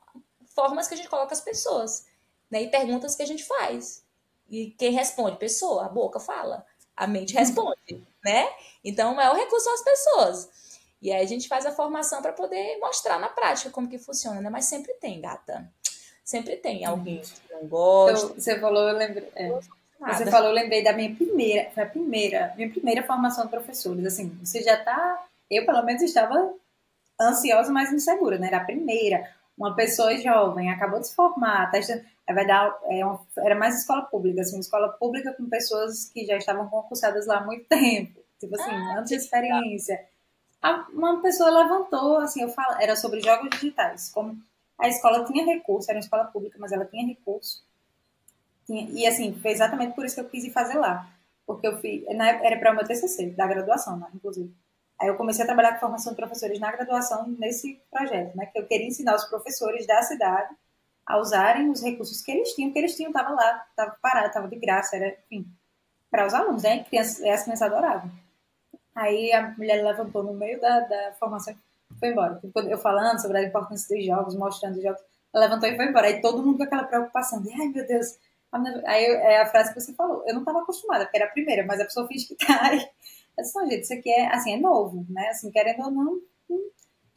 formas 0.55 0.88
que 0.88 0.94
a 0.94 0.96
gente 0.96 1.09
coloca 1.09 1.33
as 1.33 1.40
pessoas, 1.40 2.07
né? 2.51 2.62
E 2.62 2.70
perguntas 2.70 3.14
que 3.14 3.22
a 3.22 3.27
gente 3.27 3.44
faz. 3.44 4.05
E 4.51 4.70
quem 4.72 4.92
responde? 4.92 5.38
Pessoa, 5.38 5.87
a 5.87 5.88
boca 5.88 6.20
fala 6.20 6.64
a 6.96 7.07
mente 7.07 7.35
responde, 7.35 8.03
né? 8.25 8.49
Então, 8.83 9.12
o 9.12 9.16
maior 9.16 9.37
recurso 9.37 9.64
são 9.64 9.75
as 9.75 9.83
pessoas. 9.83 10.49
E 11.03 11.12
aí 11.12 11.22
a 11.22 11.29
gente 11.29 11.46
faz 11.46 11.66
a 11.66 11.72
formação 11.72 12.22
para 12.22 12.33
poder 12.33 12.79
mostrar 12.79 13.18
na 13.18 13.29
prática 13.29 13.70
como 13.70 13.88
que 13.88 13.99
funciona, 13.99 14.40
né? 14.40 14.49
Mas 14.49 14.64
sempre 14.64 14.94
tem, 14.94 15.20
gata. 15.20 15.70
Sempre 16.25 16.57
tem 16.57 16.85
alguém 16.85 17.20
que 17.20 17.53
não 17.53 17.68
gosta. 17.68 18.27
Então, 18.27 18.40
você 18.40 18.59
falou, 18.59 18.88
eu 18.88 18.96
lembrei. 18.96 19.31
É. 19.37 19.61
Você 19.99 20.27
falou, 20.31 20.49
eu 20.49 20.55
lembrei 20.55 20.85
da 20.85 20.93
minha 20.93 21.15
primeira, 21.15 21.71
foi 21.71 21.83
a 21.83 21.87
primeira, 21.87 22.53
minha 22.57 22.71
primeira 22.71 23.03
formação 23.03 23.45
de 23.45 23.51
professores. 23.51 24.05
Assim, 24.05 24.29
você 24.43 24.63
já 24.63 24.77
tá. 24.77 25.25
Eu, 25.51 25.65
pelo 25.65 25.83
menos, 25.83 26.03
estava 26.03 26.53
ansiosa, 27.21 27.73
mas 27.73 27.93
insegura, 27.93 28.39
né? 28.39 28.49
Era 28.49 28.59
a 28.59 28.65
primeira. 28.65 29.29
Uma 29.57 29.75
pessoa 29.75 30.17
jovem, 30.19 30.71
acabou 30.71 31.01
de 31.01 31.09
se 31.09 31.15
formar, 31.15 31.71
tá 31.71 31.79
vai 32.35 32.47
dar, 32.47 32.77
é 32.85 33.05
uma, 33.05 33.21
era 33.39 33.55
mais 33.55 33.79
escola 33.81 34.03
pública, 34.03 34.41
assim, 34.41 34.59
escola 34.59 34.89
pública 34.89 35.33
com 35.33 35.49
pessoas 35.49 36.11
que 36.11 36.27
já 36.27 36.37
estavam 36.37 36.69
concursadas 36.69 37.27
lá 37.27 37.39
há 37.39 37.45
muito 37.45 37.65
tempo, 37.69 38.21
tipo 38.39 38.55
assim, 38.55 38.71
ah, 38.71 38.99
anos 38.99 39.09
de 39.09 39.15
experiência. 39.15 40.05
A, 40.61 40.87
uma 40.93 41.23
pessoa 41.23 41.51
levantou, 41.51 42.19
assim, 42.19 42.43
eu 42.43 42.49
falo, 42.49 42.81
era 42.81 42.97
sobre 42.97 43.21
jogos 43.21 43.49
digitais, 43.51 44.11
como 44.11 44.37
a 44.79 44.89
escola 44.89 45.25
tinha 45.25 45.45
recurso, 45.45 45.91
era 45.91 45.99
uma 45.99 46.05
escola 46.05 46.25
pública, 46.25 46.59
mas 46.61 46.73
ela 46.73 46.85
tinha 46.85 47.07
recurso, 47.07 47.65
tinha, 48.66 48.88
e 48.90 49.07
assim, 49.07 49.38
foi 49.40 49.52
exatamente 49.52 49.94
por 49.94 50.05
isso 50.05 50.16
que 50.16 50.20
eu 50.20 50.29
quis 50.29 50.44
ir 50.44 50.50
fazer 50.50 50.79
lá, 50.79 51.09
porque 51.46 51.66
eu 51.66 51.79
fiz, 51.79 52.05
era 52.09 52.59
para 52.59 52.72
o 52.72 52.76
meu 52.76 52.87
TCC, 52.87 53.31
da 53.31 53.46
graduação, 53.46 53.98
né, 53.98 54.09
inclusive. 54.14 54.52
Aí 55.00 55.09
eu 55.09 55.16
comecei 55.16 55.44
a 55.44 55.46
trabalhar 55.46 55.74
com 55.74 55.81
formação 55.81 56.12
de 56.12 56.16
professores 56.16 56.59
na 56.59 56.72
graduação 56.72 57.29
nesse 57.38 57.81
projeto, 57.90 58.37
né, 58.37 58.46
que 58.46 58.59
eu 58.59 58.66
queria 58.66 58.87
ensinar 58.87 59.14
os 59.14 59.24
professores 59.24 59.87
da 59.87 60.02
cidade 60.02 60.55
a 61.07 61.18
usarem 61.18 61.70
os 61.70 61.81
recursos 61.83 62.20
que 62.20 62.33
eles 62.33 62.52
tinham, 62.52 62.72
que 62.72 62.79
eles 62.79 62.96
tinham, 62.96 63.11
estava 63.11 63.31
lá, 63.31 63.64
estava 63.70 63.96
parado, 64.02 64.26
estava 64.26 64.48
de 64.48 64.57
graça, 64.57 64.96
era, 64.96 65.16
enfim, 65.31 65.46
para 66.11 66.26
os 66.26 66.35
alunos, 66.35 66.64
né? 66.64 66.83
Crianças, 66.85 67.22
as 67.22 67.44
crianças 67.44 67.62
adoravam. 67.62 68.11
Aí 68.92 69.33
a 69.33 69.50
mulher 69.57 69.85
levantou 69.85 70.22
no 70.24 70.33
meio 70.33 70.61
da, 70.61 70.81
da 70.81 71.12
formação 71.12 71.55
e 71.55 71.98
foi 71.98 72.09
embora. 72.09 72.40
Eu 72.68 72.79
falando 72.79 73.20
sobre 73.20 73.38
a 73.38 73.42
importância 73.42 73.94
dos 73.94 74.05
jogos, 74.05 74.35
mostrando 74.35 74.79
os 74.79 74.83
jogos, 74.83 75.00
ela 75.33 75.44
levantou 75.44 75.68
e 75.68 75.76
foi 75.76 75.87
embora. 75.87 76.07
Aí 76.07 76.20
todo 76.20 76.42
mundo 76.42 76.57
com 76.57 76.64
aquela 76.64 76.85
preocupação 76.85 77.40
de, 77.40 77.52
ai 77.52 77.68
meu 77.68 77.87
Deus. 77.87 78.18
Aí 78.87 79.05
é 79.05 79.43
a 79.43 79.47
frase 79.47 79.73
que 79.73 79.81
você 79.81 79.93
falou. 79.95 80.23
Eu 80.27 80.35
não 80.35 80.41
estava 80.41 80.61
acostumada, 80.61 81.05
porque 81.05 81.19
era 81.19 81.27
a 81.27 81.33
primeira, 81.33 81.65
mas 81.67 81.81
a 81.81 81.85
pessoa 81.85 82.07
finge 82.07 82.27
que 82.27 82.37
tá. 82.37 82.73
Eu 83.39 83.43
disse, 83.43 83.67
gente, 83.67 83.83
isso 83.83 83.93
aqui 83.93 84.11
é, 84.11 84.35
assim, 84.35 84.55
é 84.55 84.57
novo, 84.57 85.05
né? 85.11 85.29
Assim, 85.29 85.51
querendo 85.51 85.83
ou 85.85 85.91
não, 85.91 86.21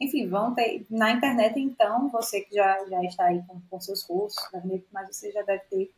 enfim, 0.00 0.26
vão 0.28 0.54
ter. 0.54 0.86
Na 0.90 1.10
internet, 1.12 1.60
então, 1.60 2.08
você 2.08 2.40
que 2.40 2.54
já, 2.54 2.84
já 2.86 3.02
está 3.04 3.24
aí 3.26 3.42
com, 3.46 3.60
com 3.68 3.80
seus 3.80 4.02
cursos, 4.02 4.42
mas 4.92 5.14
você 5.14 5.30
já 5.30 5.42
deve 5.42 5.62
ter 5.64 5.90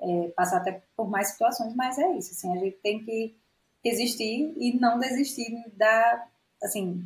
é, 0.00 0.28
passado 0.28 0.62
até 0.62 0.82
por 0.96 1.08
mais 1.08 1.28
situações, 1.28 1.74
mas 1.74 1.98
é 1.98 2.10
isso, 2.12 2.32
assim, 2.32 2.52
a 2.56 2.58
gente 2.58 2.76
tem 2.78 3.04
que 3.04 3.34
existir 3.84 4.54
e 4.56 4.78
não 4.78 4.98
desistir 4.98 5.62
da. 5.74 6.26
Assim, 6.62 7.04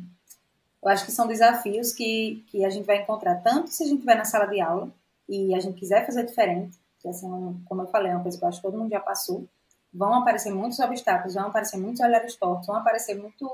eu 0.81 0.89
acho 0.89 1.05
que 1.05 1.11
são 1.11 1.27
desafios 1.27 1.91
que, 1.91 2.45
que 2.47 2.63
a 2.63 2.69
gente 2.69 2.85
vai 2.85 3.01
encontrar, 3.01 3.35
tanto 3.41 3.69
se 3.69 3.83
a 3.83 3.85
gente 3.85 3.95
estiver 3.95 4.15
na 4.15 4.23
sala 4.23 4.45
de 4.45 4.61
aula 4.61 4.93
e 5.27 5.53
a 5.53 5.59
gente 5.59 5.77
quiser 5.77 6.05
fazer 6.05 6.25
diferente, 6.25 6.77
que 7.01 7.07
assim, 7.07 7.29
como 7.65 7.81
eu 7.81 7.87
falei, 7.87 8.11
é 8.11 8.15
uma 8.15 8.23
coisa 8.23 8.37
que 8.37 8.43
eu 8.43 8.49
acho 8.49 8.57
que 8.57 8.67
todo 8.67 8.77
mundo 8.77 8.89
já 8.89 8.99
passou, 8.99 9.45
vão 9.93 10.13
aparecer 10.13 10.53
muitos 10.53 10.79
obstáculos, 10.79 11.35
vão 11.35 11.47
aparecer 11.47 11.77
muitos 11.77 12.01
olhares 12.01 12.35
tortos, 12.35 12.67
vão 12.67 12.75
aparecer 12.75 13.15
muito 13.15 13.49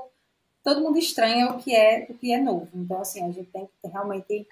todo 0.62 0.80
mundo 0.80 0.98
estranha 0.98 1.50
o 1.50 1.58
que 1.58 1.74
é 1.74 2.06
o 2.10 2.14
que 2.14 2.32
é 2.32 2.40
novo. 2.40 2.68
Então, 2.74 3.00
assim, 3.00 3.22
a 3.22 3.30
gente 3.30 3.50
tem 3.50 3.66
que 3.66 3.88
realmente. 3.88 4.46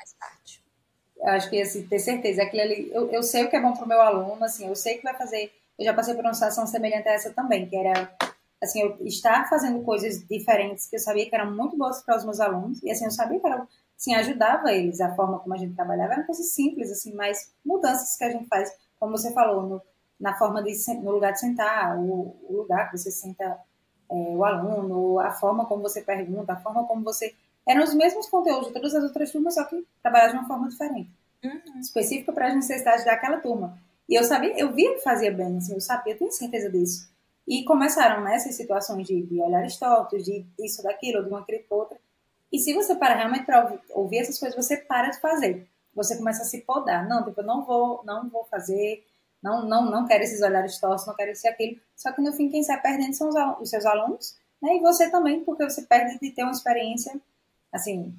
Eu 1.17 1.29
acho 1.29 1.51
que 1.51 1.61
assim, 1.61 1.87
ter 1.87 1.99
certeza. 1.99 2.43
Aquilo 2.43 2.63
ali, 2.63 2.91
eu, 2.93 3.11
eu 3.11 3.23
sei 3.23 3.45
o 3.45 3.51
que 3.51 3.57
é 3.57 3.61
bom 3.61 3.73
para 3.73 3.85
o 3.85 3.89
meu 3.89 4.01
aluno, 4.01 4.45
assim, 4.45 4.67
eu 4.67 4.77
sei 4.77 4.99
que 4.99 5.03
vai 5.03 5.15
fazer. 5.15 5.53
Eu 5.79 5.85
já 5.85 5.93
passei 5.93 6.15
por 6.15 6.25
uma 6.25 6.35
situação 6.35 6.67
semelhante 6.67 7.09
a 7.09 7.13
essa 7.13 7.33
também, 7.33 7.69
que 7.69 7.77
era 7.77 8.15
assim, 8.63 8.81
eu 8.81 8.97
estar 9.07 9.49
fazendo 9.49 9.83
coisas 9.83 10.27
diferentes 10.27 10.87
que 10.87 10.97
eu 10.97 11.01
sabia 11.01 11.29
que 11.29 11.35
eram 11.35 11.55
muito 11.55 11.77
boas 11.77 12.03
para 12.03 12.17
os 12.17 12.25
meus 12.25 12.41
alunos, 12.41 12.83
e 12.83 12.91
assim, 12.91 13.05
eu 13.05 13.11
sabia 13.11 13.39
que 13.39 13.47
era, 13.47 13.67
assim, 13.97 14.15
ajudava 14.15 14.73
eles, 14.73 15.01
a 15.01 15.15
forma 15.15 15.39
como 15.39 15.55
a 15.55 15.59
gente 15.59 15.75
trabalhava, 15.75 16.15
eram 16.15 16.25
coisas 16.25 16.53
simples, 16.53 16.91
assim, 16.91 17.15
mas 17.15 17.53
mudanças 17.65 18.17
que 18.17 18.25
a 18.25 18.31
gente 18.31 18.47
faz, 18.47 18.73
como 19.05 19.19
você 19.19 19.33
falou, 19.33 19.63
no, 19.69 19.83
na 20.19 20.35
forma 20.35 20.63
de, 20.63 20.73
no 21.03 21.11
lugar 21.13 21.33
de 21.33 21.41
sentar, 21.41 21.99
o, 21.99 22.35
o 22.49 22.57
lugar 22.57 22.91
que 22.91 22.97
você 22.97 23.11
senta 23.11 23.45
é, 24.11 24.15
o 24.15 24.43
aluno, 24.43 25.21
a 25.21 25.31
forma 25.31 25.67
como 25.67 25.83
você 25.83 26.01
pergunta, 26.01 26.55
a 26.55 26.57
forma 26.57 26.85
como 26.87 27.03
você. 27.03 27.35
Eram 27.69 27.85
os 27.85 27.95
mesmos 27.95 28.31
conteúdos 28.31 28.69
de 28.69 28.73
todas 28.73 28.95
as 28.95 29.05
outras 29.05 29.31
turmas, 29.31 29.55
só 29.55 29.65
que 29.65 29.87
trabalhar 30.03 30.29
de 30.29 30.35
uma 30.35 30.47
forma 30.47 30.71
diferente. 30.71 31.11
Uhum. 31.45 31.81
Específica 31.81 32.33
para 32.33 32.49
as 32.49 32.55
necessidades 32.55 33.05
daquela 33.05 33.39
turma. 33.41 33.79
E 34.09 34.15
eu 34.15 34.25
sabia, 34.25 34.59
eu 34.59 34.73
via 34.73 34.95
que 34.95 35.01
fazia 35.03 35.31
bem, 35.31 35.59
assim, 35.59 35.75
eu 35.75 35.81
sabia, 35.83 36.15
eu 36.15 36.19
tenho 36.19 36.33
certeza 36.33 36.71
disso. 36.71 37.07
E 37.47 37.63
começaram 37.65 38.25
nessas 38.25 38.47
né, 38.47 38.53
situações 38.53 39.07
de, 39.07 39.21
de 39.21 39.39
olhares 39.39 39.77
tortos, 39.77 40.25
de 40.25 40.47
isso, 40.59 40.83
daquilo, 40.83 41.23
de 41.23 41.29
uma 41.29 41.45
crítica 41.45 41.75
outra. 41.75 41.99
E 42.51 42.59
se 42.59 42.73
você 42.73 42.95
para 42.95 43.17
realmente 43.17 43.45
para 43.45 43.65
ouvir, 43.65 43.81
ouvir, 43.91 44.19
essas 44.19 44.39
coisas, 44.39 44.57
você 44.57 44.79
para 44.79 45.11
de 45.11 45.21
fazer. 45.21 45.69
Você 45.95 46.17
começa 46.17 46.43
a 46.43 46.47
se 46.47 46.63
podar. 46.63 47.09
Não, 47.09 47.25
tipo, 47.25 47.41
eu 47.41 47.45
não 47.47 47.65
vou, 47.65 48.03
não 48.05 48.29
vou 48.29 48.45
fazer, 48.45 49.05
não, 49.45 49.63
não, 49.67 49.85
não 49.91 50.07
quero 50.07 50.25
esses 50.25 50.41
olhares 50.41 50.79
tortos, 50.79 51.07
não 51.07 51.15
quero 51.15 51.33
isso 51.33 51.47
e 51.47 51.51
aquilo. 51.51 51.79
Só 51.95 52.11
que 52.13 52.23
no 52.23 52.33
fim, 52.33 52.49
quem 52.49 52.63
sai 52.63 52.81
perdendo 52.81 53.13
são 53.13 53.29
os, 53.29 53.35
os 53.61 53.69
seus 53.69 53.85
alunos, 53.85 54.39
né? 54.61 54.77
E 54.77 54.81
você 54.81 55.11
também, 55.11 55.45
porque 55.45 55.63
você 55.65 55.83
perde 55.83 56.19
de 56.19 56.31
ter 56.31 56.43
uma 56.45 56.53
experiência, 56.53 57.21
assim, 57.71 58.17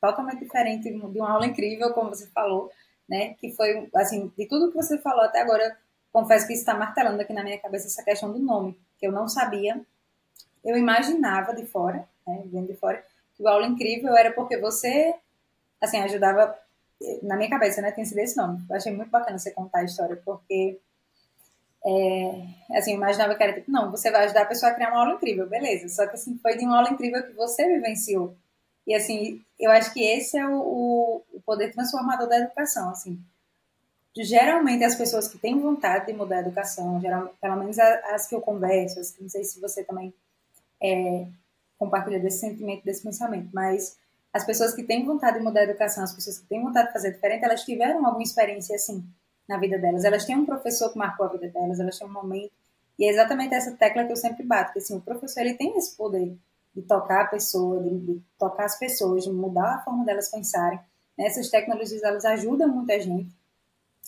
totalmente 0.00 0.38
diferente 0.38 0.88
de 0.88 1.18
uma 1.18 1.32
aula 1.32 1.46
incrível, 1.46 1.92
como 1.92 2.10
você 2.10 2.28
falou, 2.28 2.70
né? 3.08 3.34
Que 3.34 3.52
foi, 3.52 3.90
assim, 3.96 4.32
de 4.38 4.46
tudo 4.46 4.70
que 4.70 4.76
você 4.76 4.96
falou 4.98 5.24
até 5.24 5.40
agora, 5.40 5.76
confesso 6.12 6.46
que 6.46 6.52
está 6.52 6.72
martelando 6.72 7.20
aqui 7.20 7.32
na 7.32 7.42
minha 7.42 7.58
cabeça 7.58 7.88
essa 7.88 8.04
questão 8.04 8.32
do 8.32 8.38
nome, 8.38 8.78
que 8.96 9.06
eu 9.08 9.10
não 9.10 9.28
sabia. 9.28 9.84
Eu 10.64 10.76
imaginava 10.76 11.52
de 11.52 11.66
fora, 11.66 12.08
né? 12.24 12.42
Vendo 12.46 12.68
de 12.68 12.76
fora, 12.76 13.04
que 13.34 13.42
o 13.42 13.48
aula 13.48 13.66
incrível 13.66 14.16
era 14.16 14.32
porque 14.32 14.56
você, 14.56 15.12
assim, 15.80 15.98
ajudava 15.98 16.56
na 17.22 17.36
minha 17.36 17.48
cabeça, 17.48 17.80
né, 17.80 17.90
tem 17.92 18.04
sido 18.04 18.18
esse 18.18 18.36
nome. 18.36 18.62
Eu 18.68 18.76
achei 18.76 18.92
muito 18.92 19.10
bacana 19.10 19.38
você 19.38 19.50
contar 19.50 19.80
a 19.80 19.84
história, 19.84 20.20
porque 20.24 20.78
é, 21.84 22.46
assim, 22.76 22.92
eu 22.92 22.96
imaginava 22.96 23.34
que 23.34 23.42
era 23.42 23.54
tipo, 23.54 23.70
não, 23.70 23.90
você 23.90 24.10
vai 24.10 24.24
ajudar 24.24 24.42
a 24.42 24.46
pessoa 24.46 24.70
a 24.70 24.74
criar 24.74 24.90
uma 24.90 25.00
aula 25.00 25.14
incrível, 25.14 25.48
beleza. 25.48 25.88
Só 25.88 26.06
que 26.06 26.14
assim, 26.14 26.38
foi 26.38 26.56
de 26.56 26.64
uma 26.64 26.76
aula 26.76 26.90
incrível 26.90 27.22
que 27.22 27.32
você 27.32 27.66
vivenciou. 27.66 28.36
E 28.86 28.94
assim, 28.94 29.42
eu 29.58 29.70
acho 29.70 29.92
que 29.92 30.02
esse 30.02 30.36
é 30.38 30.46
o, 30.46 31.22
o 31.32 31.40
poder 31.42 31.72
transformador 31.72 32.28
da 32.28 32.38
educação, 32.38 32.90
assim. 32.90 33.18
Geralmente 34.16 34.84
as 34.84 34.96
pessoas 34.96 35.28
que 35.28 35.38
têm 35.38 35.58
vontade 35.58 36.06
de 36.06 36.12
mudar 36.12 36.38
a 36.38 36.40
educação, 36.40 37.00
geral, 37.00 37.32
pelo 37.40 37.56
menos 37.56 37.78
as 37.78 38.26
que 38.26 38.34
eu 38.34 38.40
converso, 38.40 39.00
não 39.20 39.28
sei 39.28 39.44
se 39.44 39.60
você 39.60 39.84
também 39.84 40.12
é, 40.82 41.26
compartilha 41.78 42.18
desse 42.18 42.40
sentimento, 42.40 42.84
desse 42.84 43.02
pensamento, 43.02 43.48
mas 43.52 43.96
as 44.32 44.44
pessoas 44.44 44.74
que 44.74 44.82
têm 44.82 45.04
vontade 45.04 45.38
de 45.38 45.44
mudar 45.44 45.60
a 45.60 45.64
educação, 45.64 46.04
as 46.04 46.12
pessoas 46.12 46.38
que 46.38 46.46
têm 46.46 46.62
vontade 46.62 46.88
de 46.88 46.92
fazer 46.92 47.12
diferente, 47.12 47.44
elas 47.44 47.64
tiveram 47.64 48.04
alguma 48.06 48.22
experiência 48.22 48.76
assim 48.76 49.04
na 49.48 49.58
vida 49.58 49.78
delas. 49.78 50.04
Elas 50.04 50.24
têm 50.24 50.36
um 50.36 50.46
professor 50.46 50.92
que 50.92 50.98
marcou 50.98 51.26
a 51.26 51.28
vida 51.28 51.48
delas, 51.48 51.80
elas 51.80 51.98
têm 51.98 52.06
um 52.06 52.12
momento. 52.12 52.52
E 52.98 53.06
é 53.06 53.10
exatamente 53.10 53.54
essa 53.54 53.72
tecla 53.72 54.04
que 54.04 54.12
eu 54.12 54.16
sempre 54.16 54.44
bato, 54.44 54.72
que 54.72 54.78
assim, 54.78 54.96
o 54.96 55.00
professor 55.00 55.40
ele 55.40 55.54
tem 55.54 55.76
esse 55.76 55.96
poder 55.96 56.36
de 56.74 56.82
tocar 56.82 57.22
a 57.22 57.26
pessoa, 57.26 57.82
de, 57.82 57.98
de 57.98 58.22
tocar 58.38 58.66
as 58.66 58.78
pessoas, 58.78 59.24
de 59.24 59.30
mudar 59.30 59.76
a 59.76 59.82
forma 59.82 60.04
delas 60.04 60.30
pensarem. 60.30 60.78
Né? 61.18 61.26
Essas 61.26 61.48
tecnologias 61.48 62.02
elas 62.02 62.24
ajudam 62.24 62.68
muita 62.68 63.00
gente, 63.00 63.34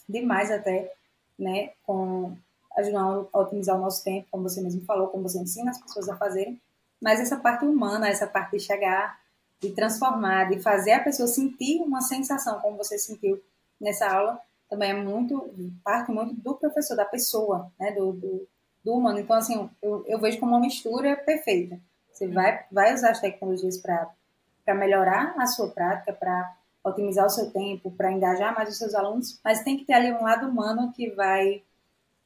demais 0.08 0.50
até, 0.50 0.92
né, 1.38 1.70
com 1.82 2.36
ajudando 2.76 3.28
a 3.32 3.38
otimizar 3.40 3.76
o 3.76 3.80
nosso 3.80 4.02
tempo, 4.04 4.28
como 4.30 4.48
você 4.48 4.60
mesmo 4.60 4.84
falou, 4.84 5.08
como 5.08 5.28
você 5.28 5.38
ensina 5.38 5.70
as 5.70 5.80
pessoas 5.80 6.08
a 6.08 6.16
fazerem. 6.16 6.60
Mas 7.00 7.20
essa 7.20 7.36
parte 7.36 7.64
humana, 7.64 8.08
essa 8.08 8.26
parte 8.26 8.56
de 8.56 8.60
chegar, 8.60 9.18
de 9.62 9.70
transformar, 9.70 10.50
de 10.50 10.58
fazer 10.58 10.92
a 10.92 11.04
pessoa 11.04 11.28
sentir 11.28 11.80
uma 11.80 12.00
sensação 12.00 12.58
como 12.60 12.76
você 12.76 12.98
sentiu 12.98 13.40
nessa 13.80 14.08
aula, 14.08 14.40
também 14.68 14.90
é 14.90 14.94
muito, 14.94 15.54
parte 15.84 16.10
muito 16.10 16.34
do 16.34 16.54
professor, 16.54 16.96
da 16.96 17.04
pessoa, 17.04 17.70
né, 17.78 17.92
do, 17.92 18.12
do, 18.12 18.48
do 18.84 18.94
humano. 18.94 19.20
Então, 19.20 19.36
assim, 19.36 19.70
eu, 19.80 20.04
eu 20.06 20.18
vejo 20.18 20.40
como 20.40 20.52
uma 20.52 20.60
mistura 20.60 21.14
perfeita. 21.14 21.78
Você 22.12 22.26
vai, 22.26 22.64
vai 22.72 22.92
usar 22.92 23.10
as 23.10 23.20
tecnologias 23.20 23.78
para 23.78 24.74
melhorar 24.74 25.34
a 25.38 25.46
sua 25.46 25.68
prática, 25.68 26.12
para 26.12 26.56
otimizar 26.82 27.24
o 27.24 27.30
seu 27.30 27.50
tempo, 27.50 27.92
para 27.92 28.10
engajar 28.10 28.54
mais 28.54 28.68
os 28.68 28.78
seus 28.78 28.94
alunos, 28.94 29.38
mas 29.44 29.62
tem 29.62 29.76
que 29.76 29.84
ter 29.84 29.92
ali 29.92 30.12
um 30.12 30.22
lado 30.22 30.48
humano 30.48 30.92
que 30.92 31.10
vai 31.10 31.62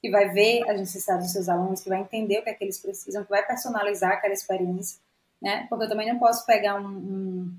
que 0.00 0.10
vai 0.10 0.28
ver 0.28 0.68
as 0.70 0.78
necessidades 0.78 1.24
dos 1.24 1.32
seus 1.32 1.48
alunos, 1.48 1.80
que 1.80 1.88
vai 1.88 2.00
entender 2.00 2.38
o 2.38 2.42
que 2.42 2.50
é 2.50 2.54
que 2.54 2.62
eles 2.62 2.78
precisam, 2.78 3.24
que 3.24 3.30
vai 3.30 3.44
personalizar 3.44 4.12
aquela 4.12 4.34
experiência, 4.34 4.98
né? 5.40 5.66
Porque 5.68 5.84
eu 5.84 5.88
também 5.88 6.10
não 6.12 6.18
posso 6.18 6.44
pegar 6.46 6.80
um, 6.80 6.86
um 6.86 7.58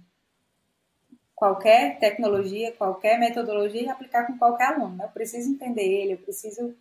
qualquer 1.35 1.99
tecnologia, 1.99 2.71
qualquer 2.71 3.19
metodologia 3.19 3.83
e 3.83 3.89
aplicar 3.89 4.25
com 4.25 4.37
qualquer 4.37 4.73
aluno. 4.73 4.95
Né? 4.95 5.05
Eu 5.05 5.09
preciso 5.09 5.51
entender 5.51 5.83
ele, 5.83 6.13
eu 6.13 6.17
preciso 6.17 6.75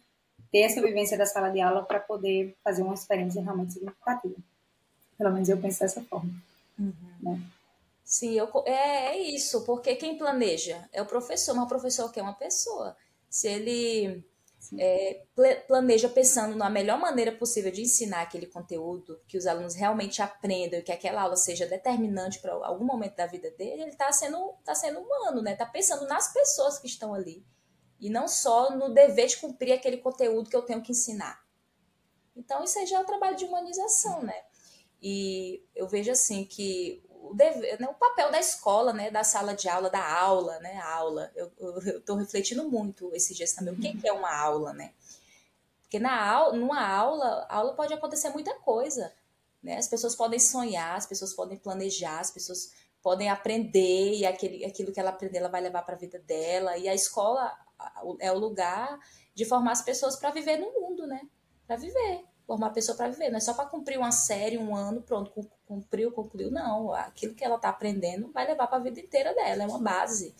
ter 0.51 0.61
essa 0.61 0.80
vivência 0.80 1.18
da 1.18 1.26
sala 1.26 1.51
de 1.51 1.61
aula 1.61 1.82
para 1.82 2.01
poder 2.01 2.57
fazer 2.64 2.82
uma 2.82 2.94
experiência 2.94 3.42
realmente 3.42 3.74
significativa. 3.74 4.36
Pelo 5.18 5.32
menos 5.32 5.49
eu 5.49 5.59
penso 5.59 5.80
dessa 5.80 6.01
forma. 6.03 6.30
Uhum. 6.78 6.92
Né? 7.20 7.40
Sim, 8.03 8.38
eu, 8.38 8.49
é, 8.64 9.16
é 9.16 9.18
isso, 9.18 9.64
porque 9.64 9.94
quem 9.97 10.16
planeja 10.16 10.88
é 10.92 11.03
o 11.03 11.07
professor, 11.07 11.55
mas 11.55 11.64
o 11.64 11.68
professor 11.68 12.11
quer 12.11 12.22
uma 12.22 12.34
pessoa. 12.34 12.97
Se 13.28 13.49
ele 13.49 14.24
é, 14.79 15.23
planeja 15.67 16.09
pensando 16.09 16.57
na 16.57 16.69
melhor 16.69 16.99
maneira 16.99 17.33
possível 17.33 17.71
de 17.71 17.83
ensinar 17.83 18.23
aquele 18.23 18.47
conteúdo, 18.47 19.21
que 19.27 19.37
os 19.37 19.47
alunos 19.47 19.75
realmente 19.75 20.23
aprendam, 20.23 20.83
que 20.83 20.93
aquela 20.93 21.23
aula 21.23 21.37
seja 21.37 21.67
determinante 21.67 22.41
para 22.41 22.53
algum 22.53 22.85
momento 22.85 23.17
da 23.17 23.27
vida 23.27 23.51
dele, 23.53 23.83
ele 23.83 23.91
está 23.91 24.11
sendo, 24.12 24.55
tá 24.64 24.75
sendo 24.75 25.01
humano, 25.01 25.43
né? 25.43 25.53
Está 25.53 25.67
pensando 25.67 26.07
nas 26.07 26.33
pessoas 26.33 26.79
que 26.79 26.87
estão 26.87 27.14
ali. 27.14 27.45
E 28.01 28.11
não 28.11 28.29
só 28.29 28.77
no 28.77 28.93
dever 28.93 29.27
de 29.27 29.39
cumprir 29.39 29.73
aquele 29.73 29.99
conteúdo 29.99 30.51
que 30.51 30.57
eu 30.57 30.62
tenho 30.62 30.83
que 30.83 30.93
ensinar. 30.93 31.41
Então, 32.35 32.62
isso 32.62 32.79
aí 32.79 32.87
já 32.87 32.99
é 32.99 33.01
um 33.01 33.07
trabalho 33.07 33.37
de 33.37 33.45
humanização, 33.45 34.23
né? 34.23 34.43
E 35.01 35.62
eu 35.75 35.87
vejo 35.87 36.11
assim 36.11 36.45
que 36.45 37.03
o, 37.31 37.35
dever, 37.35 37.81
né, 37.81 37.89
o 37.89 37.95
papel 37.95 38.31
da 38.31 38.39
escola, 38.39 38.93
né, 38.93 39.11
da 39.11 39.24
sala 39.24 39.55
de 39.55 39.68
aula, 39.68 39.91
da 39.91 40.18
aula, 40.18 40.59
né, 40.61 40.79
aula. 40.79 41.31
Eu 41.35 41.79
estou 41.99 42.16
refletindo 42.16 42.68
muito 42.68 43.14
esses 43.14 43.37
dias 43.37 43.53
também. 43.53 43.74
O 43.74 43.81
que, 43.81 43.97
que 43.97 44.09
é 44.09 44.12
uma 44.12 44.35
aula, 44.35 44.72
né? 44.72 44.93
Porque 45.83 45.99
na 45.99 46.20
aula, 46.20 46.57
numa 46.57 46.87
aula, 46.87 47.47
aula 47.49 47.74
pode 47.74 47.95
acontecer 47.95 48.31
muita 48.31 48.55
coisa, 48.61 49.12
né? 49.62 49.77
As 49.77 49.89
pessoas 49.89 50.14
podem 50.14 50.39
sonhar, 50.39 50.97
as 50.97 51.07
pessoas 51.07 51.33
podem 51.35 51.57
planejar, 51.57 52.20
as 52.20 52.31
pessoas 52.31 52.72
podem 53.03 53.31
aprender 53.31 54.14
e 54.14 54.27
aquele, 54.27 54.64
aquilo 54.64 54.93
que 54.93 54.99
ela 54.99 55.11
aprender 55.11 55.39
ela 55.39 55.49
vai 55.49 55.61
levar 55.61 55.83
para 55.83 55.95
a 55.95 55.99
vida 55.99 56.18
dela. 56.18 56.77
E 56.77 56.89
a 56.89 56.95
escola 56.95 57.57
é 58.20 58.33
o 58.33 58.39
lugar 58.39 58.99
de 59.35 59.45
formar 59.45 59.72
as 59.72 59.83
pessoas 59.83 60.16
para 60.16 60.31
viver 60.31 60.57
no 60.57 60.72
mundo, 60.72 61.07
né? 61.07 61.20
Para 61.66 61.77
viver 61.77 62.24
formar 62.47 62.68
a 62.68 62.70
pessoa 62.70 62.97
para 62.97 63.09
viver. 63.09 63.30
Não 63.30 63.38
é 63.38 63.40
só 63.40 63.53
para 63.55 63.66
cumprir 63.66 63.99
uma 63.99 64.12
série, 64.12 64.57
um 64.57 64.74
ano, 64.74 65.03
pronto, 65.03 65.32
cumpriu, 65.66 66.12
concluiu. 66.12 66.51
Não, 66.51 66.92
aquilo 66.92 67.34
que 67.34 67.44
ela 67.44 67.57
está 67.57 67.68
aprendendo 67.68 68.30
vai 68.32 68.47
levar 68.47 68.66
para 68.66 68.78
a 68.78 68.82
vida 68.82 69.01
inteira 69.01 69.34
dela, 69.34 69.64
é 69.64 69.66
uma 69.66 69.78
base, 69.78 70.34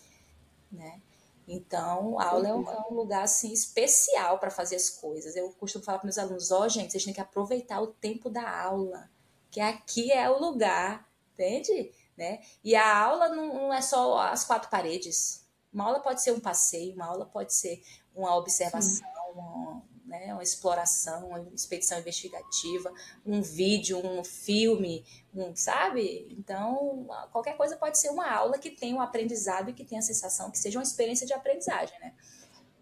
né? 0.71 1.01
Então, 1.47 2.19
a 2.19 2.25
aula 2.25 2.47
é 2.49 2.53
um, 2.53 2.69
é 2.69 2.81
um 2.91 2.93
lugar 2.93 3.23
assim 3.23 3.53
especial 3.53 4.37
para 4.37 4.51
fazer 4.51 4.75
as 4.75 4.89
coisas. 4.89 5.35
Eu 5.35 5.49
costumo 5.51 5.83
falar 5.83 5.99
para 5.99 6.07
meus 6.07 6.17
alunos: 6.17 6.51
ó, 6.51 6.63
oh, 6.63 6.69
gente, 6.69 6.91
vocês 6.91 7.05
têm 7.05 7.13
que 7.13 7.21
aproveitar 7.21 7.81
o 7.81 7.87
tempo 7.87 8.29
da 8.29 8.49
aula, 8.49 9.09
que 9.49 9.61
aqui 9.61 10.11
é 10.11 10.29
o 10.29 10.39
lugar, 10.39 11.07
entende? 11.33 11.91
Né? 12.17 12.41
E 12.63 12.75
a 12.75 12.97
aula 12.97 13.29
não, 13.29 13.53
não 13.53 13.73
é 13.73 13.81
só 13.81 14.17
as 14.19 14.43
quatro 14.43 14.69
paredes. 14.69 15.45
Uma 15.71 15.85
aula 15.85 15.99
pode 16.01 16.21
ser 16.21 16.31
um 16.31 16.39
passeio, 16.39 16.95
uma 16.95 17.05
aula 17.05 17.25
pode 17.25 17.53
ser 17.53 17.81
uma 18.13 18.35
observação, 18.35 19.07
uma, 19.33 19.81
né? 20.07 20.33
Uma 20.33 20.41
exploração, 20.41 21.27
uma 21.27 21.45
expedição 21.53 21.99
investigativa, 21.99 22.91
um 23.25 23.41
vídeo, 23.41 23.99
um 24.03 24.23
filme, 24.23 25.05
um, 25.35 25.55
sabe? 25.55 26.27
Então, 26.31 27.05
qualquer 27.31 27.57
coisa 27.57 27.75
pode 27.75 27.99
ser 27.99 28.09
uma 28.09 28.29
aula 28.31 28.57
que 28.57 28.71
tenha 28.71 28.95
um 28.95 29.01
aprendizado 29.01 29.69
e 29.69 29.73
que 29.73 29.83
tenha 29.83 29.99
a 29.99 30.03
sensação 30.03 30.49
que 30.49 30.57
seja 30.57 30.79
uma 30.79 30.83
experiência 30.83 31.27
de 31.27 31.33
aprendizagem, 31.33 31.99
né? 31.99 32.13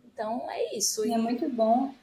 Então, 0.06 0.50
é 0.50 0.78
isso. 0.78 1.06
E, 1.06 1.10
é 1.10 1.12
e... 1.12 1.14
é 1.16 1.18
muito 1.18 1.50
bom. 1.50 1.94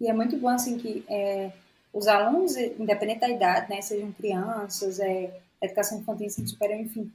E 0.00 0.08
é 0.08 0.12
muito 0.12 0.36
bom, 0.36 0.48
assim, 0.48 0.78
que 0.78 1.04
é, 1.08 1.50
os 1.92 2.06
alunos, 2.06 2.56
independente 2.56 3.20
da 3.20 3.28
idade, 3.28 3.70
né? 3.70 3.80
Sejam 3.80 4.12
crianças, 4.12 5.00
é, 5.00 5.40
educação 5.60 5.98
infantil, 5.98 6.26
ensino 6.26 6.46
superior, 6.46 6.78
enfim, 6.78 7.10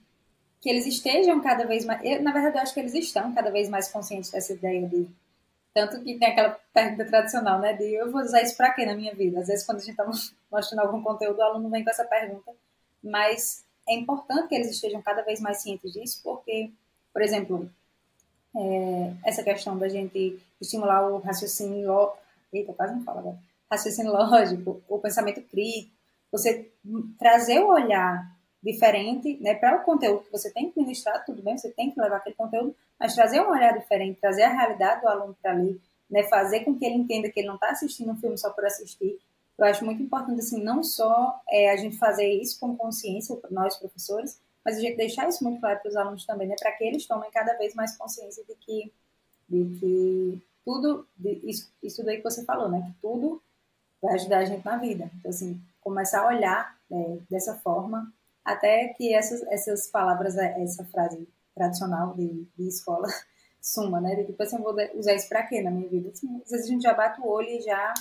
que 0.59 0.69
eles 0.69 0.86
estejam 0.86 1.39
cada 1.41 1.65
vez 1.65 1.86
mais. 1.86 2.03
Eu, 2.03 2.21
na 2.21 2.34
verdade, 2.34 2.57
eu 2.57 2.61
acho 2.61 2.73
que 2.73 2.79
eles 2.79 2.93
estão 2.93 3.34
cada 3.34 3.51
vez 3.51 3.69
mais 3.69 3.88
conscientes 3.88 4.31
dessa 4.31 4.51
ideia 4.51 4.86
de 4.88 5.07
tanto 5.74 6.01
que 6.03 6.19
tem 6.19 6.30
aquela 6.30 6.59
pergunta 6.74 7.05
tradicional, 7.05 7.59
né? 7.59 7.74
De 7.74 7.84
eu 7.84 8.11
vou 8.11 8.21
usar 8.21 8.41
isso 8.41 8.55
para 8.55 8.71
quê 8.74 8.86
na 8.86 8.95
minha 8.95 9.13
vida? 9.13 9.39
Às 9.39 9.47
vezes, 9.47 9.65
quando 9.65 9.80
a 9.80 9.82
gente 9.82 9.91
está 9.91 10.05
mostrando 10.51 10.82
algum 10.82 11.01
conteúdo, 11.01 11.39
o 11.39 11.43
aluno 11.43 11.69
vem 11.69 11.84
com 11.84 11.89
essa 11.89 12.05
pergunta. 12.05 12.51
Mas 13.03 13.65
é 13.88 13.95
importante 13.95 14.49
que 14.49 14.55
eles 14.55 14.69
estejam 14.69 15.01
cada 15.01 15.24
vez 15.24 15.41
mais 15.41 15.61
cientes 15.61 15.91
disso, 15.91 16.21
porque, 16.24 16.71
por 17.11 17.21
exemplo, 17.21 17.69
é, 18.55 19.13
essa 19.26 19.43
questão 19.43 19.78
da 19.78 19.89
gente 19.89 20.39
estimular 20.61 21.09
o 21.09 21.17
raciocínio. 21.19 21.88
Lo... 21.88 22.13
Eita, 22.51 22.74
quase 22.74 22.93
não 22.93 23.03
fala 23.03 23.19
agora. 23.19 23.38
Raciocínio 23.69 24.11
lógico, 24.11 24.82
o 24.88 24.99
pensamento 24.99 25.41
crítico, 25.41 25.91
você 26.32 26.71
trazer 27.17 27.59
o 27.59 27.69
olhar 27.69 28.32
diferente, 28.64 29.38
né, 29.41 29.53
para 29.55 29.76
o 29.76 29.84
conteúdo 29.84 30.24
que 30.24 30.32
você 30.32 30.49
tem 30.49 30.72
que 30.72 30.80
ministrar, 30.80 31.24
tudo 31.26 31.41
bem, 31.41 31.57
você 31.57 31.70
tem 31.70 31.91
que 31.91 31.99
levar 31.99 32.18
aquele 32.18 32.36
conteúdo, 32.36 32.74
mas 32.97 33.14
trazer 33.14 33.41
um 33.41 33.51
olhar 33.51 33.78
diferente, 33.78 34.22
trazer 34.22 34.43
a 34.43 34.53
realidade 34.53 35.01
do 35.01 35.09
aluno 35.09 35.36
para 35.41 35.51
ali, 35.51 35.80
né, 36.09 36.24
fazer 36.24 36.61
com 36.61 36.74
que 36.74 36.86
ele 36.86 36.95
entenda 36.95 37.30
que 37.30 37.39
ele 37.41 37.47
não 37.47 37.55
está 37.55 37.70
assistindo 37.70 38.11
um 38.11 38.16
filme 38.16 38.38
só 38.38 38.49
por 38.51 38.66
assistir. 38.66 39.20
Eu 39.57 39.66
acho 39.66 39.84
muito 39.84 40.01
importante, 40.01 40.39
assim, 40.39 40.64
não 40.64 40.82
só 40.82 41.41
é, 41.49 41.72
a 41.72 41.76
gente 41.76 41.97
fazer 41.97 42.28
isso 42.28 42.57
com 42.59 42.76
consciência, 42.76 43.38
nós 43.51 43.76
professores, 43.76 44.39
mas 44.64 44.78
a 44.78 44.80
gente 44.80 44.95
deixar 44.95 45.28
isso 45.28 45.43
muito 45.43 45.59
claro 45.59 45.80
para 45.80 45.89
os 45.89 45.97
alunos 45.97 46.26
também, 46.26 46.47
né, 46.47 46.55
para 46.57 46.72
que 46.72 46.86
eles 46.86 47.05
tomem 47.05 47.30
cada 47.32 47.53
vez 47.57 47.76
mais 47.76 47.97
consciência 47.97 48.43
de 48.45 48.55
que, 48.55 48.91
de 49.49 49.78
que 49.78 50.41
tudo, 50.64 51.05
de, 51.18 51.41
isso, 51.43 51.70
isso 51.84 52.03
daí 52.03 52.18
que 52.18 52.24
você 52.24 52.45
falou, 52.45 52.70
né, 52.70 52.82
que 52.88 53.01
tudo 53.01 53.41
vai 54.01 54.14
ajudar 54.14 54.39
a 54.39 54.45
gente 54.45 54.64
na 54.64 54.78
vida. 54.78 55.11
Então, 55.20 55.30
assim, 55.30 55.59
começar 55.82 56.22
a 56.22 56.28
olhar 56.28 56.78
é, 56.89 57.18
dessa 57.30 57.55
forma 57.55 58.09
até 58.44 58.89
que 58.89 59.14
essas, 59.14 59.41
essas 59.44 59.88
palavras, 59.88 60.38
é, 60.38 60.62
essa 60.62 60.84
frase 60.86 61.28
tradicional 61.56 62.14
de, 62.14 62.48
de 62.58 62.68
escola 62.68 63.08
suma, 63.62 64.02
né? 64.02 64.16
De 64.16 64.26
tipo 64.26 64.41
assim, 64.41 64.58
eu 64.58 64.64
vou 64.64 64.76
usar 64.96 65.14
isso 65.14 65.30
para 65.30 65.44
quê 65.44 65.62
na 65.62 65.72
minha 65.72 65.88
vida? 65.88 66.10
Assim, 66.10 66.41
às 66.44 66.52
vezes 66.52 66.66
a 66.66 66.70
gente 66.70 66.84
já 66.84 66.94
bate 66.94 67.22
o 67.22 67.28
olho 67.28 67.48
e 67.48 67.62
já, 67.62 67.94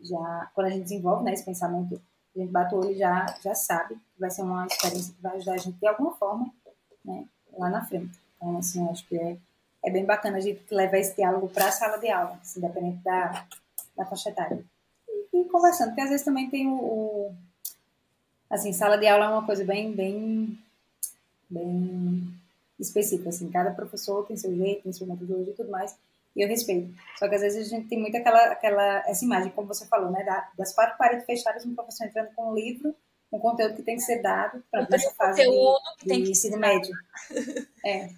já 0.00 0.50
quando 0.54 0.66
a 0.68 0.70
gente 0.70 0.84
desenvolve 0.84 1.24
né, 1.24 1.32
esse 1.32 1.44
pensamento, 1.44 2.00
a 2.34 2.38
gente 2.38 2.50
bate 2.50 2.74
o 2.74 2.78
olho 2.78 2.92
e 2.92 2.98
já, 2.98 3.26
já 3.42 3.54
sabe 3.54 3.94
que 3.94 4.20
vai 4.20 4.30
ser 4.30 4.42
uma 4.42 4.66
experiência 4.66 5.14
que 5.14 5.22
vai 5.22 5.36
ajudar 5.36 5.54
a 5.54 5.58
gente 5.58 5.78
de 5.78 5.86
alguma 5.86 6.12
forma, 6.16 6.52
né? 7.04 7.26
Lá 7.56 7.68
na 7.68 7.84
frente. 7.84 8.18
Então, 8.36 8.58
assim, 8.58 8.88
acho 8.88 9.06
que 9.08 9.16
é, 9.16 9.36
é 9.84 9.90
bem 9.90 10.04
bacana 10.04 10.38
a 10.38 10.40
gente 10.40 10.62
levar 10.72 10.98
esse 10.98 11.16
diálogo 11.16 11.48
para 11.48 11.68
a 11.68 11.72
sala 11.72 11.98
de 11.98 12.10
aula, 12.10 12.38
assim, 12.40 12.58
independente 12.58 13.02
da, 13.02 13.46
da 13.96 14.04
faixa 14.04 14.30
etária. 14.30 14.64
E, 15.08 15.40
e 15.40 15.44
conversando, 15.46 15.88
porque 15.88 16.02
às 16.02 16.10
vezes 16.10 16.24
também 16.24 16.50
tem 16.50 16.66
o, 16.66 16.74
o 16.74 17.36
assim, 18.50 18.72
sala 18.72 18.96
de 18.96 19.06
aula 19.06 19.26
é 19.26 19.28
uma 19.28 19.46
coisa 19.46 19.64
bem, 19.64 19.92
bem, 19.92 20.58
bem 21.48 22.34
específico, 22.78 23.28
assim, 23.28 23.50
cada 23.50 23.70
professor 23.70 24.26
tem 24.26 24.36
seu 24.36 24.54
jeito, 24.54 24.82
tem 24.82 24.92
sua 24.92 25.06
metodologia 25.06 25.52
e 25.52 25.56
tudo 25.56 25.70
mais, 25.70 25.96
e 26.34 26.42
eu 26.42 26.48
respeito. 26.48 26.94
Só 27.18 27.28
que 27.28 27.34
às 27.34 27.42
vezes 27.42 27.66
a 27.66 27.76
gente 27.76 27.88
tem 27.88 28.00
muito 28.00 28.16
aquela, 28.16 28.44
aquela 28.46 28.98
essa 29.08 29.24
imagem, 29.24 29.52
como 29.52 29.68
você 29.68 29.86
falou, 29.86 30.10
né, 30.10 30.24
das 30.56 30.72
quatro 30.74 30.96
paredes 30.98 31.26
fechadas, 31.26 31.64
um 31.64 31.74
professor 31.74 32.06
entrando 32.06 32.34
com 32.34 32.50
um 32.50 32.54
livro, 32.54 32.94
um 33.32 33.38
conteúdo 33.38 33.74
que 33.74 33.82
tem 33.82 33.96
que 33.96 34.02
ser 34.02 34.22
dado 34.22 34.62
para 34.70 34.86
essa 34.92 35.10
fase 35.12 35.42
de, 35.42 36.22
de 36.22 36.30
ensino 36.30 36.56
médio. 36.58 36.94
É. 37.84 38.10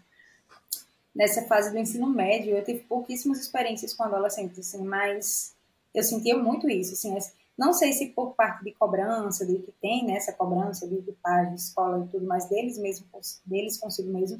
Nessa 1.14 1.42
fase 1.46 1.70
do 1.70 1.78
ensino 1.78 2.06
médio, 2.08 2.54
eu 2.54 2.62
tive 2.62 2.80
pouquíssimas 2.80 3.40
experiências 3.40 3.94
com 3.94 4.02
adolescentes, 4.02 4.58
assim, 4.58 4.84
mas 4.84 5.54
eu 5.94 6.02
sentia 6.02 6.36
muito 6.36 6.68
isso, 6.68 6.92
assim, 6.92 7.16
não 7.56 7.72
sei 7.72 7.92
se 7.92 8.08
por 8.08 8.34
parte 8.34 8.64
de 8.64 8.72
cobrança, 8.72 9.46
de 9.46 9.58
que 9.58 9.72
tem 9.80 10.04
né, 10.04 10.16
essa 10.16 10.32
cobrança 10.32 10.86
de, 10.86 11.00
pais, 11.22 11.48
de 11.48 11.54
escola 11.56 12.04
e 12.04 12.08
tudo 12.08 12.26
mais, 12.26 12.46
deles 12.48 12.78
mesmo, 12.78 13.06
deles 13.44 13.78
consigo 13.78 14.12
mesmo, 14.12 14.38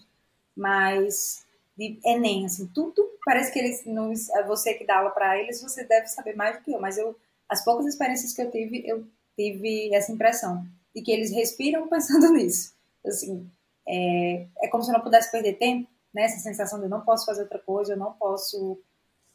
mas 0.54 1.44
de 1.76 1.98
Enem, 2.04 2.46
assim, 2.46 2.66
tudo 2.68 3.10
parece 3.24 3.52
que 3.52 3.58
eles, 3.58 3.84
é 4.30 4.42
você 4.44 4.74
que 4.74 4.86
dá 4.86 4.98
aula 4.98 5.10
para 5.10 5.38
eles, 5.38 5.62
você 5.62 5.84
deve 5.84 6.06
saber 6.08 6.34
mais 6.34 6.56
do 6.56 6.62
que 6.62 6.72
eu, 6.72 6.80
mas 6.80 6.98
eu, 6.98 7.16
as 7.48 7.64
poucas 7.64 7.86
experiências 7.86 8.32
que 8.32 8.42
eu 8.42 8.50
tive, 8.50 8.82
eu 8.86 9.06
tive 9.34 9.94
essa 9.94 10.12
impressão 10.12 10.66
de 10.94 11.02
que 11.02 11.12
eles 11.12 11.30
respiram 11.32 11.88
pensando 11.88 12.32
nisso, 12.32 12.74
assim, 13.04 13.50
é, 13.88 14.46
é 14.62 14.68
como 14.68 14.82
se 14.82 14.90
eu 14.90 14.94
não 14.94 15.02
pudesse 15.02 15.30
perder 15.30 15.54
tempo, 15.54 15.88
né, 16.12 16.24
essa 16.24 16.40
sensação 16.40 16.78
de 16.78 16.86
eu 16.86 16.90
não 16.90 17.02
posso 17.02 17.26
fazer 17.26 17.42
outra 17.42 17.58
coisa, 17.58 17.92
eu 17.92 17.98
não 17.98 18.12
posso 18.12 18.78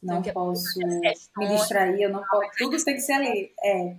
não 0.02 0.22
posso 0.22 0.80
me 1.36 1.48
distrair, 1.48 2.02
eu 2.02 2.10
não 2.10 2.24
posso. 2.24 2.50
Tudo 2.58 2.84
tem 2.84 2.94
que 2.94 3.00
ser 3.00 3.12
ali. 3.12 3.52
É. 3.62 3.96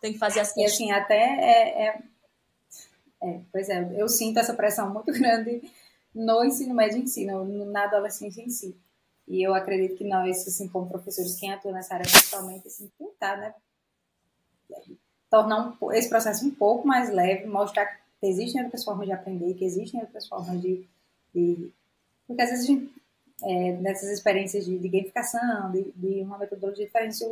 Tem 0.00 0.12
que 0.12 0.18
fazer 0.18 0.40
assim. 0.40 0.62
E 0.62 0.64
assim, 0.64 0.90
até 0.90 1.16
é, 1.16 1.86
é, 1.86 2.02
é, 3.22 3.40
Pois 3.52 3.68
é, 3.68 4.00
eu 4.00 4.08
sinto 4.08 4.38
essa 4.38 4.54
pressão 4.54 4.92
muito 4.92 5.12
grande 5.12 5.62
no 6.14 6.42
ensino 6.44 6.74
médio 6.74 6.98
em 6.98 7.06
si, 7.06 7.26
no, 7.26 7.66
na 7.66 7.84
adolescência 7.84 8.40
em 8.40 8.48
si. 8.48 8.74
E 9.26 9.46
eu 9.46 9.54
acredito 9.54 9.96
que 9.96 10.04
nós, 10.04 10.48
assim, 10.48 10.68
como 10.68 10.88
professores, 10.88 11.38
quem 11.38 11.52
atua 11.52 11.72
nessa 11.72 11.94
área 11.94 12.06
principalmente, 12.06 12.66
assim, 12.66 12.90
tentar, 12.98 13.36
né? 13.36 13.54
Tornar 15.30 15.76
um, 15.82 15.92
esse 15.92 16.08
processo 16.08 16.46
um 16.46 16.50
pouco 16.50 16.88
mais 16.88 17.10
leve, 17.10 17.46
mostrar 17.46 17.84
que 17.86 18.26
existem 18.26 18.62
outras 18.62 18.82
formas 18.82 19.06
de 19.06 19.12
aprender, 19.12 19.52
que 19.54 19.64
existem 19.64 20.00
outras 20.00 20.26
formas 20.26 20.60
de. 20.62 20.88
de 21.34 21.70
porque 22.26 22.40
às 22.40 22.50
vezes 22.50 22.64
a 22.64 22.68
gente 22.68 22.98
é, 23.42 23.72
nessas 23.72 24.10
experiências 24.10 24.64
de, 24.64 24.78
de 24.78 24.88
gamificação, 24.88 25.70
de, 25.70 25.92
de, 25.94 26.22
uma 26.22 26.38
metodologia 26.38 26.86
diferente, 26.86 27.24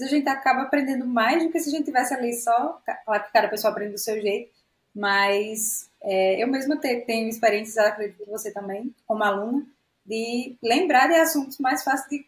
a 0.00 0.06
gente 0.06 0.28
acaba 0.28 0.62
aprendendo 0.62 1.06
mais 1.06 1.42
do 1.42 1.50
que 1.50 1.60
se 1.60 1.68
a 1.68 1.72
gente 1.72 1.84
tivesse 1.84 2.14
ali 2.14 2.32
só, 2.34 2.80
claro 3.04 3.24
que 3.24 3.32
cada 3.32 3.48
pessoa 3.48 3.70
aprende 3.70 3.92
do 3.92 3.98
seu 3.98 4.20
jeito, 4.20 4.50
mas 4.94 5.88
é, 6.02 6.42
eu 6.42 6.48
mesma 6.48 6.76
tenho 6.76 7.28
experiências, 7.28 7.78
acredito 7.78 8.24
que 8.24 8.30
você 8.30 8.50
também, 8.50 8.94
como 9.06 9.22
aluna, 9.22 9.66
de 10.04 10.56
lembrar 10.62 11.08
de 11.08 11.14
assuntos 11.14 11.58
mais 11.58 11.84
fáceis 11.84 12.08
de 12.10 12.26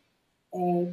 é, 0.55 0.93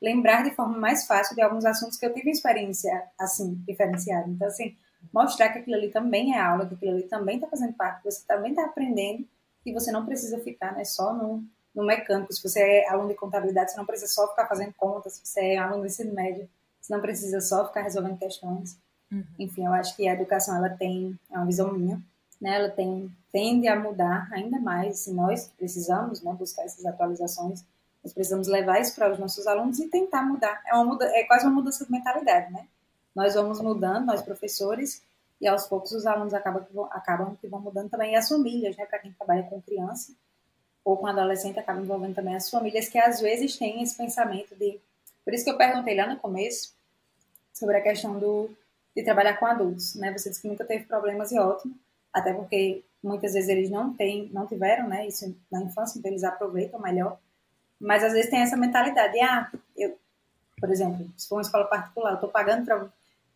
lembrar 0.00 0.42
de 0.42 0.54
forma 0.54 0.76
mais 0.78 1.06
fácil 1.06 1.36
de 1.36 1.42
alguns 1.42 1.64
assuntos 1.64 1.98
que 1.98 2.06
eu 2.06 2.12
tive 2.12 2.30
experiência 2.30 3.04
assim 3.18 3.54
diferenciada. 3.66 4.28
Então 4.28 4.48
assim, 4.48 4.74
mostrar 5.12 5.50
que 5.50 5.58
aquilo 5.58 5.76
ali 5.76 5.90
também 5.90 6.34
é 6.34 6.40
aula, 6.40 6.66
que 6.66 6.74
aquilo 6.74 6.92
ali 6.92 7.02
também 7.04 7.36
está 7.36 7.46
fazendo 7.46 7.74
parte, 7.74 8.02
que 8.02 8.10
você 8.10 8.26
também 8.26 8.50
está 8.50 8.64
aprendendo 8.64 9.26
e 9.64 9.72
você 9.72 9.92
não 9.92 10.04
precisa 10.06 10.38
ficar 10.40 10.72
né, 10.72 10.84
só 10.84 11.12
no 11.12 11.44
no 11.74 11.84
mecânico. 11.84 12.32
Se 12.32 12.42
você 12.42 12.60
é 12.60 12.88
aluno 12.88 13.08
de 13.08 13.14
contabilidade, 13.14 13.72
você 13.72 13.76
não 13.76 13.86
precisa 13.86 14.12
só 14.12 14.28
ficar 14.28 14.46
fazendo 14.46 14.72
contas. 14.74 15.14
Se 15.14 15.20
você 15.24 15.40
é 15.54 15.58
aluno 15.58 15.82
de 15.82 15.88
ensino 15.88 16.14
médio, 16.14 16.48
você 16.80 16.92
não 16.92 17.00
precisa 17.00 17.40
só 17.40 17.66
ficar 17.66 17.82
resolvendo 17.82 18.18
questões. 18.18 18.76
Uhum. 19.10 19.24
Enfim, 19.38 19.64
eu 19.64 19.72
acho 19.72 19.94
que 19.96 20.08
a 20.08 20.14
educação 20.14 20.56
ela 20.56 20.70
tem 20.70 21.18
é 21.30 21.36
uma 21.36 21.46
visão 21.46 21.72
minha, 21.72 22.00
né? 22.40 22.56
Ela 22.56 22.70
tem 22.70 23.10
tende 23.32 23.66
a 23.66 23.78
mudar 23.78 24.28
ainda 24.32 24.60
mais. 24.60 25.00
Se 25.00 25.12
nós 25.12 25.50
precisamos, 25.56 26.22
né, 26.22 26.34
buscar 26.34 26.64
essas 26.64 26.84
atualizações, 26.84 27.64
nós 28.04 28.12
precisamos 28.12 28.48
levar 28.48 28.80
isso 28.80 28.94
para 28.94 29.10
os 29.10 29.18
nossos 29.18 29.46
alunos 29.46 29.78
e 29.78 29.88
tentar 29.88 30.22
mudar. 30.22 30.60
É 30.66 30.74
uma 30.74 30.84
muda, 30.84 31.06
é 31.06 31.24
quase 31.24 31.46
uma 31.46 31.54
mudança 31.54 31.84
de 31.84 31.90
mentalidade, 31.90 32.52
né? 32.52 32.66
Nós 33.14 33.34
vamos 33.34 33.60
mudando, 33.60 34.06
nós 34.06 34.22
professores, 34.22 35.02
e 35.40 35.46
aos 35.46 35.66
poucos 35.66 35.92
os 35.92 36.06
alunos 36.06 36.34
acabam 36.34 36.64
que 36.64 36.72
vão, 36.72 36.84
acabam 36.90 37.36
que 37.36 37.46
vão 37.46 37.60
mudando 37.60 37.90
também, 37.90 38.12
e 38.12 38.16
as 38.16 38.28
famílias, 38.28 38.76
né, 38.76 38.86
para 38.86 38.98
quem 38.98 39.12
trabalha 39.12 39.42
com 39.44 39.60
criança, 39.60 40.12
ou 40.84 40.96
com 40.96 41.06
adolescente 41.06 41.58
acaba 41.58 41.80
envolvendo 41.80 42.14
também 42.14 42.34
as 42.34 42.50
famílias 42.50 42.88
que 42.88 42.98
às 42.98 43.20
vezes 43.20 43.56
têm 43.56 43.82
esse 43.82 43.96
pensamento 43.96 44.54
de. 44.56 44.80
Por 45.24 45.32
isso 45.32 45.44
que 45.44 45.50
eu 45.50 45.56
perguntei 45.56 45.96
lá 45.96 46.06
no 46.06 46.18
começo 46.18 46.74
sobre 47.52 47.76
a 47.76 47.80
questão 47.80 48.18
do, 48.18 48.50
de 48.94 49.02
trabalhar 49.02 49.36
com 49.36 49.46
adultos, 49.46 49.94
né? 49.94 50.12
Você 50.12 50.30
disse 50.30 50.42
que 50.42 50.48
nunca 50.48 50.64
teve 50.64 50.84
problemas 50.84 51.30
e 51.30 51.38
ótimo, 51.38 51.74
até 52.12 52.32
porque 52.32 52.82
muitas 53.02 53.34
vezes 53.34 53.48
eles 53.48 53.70
não 53.70 53.94
têm, 53.94 54.28
não 54.32 54.46
tiveram, 54.46 54.88
né? 54.88 55.06
Isso 55.06 55.36
na 55.50 55.62
infância, 55.62 55.98
então 55.98 56.10
eles 56.10 56.24
aproveitam 56.24 56.80
melhor. 56.80 57.18
Mas 57.80 58.02
às 58.04 58.12
vezes 58.12 58.30
tem 58.30 58.40
essa 58.40 58.56
mentalidade, 58.56 59.20
ah, 59.20 59.50
eu, 59.76 59.98
por 60.58 60.70
exemplo, 60.70 61.08
se 61.16 61.28
for 61.28 61.36
uma 61.36 61.42
escola 61.42 61.64
particular, 61.64 62.10
eu 62.10 62.14
estou 62.14 62.30
pagando 62.30 62.64
para 62.64 62.88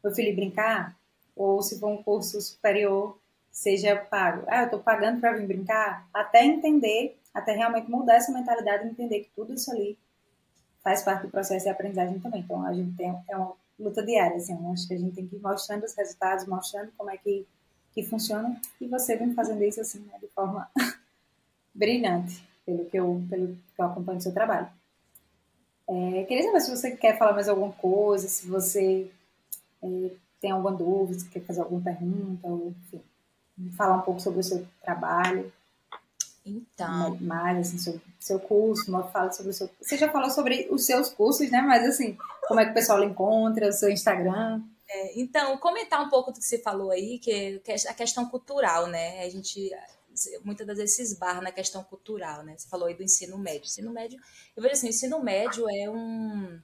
meu 0.03 0.15
filho 0.15 0.35
brincar, 0.35 0.97
ou 1.35 1.63
se 1.63 1.79
for 1.79 1.89
um 1.89 2.03
curso 2.03 2.41
superior, 2.41 3.19
seja 3.51 3.97
pago. 3.97 4.45
Ah, 4.49 4.61
eu 4.61 4.65
estou 4.67 4.81
pagando 4.81 5.21
para 5.21 5.33
vir 5.33 5.47
brincar, 5.47 6.09
até 6.15 6.45
entender 6.45 7.19
até 7.37 7.53
realmente 7.53 7.91
mudar 7.91 8.15
essa 8.15 8.33
mentalidade 8.33 8.87
e 8.87 8.91
entender 8.91 9.21
que 9.21 9.31
tudo 9.37 9.53
isso 9.53 9.71
ali 9.71 9.99
faz 10.83 11.03
parte 11.03 11.27
do 11.27 11.31
processo 11.31 11.65
de 11.65 11.71
aprendizagem 11.71 12.19
também. 12.19 12.41
Então, 12.41 12.65
a 12.65 12.73
gente 12.73 12.97
tem 12.97 13.15
é 13.29 13.37
uma 13.37 13.53
luta 13.79 14.03
diária, 14.03 14.37
assim, 14.37 14.55
acho 14.73 14.89
que 14.89 14.95
a 14.95 14.99
gente 14.99 15.15
tem 15.15 15.27
que 15.27 15.37
ir 15.37 15.43
mostrando 15.43 15.85
os 15.85 15.95
resultados, 15.95 16.47
mostrando 16.47 16.91
como 16.97 17.11
é 17.11 17.19
que, 17.19 17.47
que 17.93 18.03
funciona, 18.03 18.59
e 18.81 18.89
você 18.89 19.17
vem 19.17 19.35
fazendo 19.35 19.63
isso, 19.63 19.83
assim, 19.83 19.99
né, 20.01 20.19
de 20.19 20.29
forma 20.29 20.67
brilhante, 21.75 22.43
pelo 22.65 22.87
que 22.87 22.97
eu, 22.97 23.23
pelo 23.29 23.49
que 23.49 23.83
eu 23.83 23.85
acompanho 23.85 24.19
o 24.19 24.23
seu 24.23 24.33
trabalho. 24.33 24.69
É, 25.87 26.25
queria 26.25 26.43
saber 26.45 26.61
se 26.61 26.71
você 26.71 26.97
quer 26.97 27.19
falar 27.19 27.35
mais 27.35 27.51
alguma 27.51 27.73
coisa, 27.73 28.27
se 28.29 28.47
você 28.47 29.11
é, 29.83 30.11
tem 30.41 30.53
alguma 30.53 30.73
dúvida, 30.73 31.19
se 31.19 31.29
quer 31.29 31.41
fazer 31.41 31.61
alguma 31.61 31.83
pergunta, 31.83 32.49
ou, 32.49 32.75
enfim, 32.87 33.03
falar 33.77 33.99
um 33.99 34.03
pouco 34.03 34.21
sobre 34.21 34.41
o 34.41 34.45
seu 34.45 34.67
trabalho. 34.83 35.53
Então. 36.47 37.17
Mais, 37.21 37.59
assim, 37.59 37.79
sobre 37.79 38.01
seu 38.21 38.39
curso, 38.39 38.91
fala 39.13 39.33
sobre 39.33 39.51
o 39.51 39.55
seu. 39.55 39.69
Você 39.81 39.97
já 39.99 40.11
falou 40.11 40.31
sobre 40.31 40.69
os 40.71 40.87
seus 40.87 41.11
cursos, 41.11 41.51
né? 41.51 41.61
Mas 41.61 41.85
assim, 41.85 42.17
como 42.47 42.61
é 42.61 42.65
que 42.65 42.71
o 42.71 42.75
pessoal 42.75 43.03
encontra, 43.03 43.69
o 43.69 43.73
seu 43.73 43.91
Instagram? 43.91 44.63
É, 44.89 45.21
então, 45.21 45.59
comentar 45.59 46.01
um 46.01 46.09
pouco 46.09 46.31
do 46.31 46.39
que 46.39 46.47
você 46.47 46.59
falou 46.59 46.93
aí, 46.93 47.19
que 47.19 47.61
é 47.67 47.75
a 47.89 47.95
questão 47.95 48.27
cultural, 48.27 48.87
né? 48.87 49.25
A 49.25 49.29
gente 49.29 49.71
muitas 50.45 50.67
das 50.67 50.79
vezes 50.79 50.97
se 50.97 51.03
esbarra 51.03 51.43
na 51.43 51.53
questão 51.53 51.85
cultural, 51.85 52.43
né? 52.43 52.55
Você 52.57 52.69
falou 52.69 52.87
aí 52.87 52.95
do 52.95 53.03
ensino 53.03 53.37
médio. 53.39 53.67
Ensino 53.67 53.93
médio, 53.93 54.19
eu 54.57 54.63
vejo 54.63 54.75
assim, 54.75 54.87
o 54.87 54.91
ensino 54.91 55.23
médio 55.23 55.67
é 55.69 55.91
um 55.91 56.61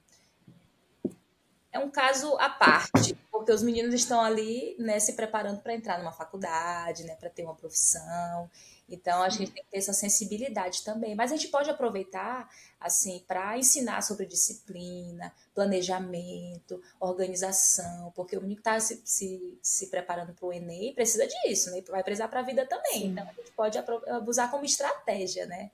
é 1.71 1.79
um 1.79 1.89
caso 1.89 2.37
à 2.37 2.49
parte, 2.49 3.17
porque 3.31 3.51
os 3.51 3.63
meninos 3.63 3.95
estão 3.95 4.21
ali, 4.21 4.75
né, 4.77 4.99
se 4.99 5.13
preparando 5.13 5.59
para 5.59 5.73
entrar 5.73 5.97
numa 5.97 6.11
faculdade, 6.11 7.03
né, 7.03 7.15
para 7.15 7.31
ter 7.31 7.43
uma 7.43 7.55
profissão. 7.55 8.49
Então 8.87 9.23
a 9.23 9.29
gente 9.29 9.51
tem 9.51 9.63
que 9.63 9.71
ter 9.71 9.77
essa 9.77 9.93
sensibilidade 9.93 10.83
também. 10.83 11.15
Mas 11.15 11.31
a 11.31 11.35
gente 11.35 11.47
pode 11.49 11.69
aproveitar 11.69 12.49
assim 12.79 13.23
para 13.27 13.57
ensinar 13.57 14.01
sobre 14.01 14.25
disciplina, 14.25 15.33
planejamento, 15.53 16.81
organização, 16.99 18.11
porque 18.15 18.37
o 18.37 18.41
menino 18.41 18.61
que 18.61 18.61
está 18.61 18.79
se, 18.79 19.01
se, 19.05 19.57
se, 19.61 19.87
preparando 19.87 20.33
para 20.33 20.45
o 20.45 20.53
Enem 20.53 20.93
precisa 20.93 21.25
disso, 21.25 21.71
né? 21.71 21.81
Vai 21.87 22.03
precisar 22.03 22.27
para 22.27 22.41
a 22.41 22.43
vida 22.43 22.65
também. 22.65 22.93
Sim. 22.93 23.11
Então 23.11 23.27
a 23.27 23.33
gente 23.33 23.51
pode 23.51 23.79
usar 24.27 24.51
como 24.51 24.65
estratégia, 24.65 25.45
né? 25.45 25.71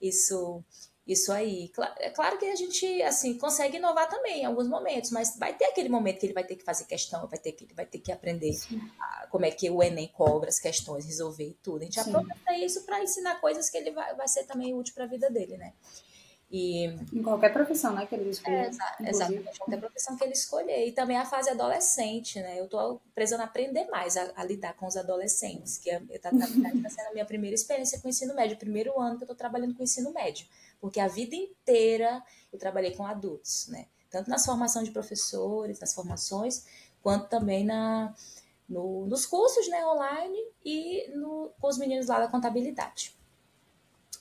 Isso 0.00 0.64
isso 1.06 1.32
aí. 1.32 1.70
É 1.98 2.10
claro 2.10 2.36
que 2.36 2.46
a 2.46 2.56
gente, 2.56 3.00
assim, 3.02 3.38
consegue 3.38 3.76
inovar 3.76 4.08
também 4.08 4.42
em 4.42 4.44
alguns 4.44 4.66
momentos, 4.66 5.10
mas 5.12 5.38
vai 5.38 5.54
ter 5.54 5.66
aquele 5.66 5.88
momento 5.88 6.18
que 6.18 6.26
ele 6.26 6.32
vai 6.32 6.44
ter 6.44 6.56
que 6.56 6.64
fazer 6.64 6.84
questão, 6.84 7.28
vai 7.28 7.38
ter 7.38 7.52
que, 7.52 7.72
vai 7.74 7.86
ter 7.86 7.98
que 7.98 8.10
aprender 8.10 8.52
a, 8.98 9.28
como 9.28 9.44
é 9.44 9.50
que 9.50 9.70
o 9.70 9.82
Enem 9.82 10.08
cobra 10.08 10.48
as 10.48 10.58
questões, 10.58 11.06
resolver 11.06 11.56
tudo. 11.62 11.82
A 11.82 11.84
gente 11.84 12.02
Sim. 12.02 12.10
aproveita 12.10 12.54
isso 12.54 12.84
para 12.84 13.02
ensinar 13.02 13.40
coisas 13.40 13.70
que 13.70 13.76
ele 13.76 13.92
vai, 13.92 14.14
vai 14.16 14.26
ser 14.26 14.44
também 14.44 14.74
útil 14.74 14.94
para 14.94 15.04
a 15.04 15.08
vida 15.08 15.30
dele, 15.30 15.56
né? 15.56 15.74
E, 16.48 16.86
em 17.12 17.22
qualquer 17.22 17.52
profissão, 17.52 17.92
né, 17.92 18.06
que 18.06 18.14
ele 18.14 18.30
escolher. 18.30 18.70
É, 19.00 19.10
exatamente, 19.10 19.58
qualquer 19.58 19.80
profissão 19.80 20.16
que 20.16 20.24
ele 20.24 20.32
escolher. 20.32 20.86
E 20.86 20.92
também 20.92 21.16
a 21.16 21.24
fase 21.24 21.50
adolescente, 21.50 22.38
né? 22.40 22.58
Eu 22.58 22.66
estou 22.66 23.00
precisando 23.14 23.42
aprender 23.42 23.86
mais 23.86 24.16
a, 24.16 24.32
a, 24.36 24.44
lidar 24.44 24.74
com 24.74 24.86
os 24.86 24.96
adolescentes, 24.96 25.78
que 25.78 25.90
é, 25.90 25.98
tá, 26.18 26.30
tá, 26.30 26.38
tá 26.38 26.88
sendo 26.88 27.08
a 27.08 27.12
minha 27.12 27.24
primeira 27.24 27.54
experiência 27.54 28.00
com 28.00 28.06
o 28.06 28.10
ensino 28.10 28.34
médio, 28.34 28.56
primeiro 28.56 28.98
ano 29.00 29.16
que 29.16 29.24
eu 29.24 29.26
estou 29.26 29.36
trabalhando 29.36 29.74
com 29.74 29.80
o 29.80 29.84
ensino 29.84 30.12
médio. 30.12 30.46
Porque 30.80 31.00
a 31.00 31.08
vida 31.08 31.34
inteira 31.34 32.22
eu 32.52 32.58
trabalhei 32.58 32.94
com 32.94 33.06
adultos, 33.06 33.68
né? 33.68 33.86
Tanto 34.10 34.30
nas 34.30 34.44
formações 34.44 34.86
de 34.86 34.92
professores, 34.92 35.80
nas 35.80 35.92
formações, 35.92 36.64
quanto 37.02 37.28
também 37.28 37.64
na, 37.64 38.14
no, 38.68 39.06
nos 39.06 39.26
cursos 39.26 39.68
né, 39.68 39.84
online 39.86 40.38
e 40.64 41.10
no, 41.14 41.50
com 41.60 41.68
os 41.68 41.78
meninos 41.78 42.06
lá 42.06 42.18
da 42.18 42.28
contabilidade. 42.28 43.14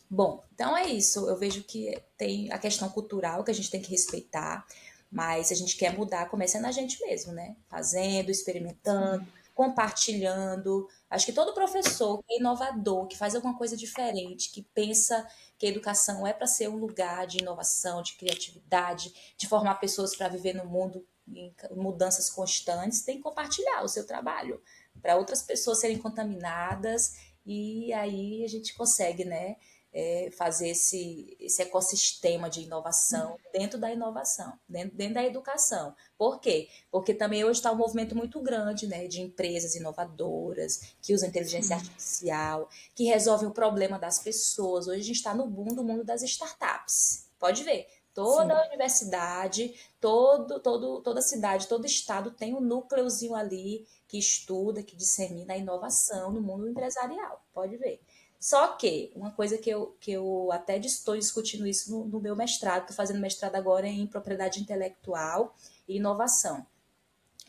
Bom, 0.09 0.43
então 0.53 0.75
é 0.77 0.87
isso. 0.87 1.27
Eu 1.27 1.35
vejo 1.35 1.63
que 1.63 1.99
tem 2.17 2.51
a 2.51 2.57
questão 2.57 2.89
cultural 2.89 3.43
que 3.43 3.51
a 3.51 3.53
gente 3.53 3.71
tem 3.71 3.81
que 3.81 3.89
respeitar, 3.89 4.65
mas 5.11 5.47
se 5.47 5.53
a 5.53 5.57
gente 5.57 5.75
quer 5.75 5.97
mudar, 5.97 6.29
começa 6.29 6.59
na 6.59 6.71
gente 6.71 7.01
mesmo, 7.01 7.31
né? 7.31 7.55
Fazendo, 7.69 8.29
experimentando, 8.29 9.25
compartilhando. 9.55 10.87
Acho 11.09 11.25
que 11.25 11.33
todo 11.33 11.53
professor 11.53 12.21
que 12.21 12.35
é 12.35 12.39
inovador, 12.39 13.07
que 13.07 13.17
faz 13.17 13.33
alguma 13.33 13.57
coisa 13.57 13.75
diferente, 13.75 14.51
que 14.51 14.61
pensa 14.61 15.25
que 15.57 15.65
a 15.65 15.69
educação 15.69 16.27
é 16.27 16.33
para 16.33 16.45
ser 16.45 16.67
um 16.67 16.75
lugar 16.75 17.25
de 17.25 17.39
inovação, 17.39 18.03
de 18.03 18.17
criatividade, 18.17 19.33
de 19.37 19.47
formar 19.47 19.75
pessoas 19.75 20.15
para 20.15 20.27
viver 20.27 20.53
no 20.53 20.65
mundo 20.65 21.07
em 21.27 21.55
mudanças 21.71 22.29
constantes, 22.29 23.01
tem 23.01 23.17
que 23.17 23.23
compartilhar 23.23 23.83
o 23.83 23.87
seu 23.87 24.05
trabalho 24.05 24.61
para 25.01 25.15
outras 25.15 25.41
pessoas 25.41 25.79
serem 25.79 25.97
contaminadas 25.97 27.13
e 27.45 27.93
aí 27.93 28.43
a 28.43 28.47
gente 28.47 28.75
consegue, 28.75 29.23
né? 29.23 29.55
É, 29.97 30.29
fazer 30.29 30.67
esse, 30.71 31.37
esse 31.39 31.61
ecossistema 31.61 32.49
de 32.49 32.59
inovação 32.59 33.39
dentro 33.53 33.79
da 33.79 33.89
inovação, 33.89 34.59
dentro, 34.67 34.97
dentro 34.97 35.13
da 35.13 35.23
educação. 35.23 35.95
Por 36.17 36.41
quê? 36.41 36.67
Porque 36.91 37.13
também 37.13 37.45
hoje 37.45 37.59
está 37.59 37.71
um 37.71 37.77
movimento 37.77 38.13
muito 38.13 38.41
grande 38.41 38.87
né, 38.87 39.07
de 39.07 39.21
empresas 39.21 39.73
inovadoras, 39.73 40.95
que 41.01 41.13
usam 41.13 41.29
inteligência 41.29 41.77
artificial, 41.77 42.69
que 42.93 43.05
resolvem 43.05 43.47
o 43.47 43.53
problema 43.53 43.97
das 43.97 44.19
pessoas. 44.19 44.85
Hoje 44.85 44.99
a 44.99 45.03
gente 45.03 45.15
está 45.15 45.33
no 45.33 45.47
boom 45.47 45.73
do 45.73 45.83
mundo 45.83 46.03
das 46.03 46.21
startups. 46.23 47.29
Pode 47.39 47.63
ver, 47.63 47.87
Toda 48.13 48.57
Sim. 48.61 48.67
universidade, 48.69 49.75
todo, 49.99 50.61
todo, 50.61 51.01
toda 51.01 51.21
cidade, 51.21 51.67
todo 51.67 51.85
estado 51.85 52.31
tem 52.31 52.53
um 52.53 52.61
núcleozinho 52.61 53.35
ali 53.35 53.85
que 54.07 54.17
estuda, 54.17 54.81
que 54.81 54.95
dissemina 54.95 55.53
a 55.53 55.57
inovação 55.57 56.31
no 56.31 56.41
mundo 56.41 56.69
empresarial. 56.69 57.45
Pode 57.53 57.75
ver. 57.75 58.01
Só 58.45 58.67
que, 58.73 59.11
uma 59.15 59.31
coisa 59.31 59.57
que 59.57 59.67
eu, 59.67 59.97
que 59.99 60.11
eu 60.11 60.51
até 60.51 60.77
estou 60.77 61.17
discutindo 61.17 61.65
isso 61.65 61.89
no, 61.89 62.05
no 62.05 62.19
meu 62.19 62.35
mestrado, 62.35 62.81
estou 62.81 62.95
fazendo 62.95 63.19
mestrado 63.19 63.55
agora 63.55 63.87
em 63.87 64.05
propriedade 64.05 64.61
intelectual 64.61 65.55
e 65.87 65.95
inovação. 65.95 66.63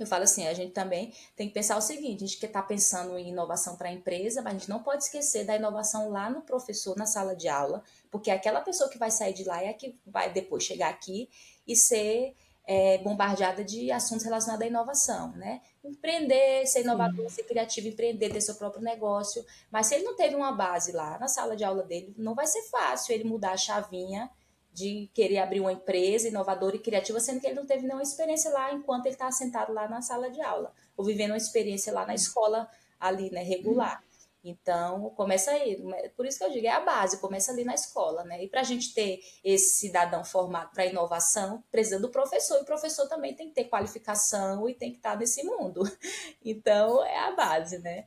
Eu 0.01 0.07
falo 0.07 0.25
assim, 0.25 0.47
a 0.47 0.55
gente 0.55 0.73
também 0.73 1.13
tem 1.37 1.49
que 1.49 1.53
pensar 1.53 1.77
o 1.77 1.83
seguinte, 1.83 2.25
a 2.25 2.27
gente 2.27 2.39
que 2.39 2.47
está 2.47 2.63
pensando 2.63 3.19
em 3.19 3.29
inovação 3.29 3.77
para 3.77 3.91
a 3.91 3.93
empresa, 3.93 4.41
mas 4.41 4.55
a 4.55 4.59
gente 4.59 4.71
não 4.71 4.83
pode 4.83 5.05
esquecer 5.05 5.45
da 5.45 5.55
inovação 5.55 6.09
lá 6.09 6.31
no 6.31 6.41
professor, 6.41 6.97
na 6.97 7.05
sala 7.05 7.37
de 7.37 7.47
aula, 7.47 7.85
porque 8.11 8.31
aquela 8.31 8.63
pessoa 8.63 8.89
que 8.89 8.97
vai 8.97 9.11
sair 9.11 9.35
de 9.35 9.45
lá 9.45 9.63
é 9.63 9.69
a 9.69 9.75
que 9.75 10.01
vai 10.07 10.33
depois 10.33 10.65
chegar 10.65 10.89
aqui 10.89 11.29
e 11.67 11.77
ser 11.77 12.35
é, 12.67 12.99
bombardeada 12.99 13.63
de 13.63 13.93
assuntos 13.93 14.25
relacionados 14.25 14.65
à 14.65 14.69
inovação, 14.69 15.31
né? 15.37 15.61
Empreender, 15.85 16.67
ser 16.67 16.81
inovador, 16.81 17.29
Sim. 17.29 17.37
ser 17.37 17.43
criativo, 17.45 17.87
empreender, 17.87 18.31
ter 18.31 18.41
seu 18.41 18.57
próprio 18.57 18.83
negócio. 18.83 19.45
Mas 19.71 19.87
se 19.87 19.95
ele 19.95 20.05
não 20.05 20.17
teve 20.17 20.35
uma 20.35 20.51
base 20.51 20.91
lá 20.91 21.17
na 21.19 21.29
sala 21.29 21.55
de 21.55 21.63
aula 21.63 21.85
dele, 21.85 22.13
não 22.19 22.35
vai 22.35 22.47
ser 22.47 22.63
fácil 22.63 23.15
ele 23.15 23.25
mudar 23.25 23.53
a 23.53 23.57
chavinha 23.57 24.29
de 24.73 25.09
querer 25.15 25.39
abrir 25.39 25.61
uma 25.61 25.73
empresa 25.73 26.29
inovadora 26.29 26.77
e 26.77 26.81
criativa, 26.81 27.19
sendo 27.21 27.41
que 27.41 27.47
ele 27.47 27.55
não 27.55 27.65
teve 27.65 27.85
nenhuma 27.87 28.03
experiência 28.03 28.51
lá 28.51 28.75
enquanto 28.75 29.07
ele 29.07 29.15
está 29.15 29.31
sentado 29.31 29.73
lá 29.73 29.89
na 29.89 30.03
sala 30.03 30.29
de 30.29 30.43
aula, 30.43 30.71
ou 30.97 31.05
vivendo 31.05 31.31
uma 31.31 31.37
experiência 31.39 31.93
lá 31.95 32.05
na 32.05 32.15
escola 32.15 32.69
ali, 33.01 33.31
né, 33.31 33.43
regular. 33.43 34.03
Então, 34.49 35.11
começa 35.11 35.51
aí. 35.51 35.77
Por 36.17 36.25
isso 36.25 36.39
que 36.39 36.45
eu 36.45 36.53
digo, 36.53 36.67
é 36.67 36.71
a 36.71 36.81
base, 36.81 37.21
começa 37.21 37.51
ali 37.51 37.65
na 37.65 37.75
escola, 37.75 38.23
né? 38.23 38.45
E 38.45 38.49
para 38.49 38.61
a 38.61 38.65
gente 38.65 38.95
ter 38.95 39.19
esse 39.43 39.81
cidadão 39.81 40.25
formado 40.25 40.71
para 40.71 40.87
inovação, 40.87 41.65
precisa 41.69 41.99
do 41.99 42.11
professor, 42.11 42.59
e 42.59 42.63
o 42.63 42.65
professor 42.65 43.09
também 43.09 43.35
tem 43.35 43.49
que 43.49 43.55
ter 43.55 43.65
qualificação 43.65 44.69
e 44.69 44.75
tem 44.75 44.93
que 44.93 44.99
estar 44.99 45.17
nesse 45.19 45.43
mundo. 45.43 45.83
Então, 46.49 47.05
é 47.05 47.19
a 47.19 47.33
base, 47.33 47.79
né? 47.79 48.07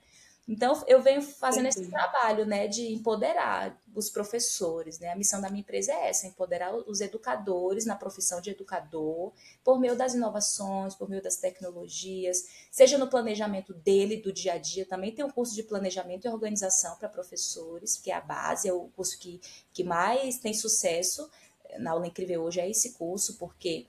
Então, 0.52 0.84
eu 0.88 1.00
venho 1.00 1.22
fazendo 1.22 1.68
esse 1.68 1.86
trabalho, 1.92 2.44
né, 2.44 2.68
de 2.68 2.92
empoderar 2.92 3.80
os 3.94 4.10
professores, 4.10 4.98
né? 4.98 5.10
A 5.10 5.16
missão 5.16 5.40
da 5.40 5.48
minha 5.48 5.62
empresa 5.62 5.92
é 5.92 6.10
essa, 6.10 6.26
empoderar 6.26 6.74
os 6.74 7.02
educadores 7.02 7.86
na 7.86 7.96
profissão 7.96 8.42
de 8.42 8.50
educador, 8.50 9.32
por 9.64 9.80
meio 9.80 9.96
das 9.96 10.16
inovações, 10.16 10.96
por 10.96 11.08
meio 11.08 11.22
das 11.22 11.36
tecnologias, 11.36 12.48
seja 12.72 12.98
no 12.98 13.08
planejamento 13.08 13.76
dele, 13.76 14.18
do 14.18 14.34
dia 14.34 14.54
a 14.54 14.58
dia, 14.58 14.88
também 14.88 15.12
tem 15.14 15.24
um 15.24 15.30
curso 15.30 15.54
de 15.54 15.62
planejamento 15.62 16.26
e 16.26 16.30
organização 16.30 16.96
para 16.96 17.08
professores, 17.08 17.96
que 17.98 18.10
é 18.10 18.16
a 18.16 18.22
base, 18.22 18.68
é 18.68 18.74
o 18.74 18.90
curso 18.96 19.20
que, 19.20 19.40
que 19.72 19.84
mais 19.84 20.40
tem 20.40 20.56
sucesso. 20.56 21.30
Na 21.78 21.92
aula 21.92 22.08
incrível 22.08 22.42
hoje, 22.42 22.60
é 22.60 22.68
esse 22.68 22.94
curso, 22.94 23.38
porque 23.38 23.86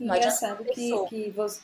não 0.00 0.16
Engraçado 0.16 0.62
adianta 0.62 0.74
que, 0.74 1.06
que 1.08 1.30
você... 1.30 1.60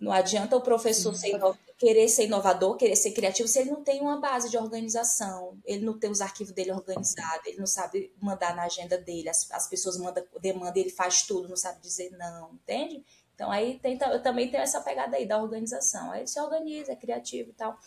Não 0.00 0.10
adianta 0.10 0.56
o 0.56 0.60
professor 0.60 1.14
ser 1.14 1.38
querer 1.78 2.08
ser 2.08 2.24
inovador, 2.24 2.76
querer 2.76 2.96
ser 2.96 3.12
criativo, 3.12 3.48
se 3.48 3.60
ele 3.60 3.70
não 3.70 3.84
tem 3.84 4.00
uma 4.00 4.20
base 4.20 4.50
de 4.50 4.58
organização, 4.58 5.56
ele 5.64 5.84
não 5.84 5.96
tem 5.96 6.10
os 6.10 6.20
arquivos 6.20 6.52
dele 6.52 6.72
organizados, 6.72 7.46
ele 7.46 7.58
não 7.58 7.66
sabe 7.66 8.12
mandar 8.20 8.54
na 8.56 8.64
agenda 8.64 8.98
dele, 8.98 9.28
as, 9.28 9.48
as 9.52 9.68
pessoas 9.68 9.96
mandam 9.96 10.24
demanda, 10.40 10.76
ele 10.76 10.90
faz 10.90 11.22
tudo, 11.22 11.48
não 11.48 11.56
sabe 11.56 11.80
dizer 11.80 12.10
não, 12.18 12.52
entende? 12.54 13.04
Então 13.32 13.52
aí 13.52 13.78
tem, 13.78 13.96
eu 14.10 14.20
também 14.20 14.50
tenho 14.50 14.64
essa 14.64 14.80
pegada 14.80 15.16
aí 15.16 15.24
da 15.24 15.40
organização. 15.40 16.10
Aí 16.10 16.22
ele 16.22 16.26
se 16.26 16.40
organiza, 16.40 16.90
é 16.90 16.96
criativo 16.96 17.50
e 17.50 17.52
tal. 17.52 17.78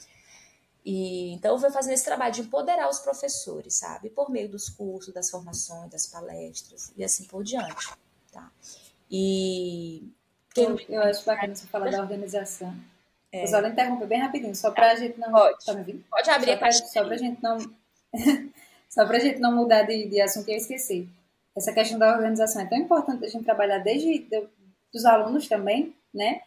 E, 0.85 1.33
então 1.33 1.51
eu 1.51 1.57
vou 1.57 1.69
fazendo 1.69 1.93
esse 1.93 2.05
trabalho 2.05 2.33
de 2.33 2.39
empoderar 2.39 2.89
os 2.89 2.99
professores, 2.99 3.73
sabe? 3.73 4.09
Por 4.09 4.31
meio 4.31 4.47
dos 4.47 4.69
cursos, 4.69 5.13
das 5.13 5.29
formações, 5.29 5.91
das 5.91 6.07
palestras 6.07 6.93
e 6.95 7.03
assim 7.03 7.25
por 7.25 7.43
diante, 7.43 7.93
tá? 8.31 8.49
E 9.11 10.09
quem... 10.53 10.63
eu, 10.63 10.79
eu 10.87 11.01
acho 11.03 11.25
bacana 11.25 11.53
você 11.53 11.67
falar 11.67 11.91
da 11.91 12.01
organização. 12.01 12.73
É. 13.31 13.47
Só 13.47 13.65
interromper 13.65 14.07
bem 14.07 14.19
rapidinho, 14.19 14.55
só 14.55 14.71
para 14.71 14.91
a 14.91 14.95
gente 14.95 15.17
não. 15.19 15.31
Pode, 15.31 15.65
tá 15.65 15.73
Pode 16.09 16.29
abrir 16.29 16.73
só 16.73 17.03
para 17.05 17.15
a 17.15 17.17
gente 17.17 17.41
não. 17.41 17.57
só 18.89 19.05
para 19.05 19.17
a 19.17 19.19
gente 19.19 19.39
não 19.39 19.55
mudar 19.55 19.83
de, 19.83 20.07
de 20.07 20.19
assunto 20.19 20.49
e 20.49 20.53
eu 20.53 20.57
esqueci. 20.57 21.07
Essa 21.55 21.73
questão 21.73 21.97
da 21.97 22.13
organização 22.13 22.61
é 22.61 22.65
tão 22.65 22.77
importante 22.77 23.25
a 23.25 23.29
gente 23.29 23.45
trabalhar 23.45 23.77
desde 23.79 24.19
de, 24.19 24.47
dos 24.93 25.05
alunos 25.05 25.47
também, 25.47 25.95
né? 26.13 26.41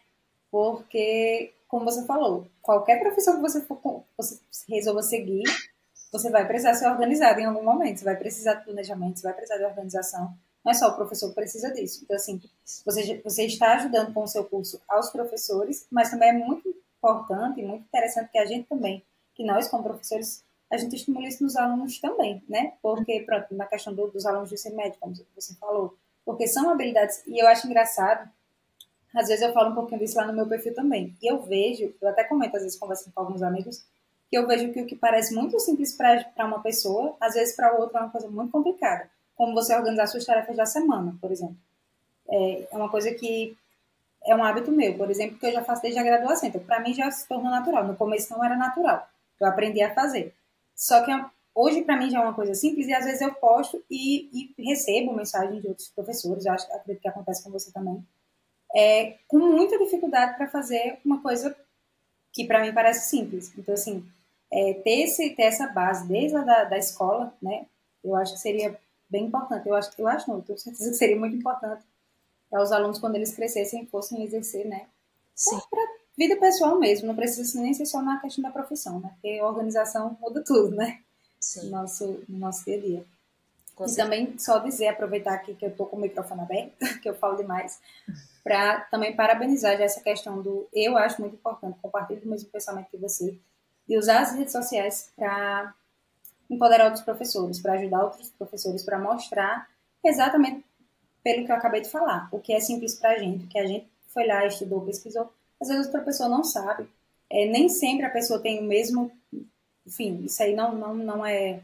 Porque, 0.51 1.53
como 1.67 1.85
você 1.85 2.05
falou, 2.05 2.47
qualquer 2.61 2.99
profissão 2.99 3.35
que 3.35 3.41
você, 3.41 3.61
for, 3.61 4.03
você 4.15 4.39
resolva 4.69 5.01
seguir, 5.01 5.43
você 6.11 6.29
vai 6.29 6.47
precisar 6.47 6.75
ser 6.75 6.87
organizado 6.87 7.39
em 7.39 7.45
algum 7.45 7.63
momento. 7.63 7.99
Você 7.99 8.05
vai 8.05 8.15
precisar 8.15 8.55
de 8.55 8.65
planejamento, 8.65 9.19
você 9.19 9.23
vai 9.23 9.33
precisar 9.33 9.57
de 9.57 9.65
organização. 9.65 10.33
Não 10.65 10.71
é 10.71 10.73
só 10.73 10.89
o 10.89 10.95
professor 10.95 11.29
que 11.29 11.35
precisa 11.35 11.71
disso. 11.71 12.01
Então, 12.03 12.15
assim, 12.15 12.41
você, 12.83 13.21
você 13.23 13.45
está 13.45 13.75
ajudando 13.75 14.11
com 14.11 14.23
o 14.23 14.27
seu 14.27 14.43
curso 14.43 14.81
aos 14.89 15.11
professores, 15.11 15.85
mas 15.91 16.09
também 16.09 16.29
é 16.29 16.33
muito 16.33 16.67
importante 16.97 17.61
e 17.61 17.63
muito 17.63 17.83
interessante 17.83 18.31
que 18.31 18.37
a 18.39 18.45
gente 18.47 18.67
também, 18.67 19.03
que 19.35 19.43
nós 19.43 19.67
como 19.67 19.83
professores, 19.83 20.43
a 20.71 20.77
gente 20.77 20.95
estimule 20.95 21.27
isso 21.27 21.43
nos 21.43 21.55
alunos 21.55 21.99
também, 21.99 22.43
né? 22.49 22.73
Porque, 22.81 23.19
pronto, 23.19 23.53
na 23.53 23.67
questão 23.67 23.93
do, 23.93 24.07
dos 24.07 24.25
alunos 24.25 24.49
de 24.49 24.55
ensino 24.55 24.75
médio, 24.75 24.97
como 24.99 25.13
você 25.35 25.53
falou, 25.53 25.95
porque 26.25 26.47
são 26.47 26.67
habilidades, 26.71 27.21
e 27.27 27.39
eu 27.39 27.47
acho 27.47 27.67
engraçado, 27.67 28.27
às 29.13 29.27
vezes 29.27 29.43
eu 29.43 29.53
falo 29.53 29.69
um 29.69 29.75
pouquinho 29.75 29.99
disso 29.99 30.17
lá 30.17 30.25
no 30.25 30.33
meu 30.33 30.47
perfil 30.47 30.73
também, 30.73 31.15
e 31.21 31.31
eu 31.31 31.43
vejo, 31.43 31.93
eu 32.01 32.09
até 32.09 32.23
comento 32.23 32.57
às 32.57 32.63
vezes 32.63 32.79
conversando 32.79 33.13
com 33.13 33.21
alguns 33.21 33.43
amigos, 33.43 33.85
que 34.31 34.35
eu 34.35 34.47
vejo 34.47 34.73
que 34.73 34.81
o 34.81 34.87
que 34.87 34.95
parece 34.95 35.35
muito 35.35 35.59
simples 35.59 35.95
para 35.95 36.25
uma 36.39 36.63
pessoa, 36.63 37.15
às 37.21 37.35
vezes 37.35 37.55
para 37.55 37.77
outra 37.77 37.99
é 37.99 38.01
uma 38.01 38.09
coisa 38.09 38.27
muito 38.27 38.51
complicada 38.51 39.07
como 39.35 39.53
você 39.53 39.75
organizar 39.75 40.07
suas 40.07 40.25
tarefas 40.25 40.55
da 40.55 40.65
semana, 40.65 41.15
por 41.19 41.31
exemplo. 41.31 41.57
É, 42.27 42.67
é 42.71 42.75
uma 42.75 42.89
coisa 42.89 43.13
que 43.13 43.55
é 44.25 44.35
um 44.35 44.43
hábito 44.43 44.71
meu, 44.71 44.97
por 44.97 45.09
exemplo, 45.09 45.37
que 45.37 45.45
eu 45.45 45.51
já 45.51 45.63
faço 45.63 45.81
desde 45.81 45.99
a 45.99 46.03
graduação. 46.03 46.49
Então, 46.49 46.61
para 46.61 46.79
mim 46.79 46.93
já 46.93 47.09
se 47.11 47.27
tornou 47.27 47.51
natural. 47.51 47.85
No 47.85 47.95
começo 47.95 48.33
não 48.33 48.43
era 48.43 48.55
natural. 48.55 49.07
Eu 49.39 49.47
aprendi 49.47 49.81
a 49.81 49.93
fazer. 49.93 50.33
Só 50.75 51.03
que 51.03 51.11
hoje 51.53 51.83
para 51.83 51.97
mim 51.97 52.09
já 52.09 52.19
é 52.19 52.21
uma 52.21 52.33
coisa 52.33 52.53
simples 52.53 52.87
e 52.87 52.93
às 52.93 53.05
vezes 53.05 53.21
eu 53.21 53.33
posto 53.33 53.83
e, 53.89 54.51
e 54.57 54.63
recebo 54.63 55.13
mensagens 55.13 55.61
de 55.61 55.67
outros 55.67 55.89
professores. 55.89 56.45
Eu 56.45 56.53
acho 56.53 56.65
acredito 56.73 57.01
que 57.01 57.07
acontece 57.07 57.43
com 57.43 57.51
você 57.51 57.71
também. 57.71 58.03
É, 58.75 59.17
com 59.27 59.37
muita 59.37 59.77
dificuldade 59.77 60.35
para 60.35 60.49
fazer 60.49 60.99
uma 61.05 61.21
coisa 61.21 61.55
que 62.33 62.45
para 62.45 62.61
mim 62.61 62.73
parece 62.73 63.09
simples. 63.09 63.53
Então 63.57 63.73
assim, 63.73 64.05
é, 64.51 64.73
ter, 64.73 65.03
esse, 65.03 65.29
ter 65.31 65.43
essa 65.43 65.67
base 65.67 66.07
desde 66.07 66.35
a 66.35 66.41
da, 66.41 66.63
da 66.65 66.77
escola, 66.77 67.33
né? 67.41 67.65
Eu 68.03 68.15
acho 68.15 68.33
que 68.33 68.39
seria 68.39 68.77
bem 69.09 69.25
importante. 69.25 69.67
Eu 69.67 69.75
acho, 69.75 69.91
eu 69.97 70.07
acho 70.07 70.29
não, 70.29 70.41
tenho 70.41 70.57
certeza 70.57 70.89
que 70.89 70.97
seria 70.97 71.17
muito 71.17 71.35
importante 71.35 71.83
para 72.49 72.61
os 72.61 72.71
alunos, 72.71 72.99
quando 72.99 73.15
eles 73.15 73.35
crescessem, 73.35 73.85
fossem 73.87 74.23
exercer, 74.23 74.65
né? 74.65 74.87
Sim. 75.35 75.59
Para 75.69 75.81
vida 76.17 76.37
pessoal 76.37 76.79
mesmo, 76.79 77.07
não 77.07 77.15
precisa 77.15 77.59
nem 77.59 77.73
ser 77.73 77.85
só 77.85 78.01
na 78.01 78.19
questão 78.19 78.41
da 78.41 78.51
profissão, 78.51 78.99
né? 78.99 79.09
Porque 79.13 79.39
a 79.39 79.45
organização 79.45 80.17
muda 80.21 80.43
tudo, 80.43 80.75
né? 80.75 81.01
Sim. 81.39 81.65
No 81.65 81.71
nosso, 81.71 82.23
no 82.29 82.39
nosso 82.39 82.63
dia 82.63 82.77
a 82.77 82.79
dia. 82.79 83.05
Com 83.75 83.83
e 83.83 83.89
certeza. 83.89 84.03
também 84.03 84.39
só 84.39 84.59
dizer, 84.59 84.87
aproveitar 84.87 85.33
aqui 85.33 85.53
que 85.53 85.65
eu 85.65 85.69
estou 85.69 85.85
com 85.85 85.97
o 85.97 85.99
microfone 85.99 86.41
aberto, 86.41 86.77
que 87.01 87.09
eu 87.09 87.15
falo 87.15 87.35
demais, 87.35 87.79
para 88.43 88.81
também 88.85 89.15
parabenizar 89.15 89.77
já 89.77 89.83
essa 89.83 89.99
questão 89.99 90.41
do. 90.41 90.67
Eu 90.71 90.97
acho 90.97 91.19
muito 91.19 91.35
importante, 91.35 91.77
compartilhar 91.81 92.21
o 92.23 92.29
mesmo 92.29 92.49
pensamento 92.49 92.89
que 92.89 92.97
você, 92.97 93.37
de 93.87 93.97
usar 93.97 94.21
as 94.21 94.31
redes 94.33 94.53
sociais 94.53 95.11
para 95.15 95.73
empoderar 96.49 96.85
outros 96.85 97.03
professores, 97.03 97.59
para 97.59 97.73
ajudar 97.73 98.03
outros 98.03 98.29
professores, 98.31 98.83
para 98.83 98.99
mostrar 98.99 99.67
exatamente 100.03 100.63
pelo 101.23 101.45
que 101.45 101.51
eu 101.51 101.55
acabei 101.55 101.81
de 101.81 101.89
falar, 101.89 102.29
o 102.31 102.39
que 102.39 102.53
é 102.53 102.59
simples 102.59 102.95
para 102.95 103.11
a 103.11 103.17
gente, 103.17 103.45
o 103.45 103.47
que 103.47 103.57
a 103.57 103.65
gente 103.65 103.87
foi 104.09 104.27
lá, 104.27 104.45
estudou, 104.45 104.81
pesquisou. 104.81 105.31
Às 105.59 105.69
vezes 105.69 105.87
outra 105.87 106.01
pessoa 106.01 106.29
não 106.29 106.43
sabe. 106.43 106.87
É, 107.29 107.45
nem 107.47 107.67
sempre 107.67 108.05
a 108.05 108.09
pessoa 108.09 108.39
tem 108.39 108.59
o 108.59 108.63
mesmo. 108.63 109.11
Enfim, 109.85 110.23
isso 110.23 110.41
aí 110.41 110.55
não, 110.55 110.75
não, 110.75 110.93
não 110.93 111.25
é 111.25 111.61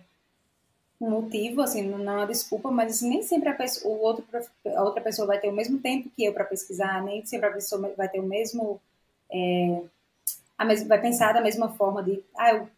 um 0.99 1.09
motivo, 1.09 1.61
assim, 1.61 1.81
não 1.81 2.13
é 2.13 2.17
uma 2.17 2.27
desculpa, 2.27 2.69
mas 2.69 2.93
assim, 2.93 3.09
nem 3.09 3.23
sempre 3.23 3.49
a, 3.49 3.53
pessoa, 3.53 3.93
o 3.93 4.01
outro, 4.01 4.23
a 4.75 4.83
outra 4.83 5.01
pessoa 5.01 5.27
vai 5.27 5.39
ter 5.39 5.49
o 5.49 5.53
mesmo 5.53 5.79
tempo 5.79 6.09
que 6.15 6.23
eu 6.23 6.33
para 6.33 6.43
pesquisar, 6.43 7.03
nem 7.03 7.25
sempre 7.25 7.47
a 7.47 7.53
pessoa 7.53 7.91
vai 7.97 8.07
ter 8.07 8.19
o 8.19 8.23
mesmo. 8.23 8.79
É, 9.31 9.81
a 10.57 10.65
mesma, 10.65 10.87
vai 10.87 11.01
pensar 11.01 11.33
da 11.33 11.41
mesma 11.41 11.69
forma 11.69 12.03
de, 12.03 12.23
ah, 12.37 12.53
eu, 12.53 12.69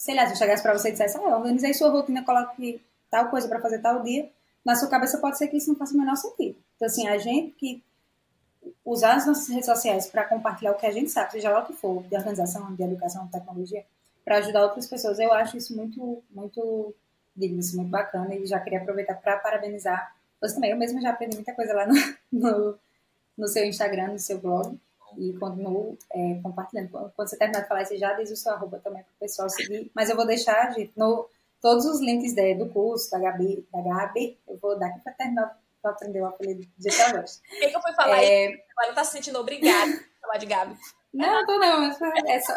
sei 0.00 0.14
lá, 0.14 0.24
se 0.24 0.32
eu 0.32 0.36
chegasse 0.36 0.62
para 0.62 0.72
você 0.72 0.88
e 0.88 0.92
dissesse, 0.92 1.18
ah, 1.18 1.36
organizei 1.36 1.74
sua 1.74 1.90
rotina, 1.90 2.24
coloque 2.24 2.80
tal 3.10 3.28
coisa 3.28 3.46
para 3.46 3.60
fazer 3.60 3.80
tal 3.80 4.02
dia, 4.02 4.30
na 4.64 4.74
sua 4.74 4.88
cabeça 4.88 5.18
pode 5.18 5.36
ser 5.36 5.48
que 5.48 5.58
isso 5.58 5.68
não 5.68 5.76
faça 5.76 5.92
o 5.92 5.98
menor 5.98 6.16
sentido. 6.16 6.56
Então, 6.74 6.86
assim, 6.86 7.06
a 7.06 7.18
gente 7.18 7.50
que 7.50 7.84
usar 8.82 9.16
as 9.16 9.26
nossas 9.26 9.46
redes 9.48 9.66
sociais 9.66 10.06
para 10.06 10.24
compartilhar 10.24 10.72
o 10.72 10.76
que 10.76 10.86
a 10.86 10.90
gente 10.90 11.10
sabe, 11.10 11.32
seja 11.32 11.50
lá 11.50 11.60
o 11.60 11.66
que 11.66 11.74
for, 11.74 12.02
de 12.04 12.16
organização, 12.16 12.74
de 12.74 12.82
educação, 12.82 13.26
de 13.26 13.32
tecnologia, 13.32 13.84
para 14.24 14.38
ajudar 14.38 14.62
outras 14.62 14.86
pessoas, 14.86 15.18
eu 15.18 15.34
acho 15.34 15.58
isso 15.58 15.76
muito, 15.76 16.24
muito 16.30 16.94
digno, 17.36 17.60
isso 17.60 17.76
muito 17.76 17.90
bacana 17.90 18.34
e 18.34 18.46
já 18.46 18.58
queria 18.58 18.80
aproveitar 18.80 19.16
para 19.16 19.36
parabenizar 19.36 20.16
você 20.40 20.54
também. 20.54 20.70
Eu 20.70 20.78
mesma 20.78 21.02
já 21.02 21.10
aprendi 21.10 21.36
muita 21.36 21.52
coisa 21.52 21.74
lá 21.74 21.86
no, 21.86 21.94
no, 22.32 22.78
no 23.36 23.48
seu 23.48 23.66
Instagram, 23.66 24.12
no 24.12 24.18
seu 24.18 24.40
blog 24.40 24.80
e 25.16 25.32
continuo 25.34 25.98
é, 26.12 26.40
compartilhando. 26.42 26.90
Quando 26.90 27.28
você 27.28 27.36
terminar 27.36 27.62
de 27.62 27.68
falar, 27.68 27.84
você 27.84 27.96
já 27.96 28.12
diz 28.14 28.30
o 28.30 28.36
seu 28.36 28.52
arroba 28.52 28.78
também 28.78 29.02
para 29.02 29.12
o 29.12 29.20
pessoal 29.20 29.48
seguir. 29.48 29.90
Mas 29.94 30.10
eu 30.10 30.16
vou 30.16 30.26
deixar, 30.26 30.72
gente, 30.72 30.92
no, 30.96 31.28
todos 31.60 31.84
os 31.84 32.00
links 32.00 32.34
de, 32.34 32.54
do 32.54 32.68
curso, 32.68 33.10
da 33.10 33.18
Gabi, 33.18 33.66
da 33.72 33.80
Gabi, 33.80 34.38
eu 34.48 34.56
vou 34.58 34.78
dar 34.78 34.86
aqui 34.86 35.00
para 35.00 35.12
terminar 35.12 35.58
para 35.82 35.92
aprender 35.92 36.20
o 36.20 36.26
apelido 36.26 36.66
de 36.78 36.90
Carlos. 36.96 37.40
Por 37.48 37.58
que, 37.58 37.68
que 37.68 37.76
eu 37.76 37.80
fui 37.80 37.92
falar 37.94 38.22
é... 38.22 38.64
Agora 38.76 38.94
tá 38.94 39.04
se 39.04 39.12
sentindo 39.12 39.38
obrigada 39.38 39.92
a 39.92 40.20
falar 40.20 40.38
de 40.38 40.46
Gabi. 40.46 40.76
Não, 41.12 41.46
tô 41.46 41.58
não, 41.58 41.84
é 41.84 42.40
só, 42.40 42.54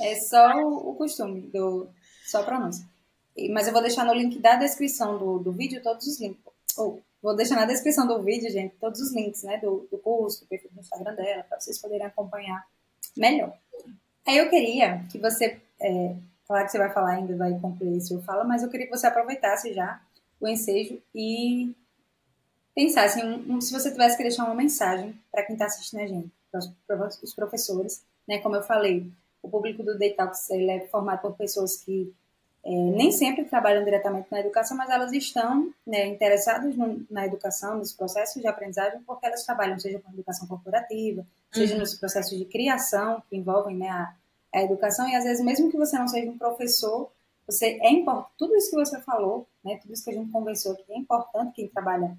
é 0.00 0.14
só 0.14 0.60
o 0.60 0.94
costume, 0.94 1.42
do, 1.48 1.88
só 2.24 2.40
a 2.40 2.44
pronúncia. 2.44 2.86
Mas 3.50 3.66
eu 3.66 3.72
vou 3.72 3.82
deixar 3.82 4.04
no 4.04 4.14
link 4.14 4.38
da 4.38 4.56
descrição 4.56 5.18
do, 5.18 5.38
do 5.38 5.52
vídeo 5.52 5.82
todos 5.82 6.06
os 6.06 6.20
links. 6.20 6.40
Ou, 6.78 7.02
vou 7.24 7.34
deixar 7.34 7.56
na 7.56 7.64
descrição 7.64 8.06
do 8.06 8.22
vídeo, 8.22 8.50
gente, 8.50 8.76
todos 8.76 9.00
os 9.00 9.14
links, 9.14 9.42
né, 9.44 9.56
do, 9.56 9.88
do 9.90 9.96
curso, 9.96 10.42
do 10.42 10.46
perfil 10.46 10.70
do 10.70 10.80
Instagram 10.80 11.14
dela, 11.14 11.42
para 11.44 11.58
vocês 11.58 11.80
poderem 11.80 12.06
acompanhar 12.06 12.66
melhor. 13.16 13.56
Aí 14.26 14.36
eu 14.36 14.50
queria 14.50 15.02
que 15.10 15.18
você, 15.18 15.58
é, 15.80 16.14
claro 16.46 16.66
que 16.66 16.72
você 16.72 16.76
vai 16.76 16.92
falar 16.92 17.12
ainda, 17.12 17.34
vai 17.34 17.58
concluir 17.58 17.98
seu 18.02 18.20
fala, 18.22 18.44
mas 18.44 18.62
eu 18.62 18.68
queria 18.68 18.86
que 18.86 18.94
você 18.94 19.06
aproveitasse 19.06 19.72
já 19.72 20.02
o 20.38 20.46
ensejo 20.46 21.00
e 21.14 21.74
pensasse, 22.74 23.24
um, 23.24 23.58
se 23.58 23.72
você 23.72 23.90
tivesse 23.90 24.18
que 24.18 24.22
deixar 24.22 24.44
uma 24.44 24.54
mensagem 24.54 25.18
para 25.32 25.44
quem 25.44 25.54
está 25.54 25.64
assistindo 25.64 26.00
a 26.00 26.06
gente, 26.06 26.30
para 26.86 27.08
os 27.08 27.34
professores, 27.34 28.04
né, 28.28 28.38
como 28.40 28.56
eu 28.56 28.62
falei, 28.62 29.10
o 29.42 29.48
público 29.48 29.82
do 29.82 29.98
Daytalks 29.98 30.50
é 30.50 30.80
formado 30.88 31.22
por 31.22 31.36
pessoas 31.36 31.78
que 31.78 32.12
é, 32.64 32.70
nem 32.70 33.12
sempre 33.12 33.44
trabalham 33.44 33.84
diretamente 33.84 34.28
na 34.30 34.40
educação, 34.40 34.74
mas 34.74 34.88
elas 34.88 35.12
estão 35.12 35.70
né, 35.86 36.06
interessadas 36.06 36.74
no, 36.74 37.04
na 37.10 37.26
educação, 37.26 37.76
nos 37.76 37.92
processos 37.92 38.40
de 38.40 38.48
aprendizagem, 38.48 39.02
porque 39.06 39.26
elas 39.26 39.44
trabalham, 39.44 39.78
seja 39.78 39.98
com 39.98 40.10
educação 40.10 40.48
corporativa, 40.48 41.20
uhum. 41.20 41.26
seja 41.52 41.76
nos 41.76 41.94
processos 41.94 42.38
de 42.38 42.46
criação, 42.46 43.22
que 43.28 43.36
envolvem 43.36 43.76
né, 43.76 43.90
a, 43.90 44.14
a, 44.54 44.62
educação, 44.62 45.06
e 45.06 45.14
às 45.14 45.24
vezes, 45.24 45.44
mesmo 45.44 45.70
que 45.70 45.76
você 45.76 45.98
não 45.98 46.08
seja 46.08 46.30
um 46.30 46.38
professor, 46.38 47.10
você 47.46 47.78
é 47.82 47.90
importante, 47.90 48.32
tudo 48.38 48.56
isso 48.56 48.70
que 48.70 48.76
você 48.76 48.98
falou, 49.02 49.46
né, 49.62 49.78
tudo 49.82 49.92
isso 49.92 50.02
que 50.02 50.10
a 50.10 50.14
gente 50.14 50.32
conversou 50.32 50.72
aqui, 50.72 50.84
é 50.88 50.96
importante 50.96 51.52
quem 51.56 51.68
trabalha, 51.68 52.16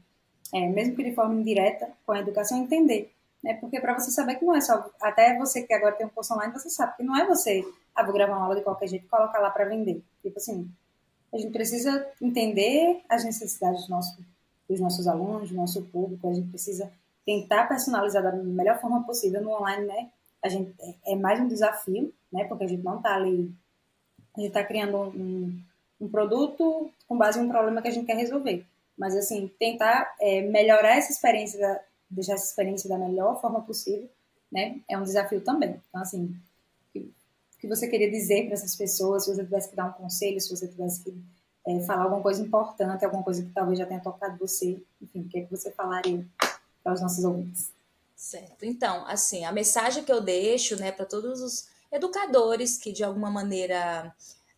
é, 0.53 0.67
mesmo 0.67 0.95
que 0.95 1.03
de 1.03 1.15
forma 1.15 1.33
indireta, 1.33 1.89
com 2.05 2.11
a 2.11 2.19
educação, 2.19 2.59
entender. 2.59 3.14
Né, 3.45 3.53
porque 3.61 3.79
para 3.79 3.93
você 3.93 4.09
saber 4.09 4.35
que 4.35 4.43
não 4.43 4.55
é 4.55 4.61
só, 4.61 4.89
até 4.99 5.37
você 5.37 5.61
que 5.61 5.71
agora 5.71 5.93
tem 5.93 6.07
um 6.07 6.09
curso 6.09 6.33
online, 6.33 6.51
você 6.51 6.67
sabe 6.67 6.97
que 6.97 7.03
não 7.03 7.15
é 7.15 7.27
você 7.27 7.63
ah, 7.93 8.03
vou 8.03 8.11
gravar 8.11 8.37
uma 8.37 8.45
aula 8.45 8.55
de 8.55 8.63
qualquer 8.63 8.87
jeito 8.87 9.05
e 9.05 9.07
colocar 9.07 9.39
lá 9.39 9.51
para 9.51 9.65
vender. 9.65 10.03
Tipo 10.23 10.39
assim, 10.39 10.67
a 11.31 11.37
gente 11.37 11.51
precisa 11.51 12.07
entender 12.19 13.03
as 13.07 13.23
necessidades 13.23 13.81
dos 13.81 13.89
nossos, 13.89 14.17
dos 14.67 14.79
nossos 14.79 15.07
alunos, 15.07 15.49
do 15.49 15.55
nosso 15.55 15.79
público, 15.83 16.27
a 16.27 16.33
gente 16.33 16.49
precisa 16.49 16.91
tentar 17.23 17.67
personalizar 17.67 18.23
da 18.23 18.31
melhor 18.31 18.81
forma 18.81 19.03
possível 19.03 19.43
no 19.43 19.51
online, 19.51 19.85
né? 19.85 20.09
A 20.43 20.49
gente 20.49 20.73
é, 20.79 21.13
é 21.13 21.15
mais 21.15 21.39
um 21.39 21.47
desafio, 21.47 22.11
né? 22.33 22.45
Porque 22.45 22.63
a 22.63 22.67
gente 22.67 22.83
não 22.83 22.97
está 22.97 23.13
ali, 23.13 23.53
a 24.35 24.39
gente 24.39 24.47
está 24.47 24.63
criando 24.63 24.97
um, 24.97 25.55
um, 26.01 26.09
produto 26.09 26.91
com 27.07 27.15
base 27.15 27.39
em 27.39 27.43
um 27.43 27.49
problema 27.49 27.79
que 27.79 27.89
a 27.89 27.91
gente 27.91 28.07
quer 28.07 28.17
resolver. 28.17 28.65
Mas 28.97 29.15
assim, 29.15 29.51
tentar 29.59 30.15
é, 30.19 30.41
melhorar 30.41 30.97
essa 30.97 31.11
experiência, 31.11 31.79
deixar 32.09 32.33
essa 32.33 32.45
experiência 32.45 32.89
da 32.89 32.97
melhor 32.97 33.39
forma 33.41 33.61
possível, 33.61 34.09
né? 34.51 34.81
É 34.89 34.97
um 34.97 35.03
desafio 35.03 35.41
também. 35.41 35.81
Então 35.89 36.01
assim, 36.01 36.35
que 37.65 37.67
você 37.67 37.87
queria 37.87 38.09
dizer 38.09 38.45
para 38.45 38.53
essas 38.53 38.75
pessoas, 38.75 39.25
se 39.25 39.33
você 39.33 39.43
tivesse 39.43 39.69
que 39.69 39.75
dar 39.75 39.87
um 39.87 39.93
conselho, 39.93 40.39
se 40.39 40.55
você 40.55 40.67
tivesse 40.67 41.03
que 41.03 41.17
é, 41.67 41.79
falar 41.81 42.03
alguma 42.03 42.21
coisa 42.21 42.41
importante, 42.41 43.03
alguma 43.03 43.23
coisa 43.23 43.43
que 43.43 43.51
talvez 43.51 43.79
já 43.79 43.85
tenha 43.85 43.99
tocado 43.99 44.37
você, 44.37 44.79
enfim, 45.01 45.21
o 45.21 45.27
que, 45.27 45.39
é 45.39 45.41
que 45.41 45.51
você 45.51 45.71
falaria 45.71 46.25
para 46.83 46.93
os 46.93 47.01
nossos 47.01 47.23
ouvintes? 47.23 47.71
Certo. 48.15 48.63
Então, 48.63 49.05
assim, 49.07 49.43
a 49.45 49.51
mensagem 49.51 50.03
que 50.03 50.11
eu 50.11 50.21
deixo, 50.21 50.75
né, 50.79 50.91
para 50.91 51.05
todos 51.05 51.41
os 51.41 51.67
educadores 51.91 52.77
que 52.77 52.91
de 52.91 53.03
alguma 53.03 53.31
maneira 53.31 54.13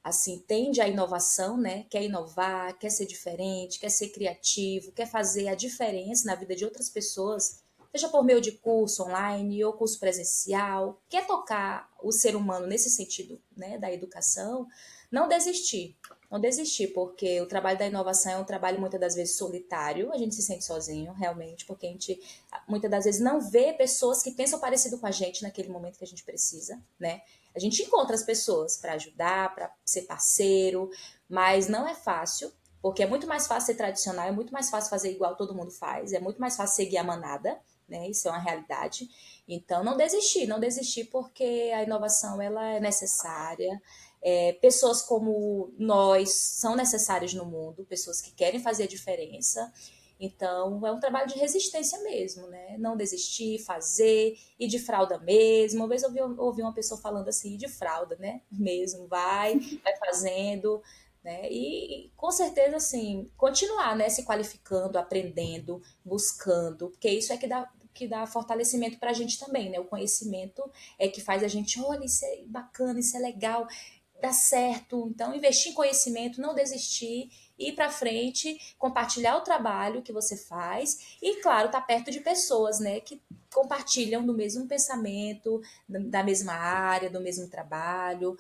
assim 0.08 0.40
tende 0.48 0.82
à 0.82 0.88
inovação, 0.88 1.58
né, 1.58 1.86
quer 1.90 2.04
inovar, 2.04 2.78
quer 2.78 2.90
ser 2.90 3.06
diferente, 3.06 3.80
quer 3.80 3.90
ser 3.90 4.10
criativo, 4.10 4.92
quer 4.92 5.08
fazer 5.08 5.48
a 5.48 5.56
diferença 5.56 6.26
na 6.26 6.36
vida 6.36 6.56
de 6.56 6.66
outras 6.66 6.90
pessoas, 6.90 7.62
seja 7.92 8.10
por 8.10 8.24
meio 8.24 8.42
de 8.42 8.52
curso 8.54 9.04
online 9.04 9.64
ou 9.64 9.74
curso 9.74 10.00
presencial, 10.00 11.02
quer 11.10 11.26
tocar 11.26 11.90
o 12.02 12.12
ser 12.12 12.36
humano 12.36 12.68
nesse 12.68 12.90
sentido 12.90 13.42
né, 13.56 13.78
da 13.78 13.92
educação, 13.92 14.68
não 15.12 15.28
desistir. 15.28 15.96
Não 16.30 16.42
desistir, 16.42 16.88
porque 16.88 17.40
o 17.40 17.46
trabalho 17.46 17.80
da 17.80 17.88
inovação 17.88 18.34
é 18.34 18.38
um 18.38 18.44
trabalho 18.44 18.82
muitas 18.82 19.00
das 19.00 19.16
vezes 19.16 19.38
solitário, 19.38 20.12
a 20.12 20.18
gente 20.18 20.36
se 20.36 20.42
sente 20.42 20.66
sozinho, 20.66 21.14
realmente, 21.14 21.66
porque 21.66 21.88
a 21.88 21.90
gente 21.90 22.22
muitas 22.68 22.92
das 22.92 23.06
vezes 23.06 23.22
não 23.22 23.40
vê 23.40 23.72
pessoas 23.72 24.22
que 24.22 24.32
pensam 24.32 24.60
parecido 24.60 24.98
com 24.98 25.08
a 25.08 25.12
gente 25.12 25.42
naquele 25.42 25.70
momento 25.70 25.98
que 25.98 26.04
a 26.04 26.08
gente 26.08 26.26
precisa, 26.26 26.78
né? 27.00 27.22
A 27.58 27.60
gente 27.60 27.82
encontra 27.82 28.14
as 28.14 28.22
pessoas 28.22 28.78
para 28.78 28.94
ajudar, 28.94 29.56
para 29.56 29.74
ser 29.84 30.04
parceiro, 30.04 30.92
mas 31.28 31.68
não 31.68 31.88
é 31.88 31.96
fácil, 31.96 32.54
porque 32.80 33.02
é 33.02 33.08
muito 33.08 33.26
mais 33.26 33.48
fácil 33.48 33.66
ser 33.66 33.74
tradicional, 33.74 34.28
é 34.28 34.32
muito 34.32 34.54
mais 34.54 34.70
fácil 34.70 34.92
fazer 34.92 35.12
igual 35.12 35.36
todo 35.36 35.56
mundo 35.56 35.72
faz, 35.72 36.14
é 36.14 36.20
muito 36.20 36.40
mais 36.40 36.56
fácil 36.56 36.76
seguir 36.76 36.98
a 36.98 37.04
manada, 37.04 37.60
né? 37.90 38.08
Isso 38.08 38.28
é 38.28 38.32
uma 38.32 38.40
realidade. 38.40 39.10
Então, 39.48 39.84
não 39.84 39.98
desistir, 39.98 40.46
não 40.46 40.60
desistir 40.60 41.06
porque 41.06 41.72
a 41.74 41.82
inovação 41.82 42.40
ela 42.40 42.64
é 42.64 42.80
necessária. 42.80 43.82
É, 44.22 44.54
pessoas 44.54 45.02
como 45.02 45.74
nós 45.80 46.32
são 46.32 46.76
necessárias 46.76 47.34
no 47.34 47.46
mundo, 47.46 47.86
pessoas 47.86 48.22
que 48.22 48.32
querem 48.32 48.62
fazer 48.62 48.84
a 48.84 48.88
diferença. 48.88 49.74
Então, 50.20 50.86
é 50.86 50.92
um 50.92 51.00
trabalho 51.00 51.28
de 51.28 51.38
resistência 51.38 52.02
mesmo, 52.02 52.48
né? 52.48 52.76
Não 52.80 52.98
desistir, 52.98 53.60
fazer, 53.60 54.36
e 54.60 54.68
de 54.68 54.80
fralda 54.80 55.20
mesmo. 55.20 55.82
Uma 55.82 55.88
vez 55.88 56.04
eu 56.04 56.10
ouvi, 56.10 56.22
ouvi 56.40 56.62
uma 56.62 56.74
pessoa 56.74 57.00
falando 57.00 57.28
assim, 57.28 57.56
de 57.58 57.68
fralda, 57.68 58.16
né? 58.18 58.42
Mesmo, 58.52 59.08
vai, 59.08 59.60
vai 59.84 59.96
fazendo, 59.98 60.82
né? 61.24 61.48
E, 61.52 62.12
com 62.16 62.32
certeza, 62.32 62.78
assim, 62.78 63.30
continuar, 63.38 63.96
né? 63.96 64.10
Se 64.10 64.24
qualificando, 64.24 64.98
aprendendo, 64.98 65.82
buscando, 66.04 66.90
porque 66.90 67.10
isso 67.10 67.32
é 67.32 67.38
que 67.38 67.48
dá, 67.48 67.70
que 67.94 68.08
dá 68.08 68.26
fortalecimento 68.26 68.98
para 68.98 69.12
a 69.12 69.14
gente 69.14 69.40
também, 69.40 69.70
né? 69.70 69.80
O 69.80 69.86
conhecimento 69.86 70.64
é 70.98 71.08
que 71.08 71.22
faz 71.22 71.44
a 71.44 71.48
gente, 71.48 71.80
olha, 71.80 72.06
isso 72.06 72.26
é 72.26 72.44
bacana, 72.48 73.00
isso 73.00 73.16
é 73.16 73.20
legal, 73.20 73.68
dá 74.22 74.32
certo. 74.32 75.08
Então, 75.10 75.36
investir 75.36 75.72
em 75.72 75.76
conhecimento, 75.76 76.42
não 76.42 76.56
desistir, 76.56 77.30
ir 77.58 77.74
para 77.74 77.90
frente, 77.90 78.76
compartilhar 78.78 79.38
o 79.38 79.42
trabalho 79.42 80.02
que 80.02 80.14
você 80.14 80.38
faz 80.38 81.18
e, 81.22 81.42
claro, 81.42 81.68
estar 81.68 81.82
tá 81.82 81.86
perto 81.86 82.12
de 82.12 82.20
pessoas, 82.20 82.80
né? 82.80 83.00
Que 83.00 83.22
compartilham 83.54 84.26
do 84.26 84.34
mesmo 84.34 84.68
pensamento, 84.68 85.62
da 85.88 86.24
mesma 86.24 86.54
área, 86.54 87.10
do 87.10 87.20
mesmo 87.20 87.48
trabalho. 87.48 88.38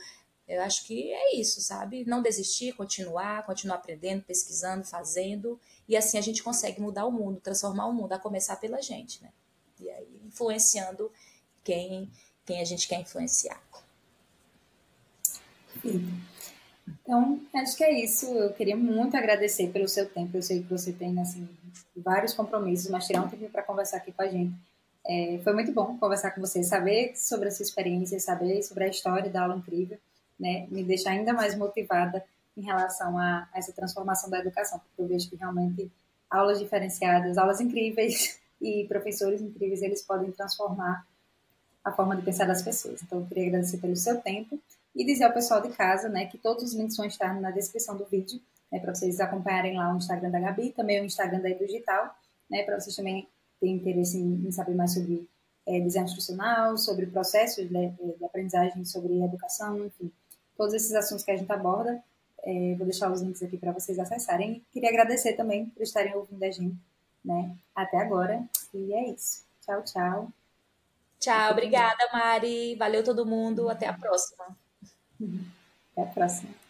Eu 0.48 0.62
acho 0.62 0.86
que 0.86 1.12
é 1.12 1.36
isso, 1.36 1.60
sabe? 1.60 2.06
Não 2.06 2.22
desistir, 2.22 2.74
continuar, 2.74 3.46
continuar 3.46 3.76
aprendendo, 3.76 4.24
pesquisando, 4.24 4.86
fazendo, 4.86 5.60
e 5.88 5.98
assim 5.98 6.18
a 6.18 6.22
gente 6.22 6.42
consegue 6.42 6.80
mudar 6.80 7.06
o 7.06 7.12
mundo, 7.12 7.42
transformar 7.42 7.88
o 7.88 7.94
mundo, 7.94 8.14
a 8.14 8.20
começar 8.20 8.56
pela 8.58 8.82
gente, 8.82 9.22
né? 9.22 9.32
E 9.80 9.90
aí 9.90 10.22
influenciando 10.26 11.12
quem, 11.64 12.10
quem 12.46 12.62
a 12.62 12.66
gente 12.66 12.88
quer 12.88 13.02
influenciar. 13.02 13.62
Então, 17.02 17.40
acho 17.56 17.76
que 17.76 17.84
é 17.84 18.04
isso. 18.04 18.26
Eu 18.28 18.54
queria 18.54 18.76
muito 18.76 19.16
agradecer 19.16 19.68
pelo 19.70 19.88
seu 19.88 20.08
tempo. 20.08 20.38
Eu 20.38 20.42
sei 20.42 20.62
que 20.62 20.70
você 20.70 20.92
tem 20.92 21.20
assim, 21.20 21.48
vários 21.96 22.34
compromissos, 22.34 22.90
mas 22.90 23.06
tirar 23.06 23.24
um 23.24 23.30
tempo 23.30 23.50
para 23.50 23.64
conversar 23.64 23.98
aqui 23.98 24.12
com 24.12 24.22
a 24.22 24.28
gente. 24.28 24.54
É, 25.06 25.40
foi 25.44 25.54
muito 25.54 25.72
bom 25.72 25.98
conversar 25.98 26.32
com 26.32 26.42
você, 26.42 26.64
saber 26.64 27.16
sobre 27.16 27.48
a 27.48 27.52
sua 27.52 27.64
experiência, 27.64 28.20
saber 28.20 28.62
sobre 28.64 28.84
a 28.84 28.88
história 28.88 29.30
da 29.30 29.44
aula 29.44 29.56
incrível, 29.56 29.98
né? 30.38 30.68
Me 30.70 30.84
deixar 30.84 31.12
ainda 31.12 31.34
mais 31.34 31.56
motivada 31.56 32.26
em 32.58 32.62
relação 32.62 33.18
a, 33.18 33.48
a 33.54 33.58
essa 33.58 33.72
transformação 33.72 34.30
da 34.30 34.40
educação, 34.40 34.80
porque 34.80 35.02
eu 35.02 35.08
vejo 35.08 35.30
que 35.30 35.38
realmente 35.38 35.90
aulas 36.30 36.60
diferenciadas, 36.60 37.38
aulas 37.38 37.62
incríveis, 37.62 38.38
e 38.62 38.86
professores 38.86 39.42
incríveis, 39.42 39.82
eles 39.82 40.02
podem 40.02 40.32
transformar 40.32 41.06
a 41.84 41.92
forma 41.92 42.16
de 42.16 42.24
pensar 42.24 42.46
das 42.46 42.62
pessoas. 42.62 43.02
Então, 43.02 43.20
eu 43.20 43.26
queria 43.28 43.48
agradecer 43.48 43.78
pelo 43.78 43.96
seu 43.96 44.20
tempo 44.20 44.60
e 44.96 45.06
dizer 45.06 45.26
ao 45.26 45.34
pessoal 45.34 45.62
de 45.62 45.70
casa, 45.70 46.10
né, 46.10 46.26
que 46.26 46.38
todos 46.38 46.64
os 46.64 46.74
links 46.74 46.98
vão 46.98 47.06
estar 47.06 47.40
na 47.40 47.52
descrição 47.52 47.96
do 47.96 48.06
vídeo, 48.06 48.40
né, 48.72 48.80
para 48.80 48.94
vocês 48.94 49.20
acompanharem 49.20 49.76
lá 49.76 49.94
o 49.94 49.98
Instagram 49.98 50.32
da 50.32 50.40
Gabi, 50.40 50.72
também 50.72 51.02
o 51.02 51.06
Instagram 51.06 51.40
da 51.40 51.50
Digital, 51.50 52.16
né, 52.50 52.64
para 52.64 52.80
vocês 52.80 52.96
também 52.96 53.28
terem 53.60 53.76
interesse 53.76 54.18
em, 54.18 54.48
em, 54.48 54.52
saber 54.52 54.76
mais 54.76 54.94
sobre 54.94 55.28
é, 55.66 55.80
design 55.80 56.08
instrucional, 56.08 56.78
sobre 56.78 57.06
processos 57.08 57.68
de, 57.68 57.90
de, 57.90 58.26
aprendizagem, 58.26 58.86
sobre 58.86 59.22
educação, 59.22 59.86
enfim, 59.86 60.12
todos 60.56 60.74
esses 60.74 60.94
assuntos 60.94 61.24
que 61.24 61.32
a 61.32 61.38
gente 61.38 61.52
aborda. 61.52 62.02
É, 62.44 62.76
vou 62.76 62.86
deixar 62.86 63.12
os 63.12 63.22
links 63.22 63.44
aqui 63.44 63.58
para 63.58 63.72
vocês 63.72 64.00
acessarem. 64.00 64.64
Queria 64.72 64.90
agradecer 64.90 65.34
também 65.34 65.66
por 65.66 65.82
estarem 65.84 66.16
ouvindo 66.16 66.42
a 66.44 66.52
gente, 66.52 66.78
né? 67.26 67.56
Até 67.76 67.98
agora. 67.98 68.48
E 68.74 68.94
é 68.94 69.10
isso. 69.10 69.44
Tchau, 69.66 69.84
tchau. 69.84 70.32
Tchau, 71.20 71.52
obrigada, 71.52 72.08
Mari. 72.14 72.76
Valeu 72.76 73.04
todo 73.04 73.26
mundo. 73.26 73.70
Até 73.70 73.88
a 73.88 73.94
próxima. 73.94 74.56
Até 75.92 76.02
a 76.02 76.06
próxima. 76.14 76.67